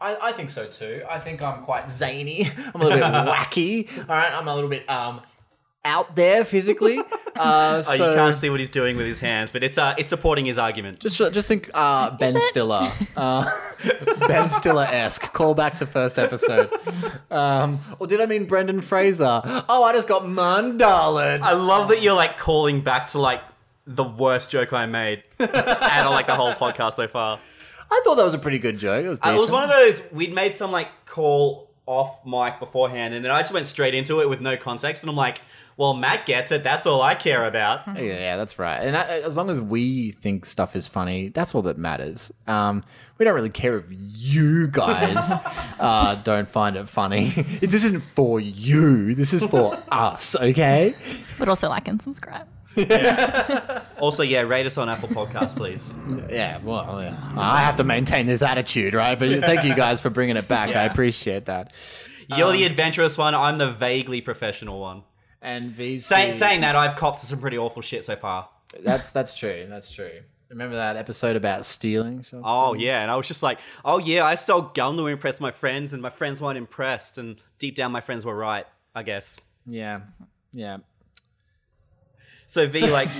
I, 0.00 0.16
I 0.20 0.32
think 0.32 0.50
so 0.50 0.66
too. 0.66 1.04
I 1.08 1.20
think 1.20 1.42
I'm 1.42 1.62
quite 1.62 1.92
zany. 1.92 2.50
I'm 2.74 2.80
a 2.80 2.84
little 2.84 2.98
bit 2.98 3.04
wacky. 3.12 3.88
All 4.00 4.16
right. 4.16 4.32
I'm 4.32 4.48
a 4.48 4.54
little 4.54 4.70
bit 4.70 4.88
um 4.90 5.20
out 5.84 6.16
there 6.16 6.44
physically. 6.44 7.00
Uh, 7.38 7.84
Oh, 7.86 7.96
so 7.96 8.10
you 8.10 8.16
can't 8.16 8.34
see 8.34 8.50
what 8.50 8.58
he's 8.58 8.68
doing 8.68 8.96
with 8.96 9.06
his 9.06 9.20
hands, 9.20 9.52
but 9.52 9.62
it's 9.62 9.78
uh, 9.78 9.94
it's 9.96 10.08
supporting 10.08 10.44
his 10.44 10.58
argument. 10.58 10.98
just 10.98 11.18
just 11.18 11.46
think 11.46 11.70
uh, 11.72 12.10
Ben 12.16 12.36
Stiller, 12.48 12.90
uh, 13.16 13.48
Ben 14.26 14.50
Stiller 14.50 14.82
esque. 14.90 15.32
Call 15.32 15.54
back 15.54 15.74
to 15.76 15.86
first 15.86 16.18
episode. 16.18 16.68
Um, 17.30 17.78
or 18.00 18.08
did 18.08 18.20
I 18.20 18.26
mean 18.26 18.46
Brendan 18.46 18.80
Fraser? 18.80 19.40
Oh, 19.68 19.84
I 19.84 19.92
just 19.92 20.08
got 20.08 20.24
mandalaed. 20.24 21.42
I 21.42 21.52
love 21.52 21.88
that 21.90 22.02
you're 22.02 22.16
like 22.16 22.38
calling 22.38 22.80
back 22.80 23.06
to 23.08 23.20
like 23.20 23.40
the 23.86 24.02
worst 24.02 24.50
joke 24.50 24.72
I 24.72 24.86
made 24.86 25.22
out 25.40 26.06
of 26.06 26.10
like 26.10 26.26
the 26.26 26.34
whole 26.34 26.54
podcast 26.54 26.94
so 26.94 27.06
far. 27.06 27.38
I 27.88 28.00
thought 28.04 28.16
that 28.16 28.24
was 28.24 28.34
a 28.34 28.38
pretty 28.38 28.58
good 28.58 28.78
joke. 28.78 29.04
It 29.04 29.08
was 29.08 29.20
decent. 29.20 29.38
It 29.38 29.40
was 29.40 29.50
one 29.52 29.62
of 29.62 29.70
those 29.70 30.02
we'd 30.10 30.34
made 30.34 30.56
some 30.56 30.72
like 30.72 30.88
call 31.06 31.70
off 31.86 32.18
mic 32.26 32.58
beforehand, 32.58 33.14
and 33.14 33.24
then 33.24 33.30
I 33.30 33.42
just 33.42 33.52
went 33.52 33.66
straight 33.66 33.94
into 33.94 34.20
it 34.20 34.28
with 34.28 34.40
no 34.40 34.56
context, 34.56 35.04
and 35.04 35.10
I'm 35.10 35.16
like, 35.16 35.40
"Well, 35.78 35.94
Matt 35.94 36.26
gets 36.26 36.52
it. 36.52 36.62
That's 36.62 36.84
all 36.84 37.00
I 37.00 37.14
care 37.14 37.46
about." 37.46 37.86
Yeah, 37.86 38.00
yeah, 38.02 38.36
that's 38.36 38.58
right. 38.58 38.80
And 38.80 38.96
I, 38.96 39.20
as 39.20 39.36
long 39.36 39.48
as 39.48 39.60
we 39.60 40.12
think 40.12 40.44
stuff 40.44 40.76
is 40.76 40.86
funny, 40.86 41.28
that's 41.28 41.54
all 41.54 41.62
that 41.62 41.78
matters. 41.78 42.30
Um, 42.46 42.84
we 43.16 43.24
don't 43.24 43.34
really 43.34 43.48
care 43.48 43.78
if 43.78 43.86
you 43.88 44.68
guys 44.68 45.32
uh, 45.80 46.14
don't 46.22 46.48
find 46.48 46.76
it 46.76 46.88
funny. 46.88 47.30
this 47.60 47.84
isn't 47.84 48.02
for 48.02 48.40
you. 48.40 49.14
This 49.14 49.32
is 49.32 49.44
for 49.44 49.82
us. 49.90 50.36
Okay. 50.36 50.94
But 51.38 51.48
also 51.48 51.68
like 51.68 51.88
and 51.88 52.02
subscribe. 52.02 52.46
Yeah. 52.76 53.82
Also, 53.98 54.22
yeah, 54.22 54.42
rate 54.42 54.66
us 54.66 54.78
on 54.78 54.88
Apple 54.88 55.08
Podcasts, 55.08 55.56
please. 55.56 55.92
Yeah. 56.30 56.58
Well, 56.62 57.02
yeah. 57.02 57.16
I 57.36 57.62
have 57.62 57.76
to 57.76 57.84
maintain 57.84 58.26
this 58.26 58.42
attitude, 58.42 58.94
right? 58.94 59.18
But 59.18 59.40
thank 59.40 59.64
you 59.64 59.74
guys 59.74 60.00
for 60.00 60.10
bringing 60.10 60.36
it 60.36 60.46
back. 60.46 60.74
I 60.74 60.84
appreciate 60.84 61.46
that. 61.46 61.72
You're 62.36 62.52
the 62.52 62.64
adventurous 62.64 63.16
one. 63.16 63.34
I'm 63.34 63.58
the 63.58 63.72
vaguely 63.72 64.20
professional 64.20 64.80
one. 64.80 65.02
And 65.40 65.72
VC, 65.72 66.02
Say, 66.02 66.30
saying 66.32 66.60
that, 66.62 66.74
I've 66.76 66.96
copped 66.96 67.20
some 67.22 67.38
pretty 67.40 67.58
awful 67.58 67.80
shit 67.82 68.04
so 68.04 68.16
far. 68.16 68.48
that's 68.82 69.10
that's 69.12 69.34
true. 69.34 69.66
That's 69.68 69.90
true. 69.90 70.10
Remember 70.50 70.76
that 70.76 70.96
episode 70.96 71.36
about 71.36 71.66
stealing? 71.66 72.22
Sean? 72.22 72.40
Oh 72.44 72.72
yeah, 72.74 73.02
and 73.02 73.10
I 73.10 73.16
was 73.16 73.28
just 73.28 73.42
like, 73.42 73.58
"Oh 73.84 73.98
yeah, 73.98 74.24
I 74.24 74.34
stole 74.34 74.62
gum 74.62 74.96
to 74.96 75.06
impress 75.06 75.40
my 75.40 75.50
friends, 75.50 75.92
and 75.92 76.00
my 76.02 76.08
friends 76.10 76.40
weren't 76.40 76.56
impressed." 76.58 77.18
And 77.18 77.36
deep 77.58 77.74
down, 77.76 77.92
my 77.92 78.00
friends 78.00 78.24
were 78.24 78.34
right, 78.34 78.64
I 78.94 79.02
guess. 79.02 79.38
yeah, 79.66 80.00
yeah. 80.52 80.78
So 82.46 82.66
V, 82.66 82.90
like, 82.90 83.08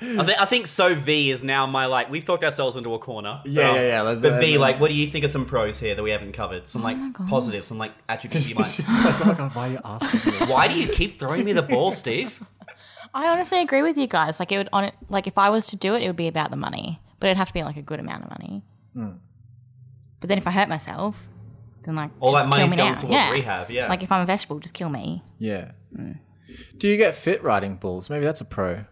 I, 0.00 0.24
th- 0.24 0.38
I 0.38 0.44
think 0.44 0.66
so 0.66 0.94
V 0.94 1.30
is 1.30 1.42
now 1.42 1.66
my 1.66 1.86
like. 1.86 2.10
We've 2.10 2.24
talked 2.24 2.44
ourselves 2.44 2.76
into 2.76 2.92
a 2.94 2.98
corner. 2.98 3.40
Yeah, 3.44 3.74
yeah, 3.74 3.88
yeah, 3.88 4.00
let's- 4.02 4.20
but 4.22 4.40
V, 4.40 4.52
let's- 4.52 4.60
like, 4.60 4.80
what 4.80 4.88
do 4.90 4.94
you 4.96 5.08
think 5.10 5.24
of 5.24 5.30
some 5.30 5.44
pros 5.46 5.78
here 5.78 5.94
that 5.94 6.02
we 6.02 6.10
haven't 6.10 6.32
covered? 6.32 6.68
Some 6.68 6.82
like 6.82 6.96
my 6.96 7.10
God. 7.10 7.28
positives, 7.28 7.66
some 7.66 7.78
like 7.78 7.92
attributes 8.08 8.48
you 8.48 8.54
might. 8.54 8.66
It's 8.78 9.04
like, 9.04 9.20
oh 9.20 9.24
my 9.24 9.34
god, 9.34 9.54
why 9.54 9.68
are 9.68 9.72
you 9.72 9.80
asking 9.84 10.32
me? 10.32 10.38
Why 10.52 10.68
do 10.68 10.74
you 10.78 10.88
keep 10.88 11.18
throwing 11.18 11.44
me 11.44 11.52
the 11.52 11.62
ball, 11.62 11.92
Steve? 11.92 12.42
I 13.14 13.28
honestly 13.28 13.60
agree 13.62 13.82
with 13.82 13.96
you 13.96 14.06
guys. 14.06 14.38
Like 14.38 14.52
it 14.52 14.58
would 14.58 14.68
on 14.72 14.84
it 14.84 14.94
like 15.08 15.26
if 15.26 15.38
I 15.38 15.48
was 15.50 15.66
to 15.68 15.76
do 15.76 15.94
it, 15.94 16.02
it 16.02 16.06
would 16.06 16.16
be 16.16 16.28
about 16.28 16.50
the 16.50 16.56
money. 16.56 17.00
But 17.18 17.28
it'd 17.28 17.38
have 17.38 17.48
to 17.48 17.54
be 17.54 17.62
like 17.62 17.78
a 17.78 17.82
good 17.82 17.98
amount 18.00 18.24
of 18.24 18.30
money. 18.30 18.62
Hmm. 18.92 19.10
But 20.20 20.28
then 20.28 20.36
if 20.38 20.46
I 20.46 20.50
hurt 20.50 20.68
myself, 20.68 21.16
then 21.84 21.94
like 21.94 22.10
All 22.20 22.32
just 22.32 22.44
that 22.44 22.50
money's 22.50 22.68
kill 22.68 22.76
going 22.76 22.92
now. 22.94 23.00
towards 23.00 23.14
yeah. 23.14 23.30
rehab. 23.30 23.70
Yeah. 23.70 23.88
Like 23.88 24.02
if 24.02 24.12
I'm 24.12 24.22
a 24.22 24.26
vegetable, 24.26 24.58
just 24.58 24.74
kill 24.74 24.90
me. 24.90 25.22
Yeah. 25.38 25.70
Do 26.78 26.88
you 26.88 26.96
get 26.96 27.14
fit 27.14 27.42
riding 27.42 27.76
bulls? 27.76 28.10
Maybe 28.10 28.24
that's 28.24 28.40
a 28.42 28.44
pro. 28.44 28.84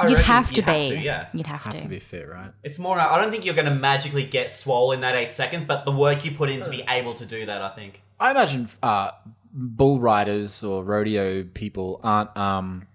I 0.00 0.08
You'd 0.08 0.16
reckon 0.16 0.24
have 0.32 0.52
to 0.52 0.60
you 0.60 0.66
be. 0.96 1.00
yeah. 1.04 1.26
You'd 1.32 1.46
have, 1.46 1.62
Have 1.62 1.74
to. 1.74 1.80
to 1.82 1.88
be 1.88 1.98
fit, 1.98 2.28
right? 2.28 2.50
It's 2.62 2.78
more. 2.78 2.98
I 2.98 3.20
don't 3.20 3.30
think 3.30 3.44
you're 3.44 3.54
going 3.54 3.68
to 3.68 3.74
magically 3.74 4.24
get 4.24 4.50
swole 4.50 4.92
in 4.92 5.00
that 5.02 5.14
eight 5.14 5.30
seconds, 5.30 5.64
but 5.64 5.84
the 5.84 5.92
work 5.92 6.24
you 6.24 6.30
put 6.32 6.50
in 6.50 6.62
to 6.62 6.70
be 6.70 6.82
able 6.88 7.14
to 7.14 7.26
do 7.26 7.46
that, 7.46 7.62
I 7.62 7.70
think. 7.70 8.02
I 8.18 8.30
imagine 8.30 8.68
uh, 8.82 9.10
bull 9.52 10.00
riders 10.00 10.62
or 10.62 10.84
rodeo 10.84 11.42
people 11.44 12.00
aren't 12.02 12.36
um, 12.36 12.86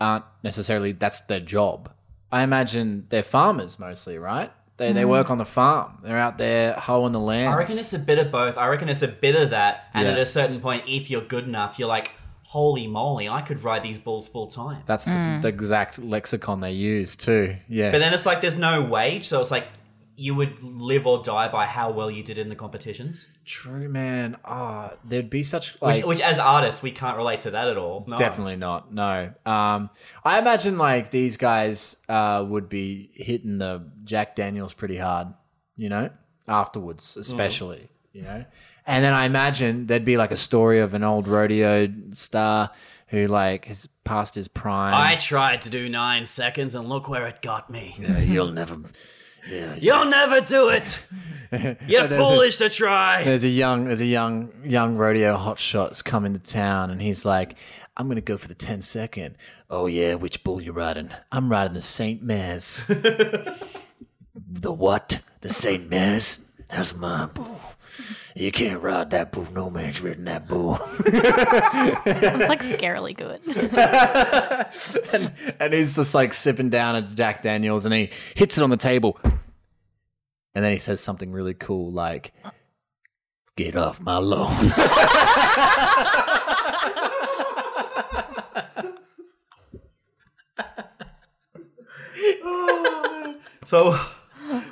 aren't 0.00 0.24
necessarily 0.42 0.92
that's 0.92 1.20
their 1.20 1.40
job. 1.40 1.90
I 2.30 2.42
imagine 2.42 3.06
they're 3.08 3.22
farmers 3.22 3.78
mostly, 3.78 4.18
right? 4.18 4.52
They 4.76 4.92
they 4.92 5.04
work 5.04 5.28
on 5.30 5.38
the 5.38 5.44
farm. 5.44 5.98
They're 6.04 6.18
out 6.18 6.38
there 6.38 6.74
hoeing 6.74 7.10
the 7.12 7.18
land. 7.18 7.48
I 7.48 7.56
reckon 7.56 7.78
it's 7.78 7.94
a 7.94 7.98
bit 7.98 8.18
of 8.18 8.30
both. 8.30 8.56
I 8.56 8.68
reckon 8.68 8.88
it's 8.88 9.02
a 9.02 9.08
bit 9.08 9.34
of 9.34 9.50
that, 9.50 9.88
and 9.92 10.06
Yeah. 10.06 10.12
at 10.12 10.18
a 10.20 10.26
certain 10.26 10.60
point, 10.60 10.84
if 10.86 11.10
you're 11.10 11.22
good 11.22 11.44
enough, 11.44 11.78
you're 11.80 11.88
like, 11.88 12.12
holy 12.48 12.86
moly, 12.86 13.28
I 13.28 13.42
could 13.42 13.62
ride 13.62 13.82
these 13.82 13.98
bulls 13.98 14.26
full 14.26 14.46
time. 14.46 14.82
that's 14.86 15.04
the, 15.04 15.38
the 15.42 15.48
exact 15.48 15.98
lexicon 15.98 16.60
they 16.60 16.72
use 16.72 17.14
too. 17.14 17.56
Yeah. 17.68 17.90
But 17.90 17.98
then 17.98 18.14
it's 18.14 18.24
like 18.24 18.40
there's 18.40 18.56
no 18.56 18.82
wage, 18.82 19.26
so 19.28 19.40
it's 19.42 19.50
like 19.50 19.66
you 20.16 20.34
would 20.34 20.60
live 20.62 21.06
or 21.06 21.22
die 21.22 21.46
by 21.48 21.66
how 21.66 21.90
well 21.90 22.10
you 22.10 22.22
did 22.24 22.38
in 22.38 22.48
the 22.48 22.56
competitions. 22.56 23.28
True, 23.44 23.88
man. 23.88 24.36
Ah, 24.44 24.94
there'd 25.04 25.28
be 25.30 25.42
such 25.42 25.74
Which, 25.74 25.80
like 25.80 26.06
which, 26.06 26.20
as 26.20 26.38
artists, 26.38 26.82
we 26.82 26.90
can't 26.90 27.16
relate 27.18 27.42
to 27.42 27.50
that 27.52 27.68
at 27.68 27.76
all. 27.76 28.04
No. 28.08 28.16
Definitely 28.16 28.56
not. 28.56 28.92
No. 28.92 29.32
Um, 29.46 29.90
I 30.24 30.38
imagine 30.38 30.78
like 30.78 31.10
these 31.10 31.36
guys 31.36 31.98
uh, 32.08 32.44
would 32.48 32.68
be 32.70 33.10
hitting 33.14 33.58
the 33.58 33.88
Jack 34.04 34.34
Daniels 34.34 34.72
pretty 34.72 34.96
hard, 34.96 35.28
you 35.76 35.88
know, 35.90 36.10
afterwards, 36.48 37.16
especially, 37.18 37.88
you 38.12 38.22
know. 38.22 38.44
And 38.88 39.04
then 39.04 39.12
I 39.12 39.26
imagine 39.26 39.86
there'd 39.86 40.06
be 40.06 40.16
like 40.16 40.30
a 40.32 40.36
story 40.36 40.80
of 40.80 40.94
an 40.94 41.04
old 41.04 41.28
rodeo 41.28 41.92
star 42.14 42.70
who 43.08 43.26
like 43.26 43.66
has 43.66 43.86
passed 44.04 44.34
his 44.34 44.48
prime. 44.48 44.94
I 44.94 45.16
tried 45.16 45.60
to 45.62 45.70
do 45.70 45.90
nine 45.90 46.24
seconds 46.24 46.74
and 46.74 46.88
look 46.88 47.06
where 47.06 47.26
it 47.26 47.42
got 47.42 47.68
me. 47.68 47.94
Yeah, 47.98 48.18
you'll 48.18 48.50
never. 48.50 48.78
You'll 49.46 50.06
never 50.06 50.40
do 50.40 50.70
it. 50.70 50.98
You're 51.86 52.06
There's 52.06 52.12
a- 52.12 52.16
foolish 52.16 52.56
to 52.56 52.70
try. 52.70 53.24
There's 53.24 53.44
a 53.44 53.48
young, 53.48 53.84
there's 53.84 54.00
a 54.00 54.06
young, 54.06 54.50
young 54.64 54.96
rodeo 54.96 55.36
hotshots 55.36 56.02
coming 56.02 56.32
to 56.32 56.38
town, 56.38 56.90
and 56.90 57.00
he's 57.02 57.24
like, 57.26 57.56
"I'm 57.96 58.08
gonna 58.08 58.20
go 58.22 58.36
for 58.38 58.48
the 58.48 58.54
10 58.54 58.80
second. 58.82 59.36
Oh 59.70 59.86
yeah, 59.86 60.14
which 60.14 60.44
bull 60.44 60.62
you 60.62 60.72
riding? 60.72 61.10
I'm 61.30 61.50
riding 61.50 61.74
the 61.74 61.82
Saint 61.82 62.22
Mares. 62.22 62.84
the 62.88 64.72
what? 64.72 65.20
The 65.42 65.50
Saint 65.50 65.90
Mares? 65.90 66.38
That's 66.68 66.94
my 66.96 67.26
bull. 67.26 67.60
You 68.34 68.52
can't 68.52 68.82
ride 68.82 69.10
that 69.10 69.32
bull. 69.32 69.46
No 69.52 69.70
man's 69.70 70.00
ridden 70.00 70.24
that 70.26 70.46
bull. 70.46 70.78
It's 71.04 72.48
like 72.48 72.62
scarily 72.62 73.16
good. 73.16 73.42
and 75.60 75.74
he's 75.74 75.96
just 75.96 76.14
like 76.14 76.34
sipping 76.34 76.70
down 76.70 76.96
at 76.96 77.08
Jack 77.08 77.42
Daniels, 77.42 77.84
and 77.84 77.94
he 77.94 78.10
hits 78.34 78.58
it 78.58 78.62
on 78.62 78.70
the 78.70 78.76
table, 78.76 79.18
and 79.24 80.64
then 80.64 80.72
he 80.72 80.78
says 80.78 81.00
something 81.00 81.32
really 81.32 81.54
cool 81.54 81.90
like, 81.90 82.32
"Get 83.56 83.76
off 83.76 84.00
my 84.00 84.18
lawn." 84.18 84.72
So 93.68 94.00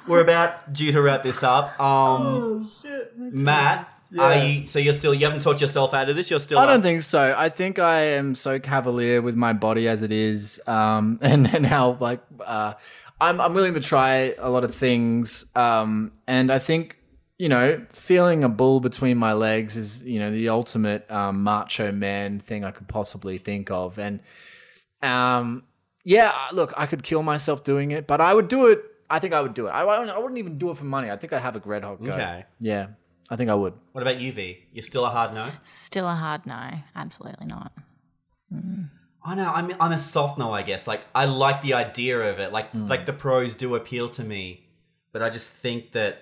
we're 0.07 0.21
about 0.21 0.73
due 0.73 0.93
to 0.93 1.03
wrap 1.03 1.23
this 1.23 1.43
up. 1.43 1.79
Um, 1.81 2.71
Matt, 3.17 3.93
are 4.19 4.45
you? 4.45 4.67
So 4.67 4.79
you're 4.79 4.95
still 4.95 5.15
you 5.15 5.27
haven't 5.27 5.43
talked 5.43 5.61
yourself 5.61 5.95
out 5.95 6.09
of 6.09 6.17
this. 6.17 6.31
You're 6.31 6.41
still. 6.41 6.59
I 6.59 6.65
up? 6.65 6.69
don't 6.69 6.83
think 6.83 7.03
so. 7.03 7.35
I 7.37 7.49
think 7.49 7.79
I 7.79 8.01
am 8.03 8.35
so 8.35 8.59
cavalier 8.59 9.23
with 9.23 9.37
my 9.37 9.53
body 9.53 9.89
as 9.89 10.03
it 10.03 10.13
is, 10.13 10.61
um, 10.67 11.19
and 11.23 11.53
and 11.53 11.67
how 11.67 11.97
like 12.01 12.21
uh, 12.45 12.75
I'm 13.21 13.41
I'm 13.41 13.55
willing 13.55 13.75
to 13.75 13.81
try 13.81 14.35
a 14.39 14.51
lot 14.51 14.65
of 14.65 14.75
things, 14.75 15.47
um, 15.55 16.13
and 16.27 16.51
I 16.51 16.59
think 16.59 16.99
you 17.39 17.49
know 17.49 17.85
feeling 17.91 18.45
a 18.45 18.49
bull 18.49 18.81
between 18.81 19.19
my 19.19 19.33
legs 19.33 19.77
is 19.77 20.03
you 20.03 20.19
know 20.19 20.31
the 20.31 20.49
ultimate 20.49 21.11
um, 21.11 21.43
macho 21.43 21.93
man 21.93 22.41
thing 22.41 22.65
I 22.65 22.71
could 22.71 22.89
possibly 22.89 23.39
think 23.39 23.71
of, 23.71 23.99
and 23.99 24.21
um, 25.03 25.65
yeah, 26.05 26.33
look, 26.53 26.73
I 26.77 26.87
could 26.87 27.03
kill 27.03 27.23
myself 27.23 27.65
doing 27.65 27.91
it, 27.91 28.07
but 28.07 28.21
I 28.21 28.33
would 28.33 28.49
do 28.49 28.69
it. 28.69 28.85
I 29.09 29.19
think 29.19 29.33
I 29.35 29.41
would 29.41 29.55
do 29.55 29.67
it. 29.67 29.71
I, 29.71 29.83
I 29.83 29.99
wouldn't- 29.99 30.17
I 30.17 30.19
wouldn't 30.19 30.39
even 30.39 30.59
do 30.59 30.71
it 30.71 30.77
for 30.77 30.85
money. 30.85 31.11
I 31.11 31.17
think 31.17 31.33
I'd 31.33 31.43
have 31.43 31.57
a 31.57 31.63
red 31.65 31.85
hot 31.85 32.03
go. 32.03 32.13
Okay. 32.13 32.45
Yeah, 32.61 32.89
I 33.31 33.37
think 33.37 33.51
I 33.51 33.55
would. 33.55 33.75
What 33.93 34.03
about 34.03 34.21
you, 34.21 34.33
V? 34.33 34.59
You're 34.73 34.83
still 34.83 35.05
a 35.05 35.11
hard 35.11 35.33
no. 35.35 35.51
Still 35.63 36.09
a 36.09 36.15
hard 36.15 36.47
no. 36.47 36.71
Absolutely 36.95 37.47
not. 37.47 37.73
I 39.25 39.35
know. 39.35 39.51
I'm 39.53 39.73
I'm 39.81 39.93
a 39.93 39.99
soft 39.99 40.39
no, 40.39 40.53
I 40.53 40.63
guess. 40.63 40.87
Like 40.87 41.03
I 41.15 41.25
like 41.25 41.63
the 41.63 41.75
idea 41.75 42.19
of 42.33 42.39
it. 42.39 42.53
Like 42.53 42.71
Hmm. 42.71 42.87
like 42.89 43.07
the 43.07 43.13
pros 43.13 43.55
do 43.55 43.75
appeal 43.75 44.09
to 44.11 44.23
me, 44.23 44.69
but 45.13 45.23
I 45.23 45.31
just 45.31 45.51
think 45.51 45.93
that 45.93 46.19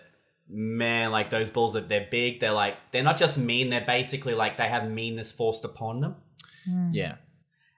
man, 0.49 1.11
like 1.11 1.30
those 1.30 1.51
bulls, 1.51 1.74
that 1.74 1.89
they're 1.89 2.09
big. 2.11 2.41
They're 2.41 2.53
like 2.53 2.76
they're 2.93 3.03
not 3.03 3.18
just 3.18 3.37
mean. 3.39 3.68
They're 3.70 3.85
basically 3.87 4.35
like 4.35 4.57
they 4.57 4.68
have 4.68 4.89
meanness 4.91 5.32
forced 5.32 5.64
upon 5.64 6.01
them. 6.01 6.16
Yeah. 6.93 7.16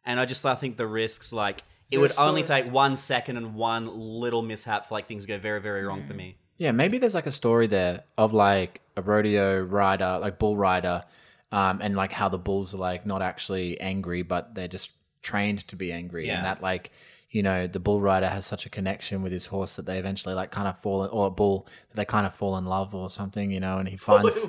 And 0.04 0.20
I 0.20 0.26
just 0.26 0.46
I 0.46 0.54
think 0.54 0.76
the 0.76 0.86
risks 0.86 1.32
like 1.32 1.64
it 1.91 1.99
would 1.99 2.12
story- 2.12 2.28
only 2.28 2.43
take 2.43 2.70
one 2.70 2.97
second 2.97 3.37
and 3.37 3.55
one 3.55 3.87
little 4.20 4.43
mishap 4.43 4.89
for 4.89 4.95
like 4.95 5.07
things 5.09 5.24
to 5.24 5.28
go 5.28 5.39
very 5.39 5.61
very 5.61 5.84
wrong 5.84 6.07
for 6.07 6.14
me. 6.14 6.37
Yeah, 6.59 6.72
maybe 6.72 6.99
there's 6.99 7.14
like 7.14 7.26
a 7.26 7.30
story 7.32 7.66
there 7.66 8.05
of 8.16 8.32
like 8.32 8.80
a 8.97 9.03
rodeo 9.03 9.61
rider, 9.61 10.18
like 10.20 10.39
bull 10.39 10.57
rider, 10.57 11.05
um, 11.53 11.80
and 11.82 11.95
like 11.95 12.12
how 12.12 12.28
the 12.30 12.39
bulls 12.39 12.72
are 12.74 12.78
like 12.78 13.05
not 13.05 13.20
actually 13.22 13.78
angry, 13.80 14.22
but 14.22 14.55
they're 14.55 14.66
just 14.68 14.91
trained 15.22 15.66
to 15.68 15.76
be 15.76 15.93
angry, 15.93 16.26
Yeah. 16.28 16.37
and 16.37 16.47
that 16.47 16.62
like 16.62 16.91
you 17.37 17.43
know 17.43 17.66
the 17.66 17.78
bull 17.87 18.01
rider 18.01 18.28
has 18.37 18.45
such 18.47 18.64
a 18.66 18.70
connection 18.70 19.22
with 19.22 19.30
his 19.32 19.47
horse 19.47 19.76
that 19.76 19.84
they 19.87 19.99
eventually 19.99 20.34
like 20.34 20.51
kind 20.51 20.66
of 20.68 20.78
fall, 20.78 21.07
or 21.12 21.26
a 21.26 21.30
bull 21.30 21.66
that 21.91 21.97
they 21.97 22.05
kind 22.05 22.26
of 22.26 22.34
fall 22.34 22.57
in 22.57 22.64
love 22.64 22.95
or 22.95 23.11
something, 23.11 23.51
you 23.51 23.61
know, 23.61 23.76
and 23.78 23.89
he 23.89 23.97
finds 23.97 24.47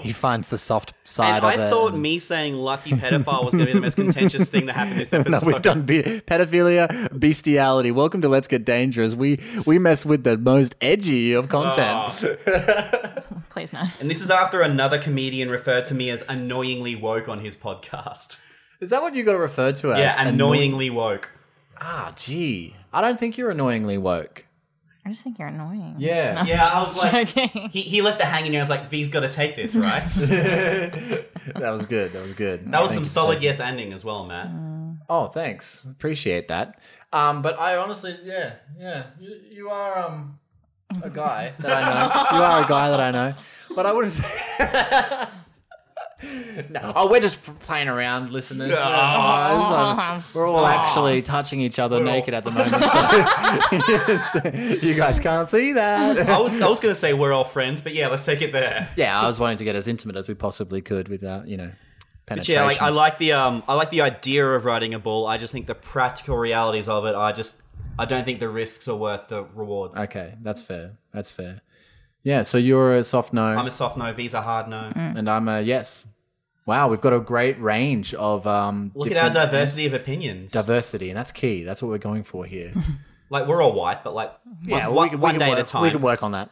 he 0.00 0.12
finds 0.12 0.48
the 0.48 0.56
soft 0.58 0.94
side 1.04 1.36
And 1.36 1.44
of 1.44 1.44
I 1.44 1.54
it. 1.54 1.60
I 1.66 1.70
thought 1.70 1.92
and- 1.92 2.02
me 2.02 2.18
saying 2.18 2.54
lucky 2.56 2.92
pedophile 2.92 3.44
was 3.44 3.52
going 3.54 3.66
to 3.66 3.72
be 3.72 3.72
the 3.74 3.80
most 3.88 3.96
contentious 3.96 4.48
thing 4.48 4.66
to 4.68 4.72
happen 4.72 4.96
this 4.96 5.12
No, 5.12 5.18
episode. 5.20 5.46
we've 5.46 5.62
done 5.62 5.82
be- 5.82 6.02
pedophilia, 6.02 6.86
bestiality. 7.18 7.90
Welcome 7.90 8.22
to 8.22 8.28
Let's 8.28 8.46
Get 8.46 8.64
Dangerous. 8.64 9.14
We 9.14 9.38
we 9.66 9.78
mess 9.78 10.06
with 10.06 10.24
the 10.24 10.38
most 10.38 10.74
edgy 10.80 11.32
of 11.34 11.48
content. 11.50 11.96
Ah. 12.46 13.14
Please 13.50 13.72
no. 13.72 13.82
And 14.00 14.10
this 14.10 14.22
is 14.22 14.30
after 14.30 14.62
another 14.62 14.98
comedian 14.98 15.50
referred 15.50 15.84
to 15.86 15.94
me 15.94 16.08
as 16.10 16.24
annoyingly 16.28 16.94
woke 16.96 17.28
on 17.28 17.40
his 17.40 17.56
podcast. 17.56 18.38
Is 18.80 18.88
that 18.90 19.02
what 19.02 19.14
you 19.14 19.24
got 19.24 19.32
to 19.32 19.38
refer 19.38 19.72
to 19.72 19.92
as? 19.92 19.98
Yeah, 19.98 20.14
Annoy- 20.18 20.28
annoyingly 20.54 20.88
woke. 20.90 21.30
Ah, 21.80 22.12
gee. 22.16 22.76
I 22.92 23.00
don't 23.00 23.18
think 23.18 23.38
you're 23.38 23.50
annoyingly 23.50 23.98
woke. 23.98 24.44
I 25.04 25.08
just 25.08 25.24
think 25.24 25.38
you're 25.38 25.48
annoying. 25.48 25.94
Yeah. 25.98 26.44
Yeah, 26.44 26.68
I 26.70 26.78
was 26.80 26.96
like, 26.96 27.34
Joking. 27.34 27.70
he, 27.70 27.80
he 27.82 28.02
left 28.02 28.20
it 28.20 28.26
hanging. 28.26 28.48
And 28.54 28.58
I 28.58 28.60
was 28.60 28.68
like, 28.68 28.90
V's 28.90 29.08
got 29.08 29.20
to 29.20 29.28
take 29.30 29.56
this, 29.56 29.74
right? 29.74 30.02
That 31.54 31.70
was 31.70 31.86
good. 31.86 32.12
That 32.12 32.22
was 32.22 32.34
good. 32.34 32.70
That 32.70 32.80
was 32.82 32.90
Thank 32.90 32.96
some 32.98 33.02
you. 33.04 33.08
solid 33.08 33.42
yes 33.42 33.60
ending 33.60 33.92
as 33.94 34.04
well, 34.04 34.24
Matt. 34.26 34.48
Oh, 35.08 35.26
thanks. 35.28 35.84
Appreciate 35.84 36.48
that. 36.48 36.78
Um, 37.12 37.40
but 37.42 37.58
I 37.58 37.76
honestly, 37.76 38.16
yeah, 38.22 38.54
yeah, 38.78 39.06
you, 39.18 39.40
you 39.50 39.70
are 39.70 39.98
um 39.98 40.38
a 41.02 41.10
guy 41.10 41.52
that 41.58 41.82
I 41.82 41.88
know. 41.88 42.36
You 42.38 42.44
are 42.44 42.64
a 42.64 42.68
guy 42.68 42.90
that 42.90 43.00
I 43.00 43.10
know, 43.10 43.34
but 43.74 43.86
I 43.86 43.92
wouldn't 43.92 44.12
say. 44.12 44.24
no, 46.70 46.92
oh, 46.94 47.10
we're 47.10 47.20
just 47.20 47.42
playing 47.60 47.88
around, 47.88 48.30
listeners. 48.30 48.70
We're, 48.70 48.76
oh, 48.78 48.80
um, 49.98 50.24
we're 50.34 50.50
all 50.50 50.66
actually 50.66 51.22
touching 51.22 51.60
each 51.60 51.78
other 51.78 52.02
naked 52.02 52.34
at 52.34 52.44
the 52.44 52.50
moment, 52.50 52.84
so 54.32 54.86
you 54.86 54.94
guys 54.94 55.18
can't 55.18 55.48
see 55.48 55.72
that. 55.72 56.28
I 56.28 56.40
was 56.40 56.60
I 56.60 56.68
was 56.68 56.80
going 56.80 56.94
to 56.94 57.00
say 57.00 57.14
we're 57.14 57.32
all 57.32 57.44
friends, 57.44 57.82
but 57.82 57.94
yeah, 57.94 58.08
let's 58.08 58.24
take 58.24 58.42
it 58.42 58.52
there. 58.52 58.88
Yeah, 58.96 59.18
I 59.18 59.26
was 59.26 59.40
wanting 59.40 59.58
to 59.58 59.64
get 59.64 59.76
as 59.76 59.88
intimate 59.88 60.16
as 60.16 60.28
we 60.28 60.34
possibly 60.34 60.80
could 60.80 61.08
without, 61.08 61.48
you 61.48 61.56
know, 61.56 61.70
But 62.26 62.26
penetration. 62.26 62.54
yeah, 62.54 62.64
like 62.64 62.82
I 62.82 62.90
like 62.90 63.18
the 63.18 63.32
um 63.32 63.62
I 63.66 63.74
like 63.74 63.90
the 63.90 64.02
idea 64.02 64.46
of 64.46 64.64
riding 64.64 64.94
a 64.94 64.98
bull. 64.98 65.26
I 65.26 65.38
just 65.38 65.52
think 65.52 65.66
the 65.66 65.74
practical 65.74 66.36
realities 66.36 66.88
of 66.88 67.06
it, 67.06 67.14
I 67.14 67.32
just 67.32 67.62
I 67.98 68.04
don't 68.04 68.24
think 68.24 68.40
the 68.40 68.48
risks 68.48 68.88
are 68.88 68.96
worth 68.96 69.28
the 69.28 69.44
rewards. 69.54 69.96
Okay, 69.96 70.34
that's 70.42 70.62
fair. 70.62 70.92
That's 71.12 71.30
fair. 71.30 71.60
Yeah, 72.22 72.42
so 72.42 72.58
you're 72.58 72.96
a 72.96 73.04
soft 73.04 73.32
no, 73.32 73.44
I'm 73.44 73.66
a 73.66 73.70
soft 73.70 73.96
no, 73.96 74.12
V's 74.12 74.34
a 74.34 74.42
hard 74.42 74.68
no. 74.68 74.90
and 74.94 75.28
I'm 75.28 75.48
a 75.48 75.60
yes. 75.60 76.06
Wow, 76.66 76.88
we've 76.88 77.00
got 77.00 77.12
a 77.14 77.20
great 77.20 77.60
range 77.60 78.12
of 78.14 78.46
um. 78.46 78.92
Look 78.94 79.10
at 79.10 79.16
our 79.16 79.30
different- 79.30 79.50
diversity 79.50 79.86
of 79.86 79.94
opinions. 79.94 80.52
diversity, 80.52 81.08
and 81.10 81.16
that's 81.16 81.32
key. 81.32 81.64
That's 81.64 81.80
what 81.82 81.88
we're 81.88 81.98
going 81.98 82.22
for 82.24 82.44
here. 82.44 82.72
like 83.30 83.46
we're 83.46 83.62
all 83.62 83.72
white, 83.72 84.04
but 84.04 84.14
like 84.14 84.32
yeah, 84.62 84.88
one, 84.88 85.08
we, 85.10 85.16
we 85.16 85.20
one 85.22 85.32
can 85.32 85.40
day 85.40 85.48
work, 85.48 85.58
at 85.58 85.64
a 85.64 85.68
time. 85.68 85.82
We 85.82 85.90
can 85.90 86.02
work 86.02 86.22
on 86.22 86.32
that. 86.32 86.50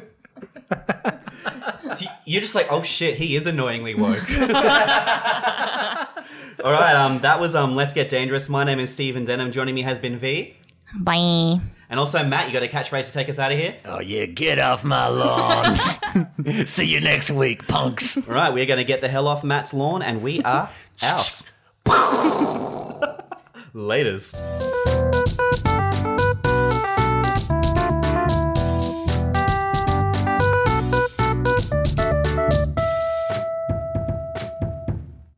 So 1.94 2.04
you're 2.24 2.42
just 2.42 2.54
like, 2.54 2.66
oh 2.70 2.82
shit, 2.82 3.16
he 3.16 3.36
is 3.36 3.46
annoyingly 3.46 3.94
woke. 3.94 4.28
All 6.64 6.72
right, 6.72 6.94
um, 6.94 7.20
that 7.20 7.38
was 7.40 7.54
um, 7.54 7.74
let's 7.76 7.92
get 7.94 8.08
dangerous. 8.10 8.48
My 8.48 8.64
name 8.64 8.78
is 8.80 8.92
Stephen 8.92 9.24
Denham. 9.24 9.52
Joining 9.52 9.74
me 9.74 9.82
has 9.82 9.98
been 9.98 10.18
V, 10.18 10.56
Bye. 10.98 11.60
and 11.90 12.00
also 12.00 12.24
Matt. 12.24 12.46
You 12.48 12.52
got 12.52 12.62
a 12.62 12.68
catchphrase 12.68 13.06
to 13.06 13.12
take 13.12 13.28
us 13.28 13.38
out 13.38 13.52
of 13.52 13.58
here. 13.58 13.76
Oh 13.84 14.00
yeah, 14.00 14.26
get 14.26 14.58
off 14.58 14.82
my 14.84 15.08
lawn. 15.08 15.76
See 16.66 16.86
you 16.86 17.00
next 17.00 17.30
week, 17.30 17.66
punks. 17.68 18.16
All 18.16 18.34
right, 18.34 18.52
we're 18.52 18.66
going 18.66 18.78
to 18.78 18.84
get 18.84 19.00
the 19.00 19.08
hell 19.08 19.28
off 19.28 19.44
Matt's 19.44 19.72
lawn, 19.74 20.02
and 20.02 20.22
we 20.22 20.42
are 20.42 20.70
out. 21.02 21.42
Laters. 23.74 24.34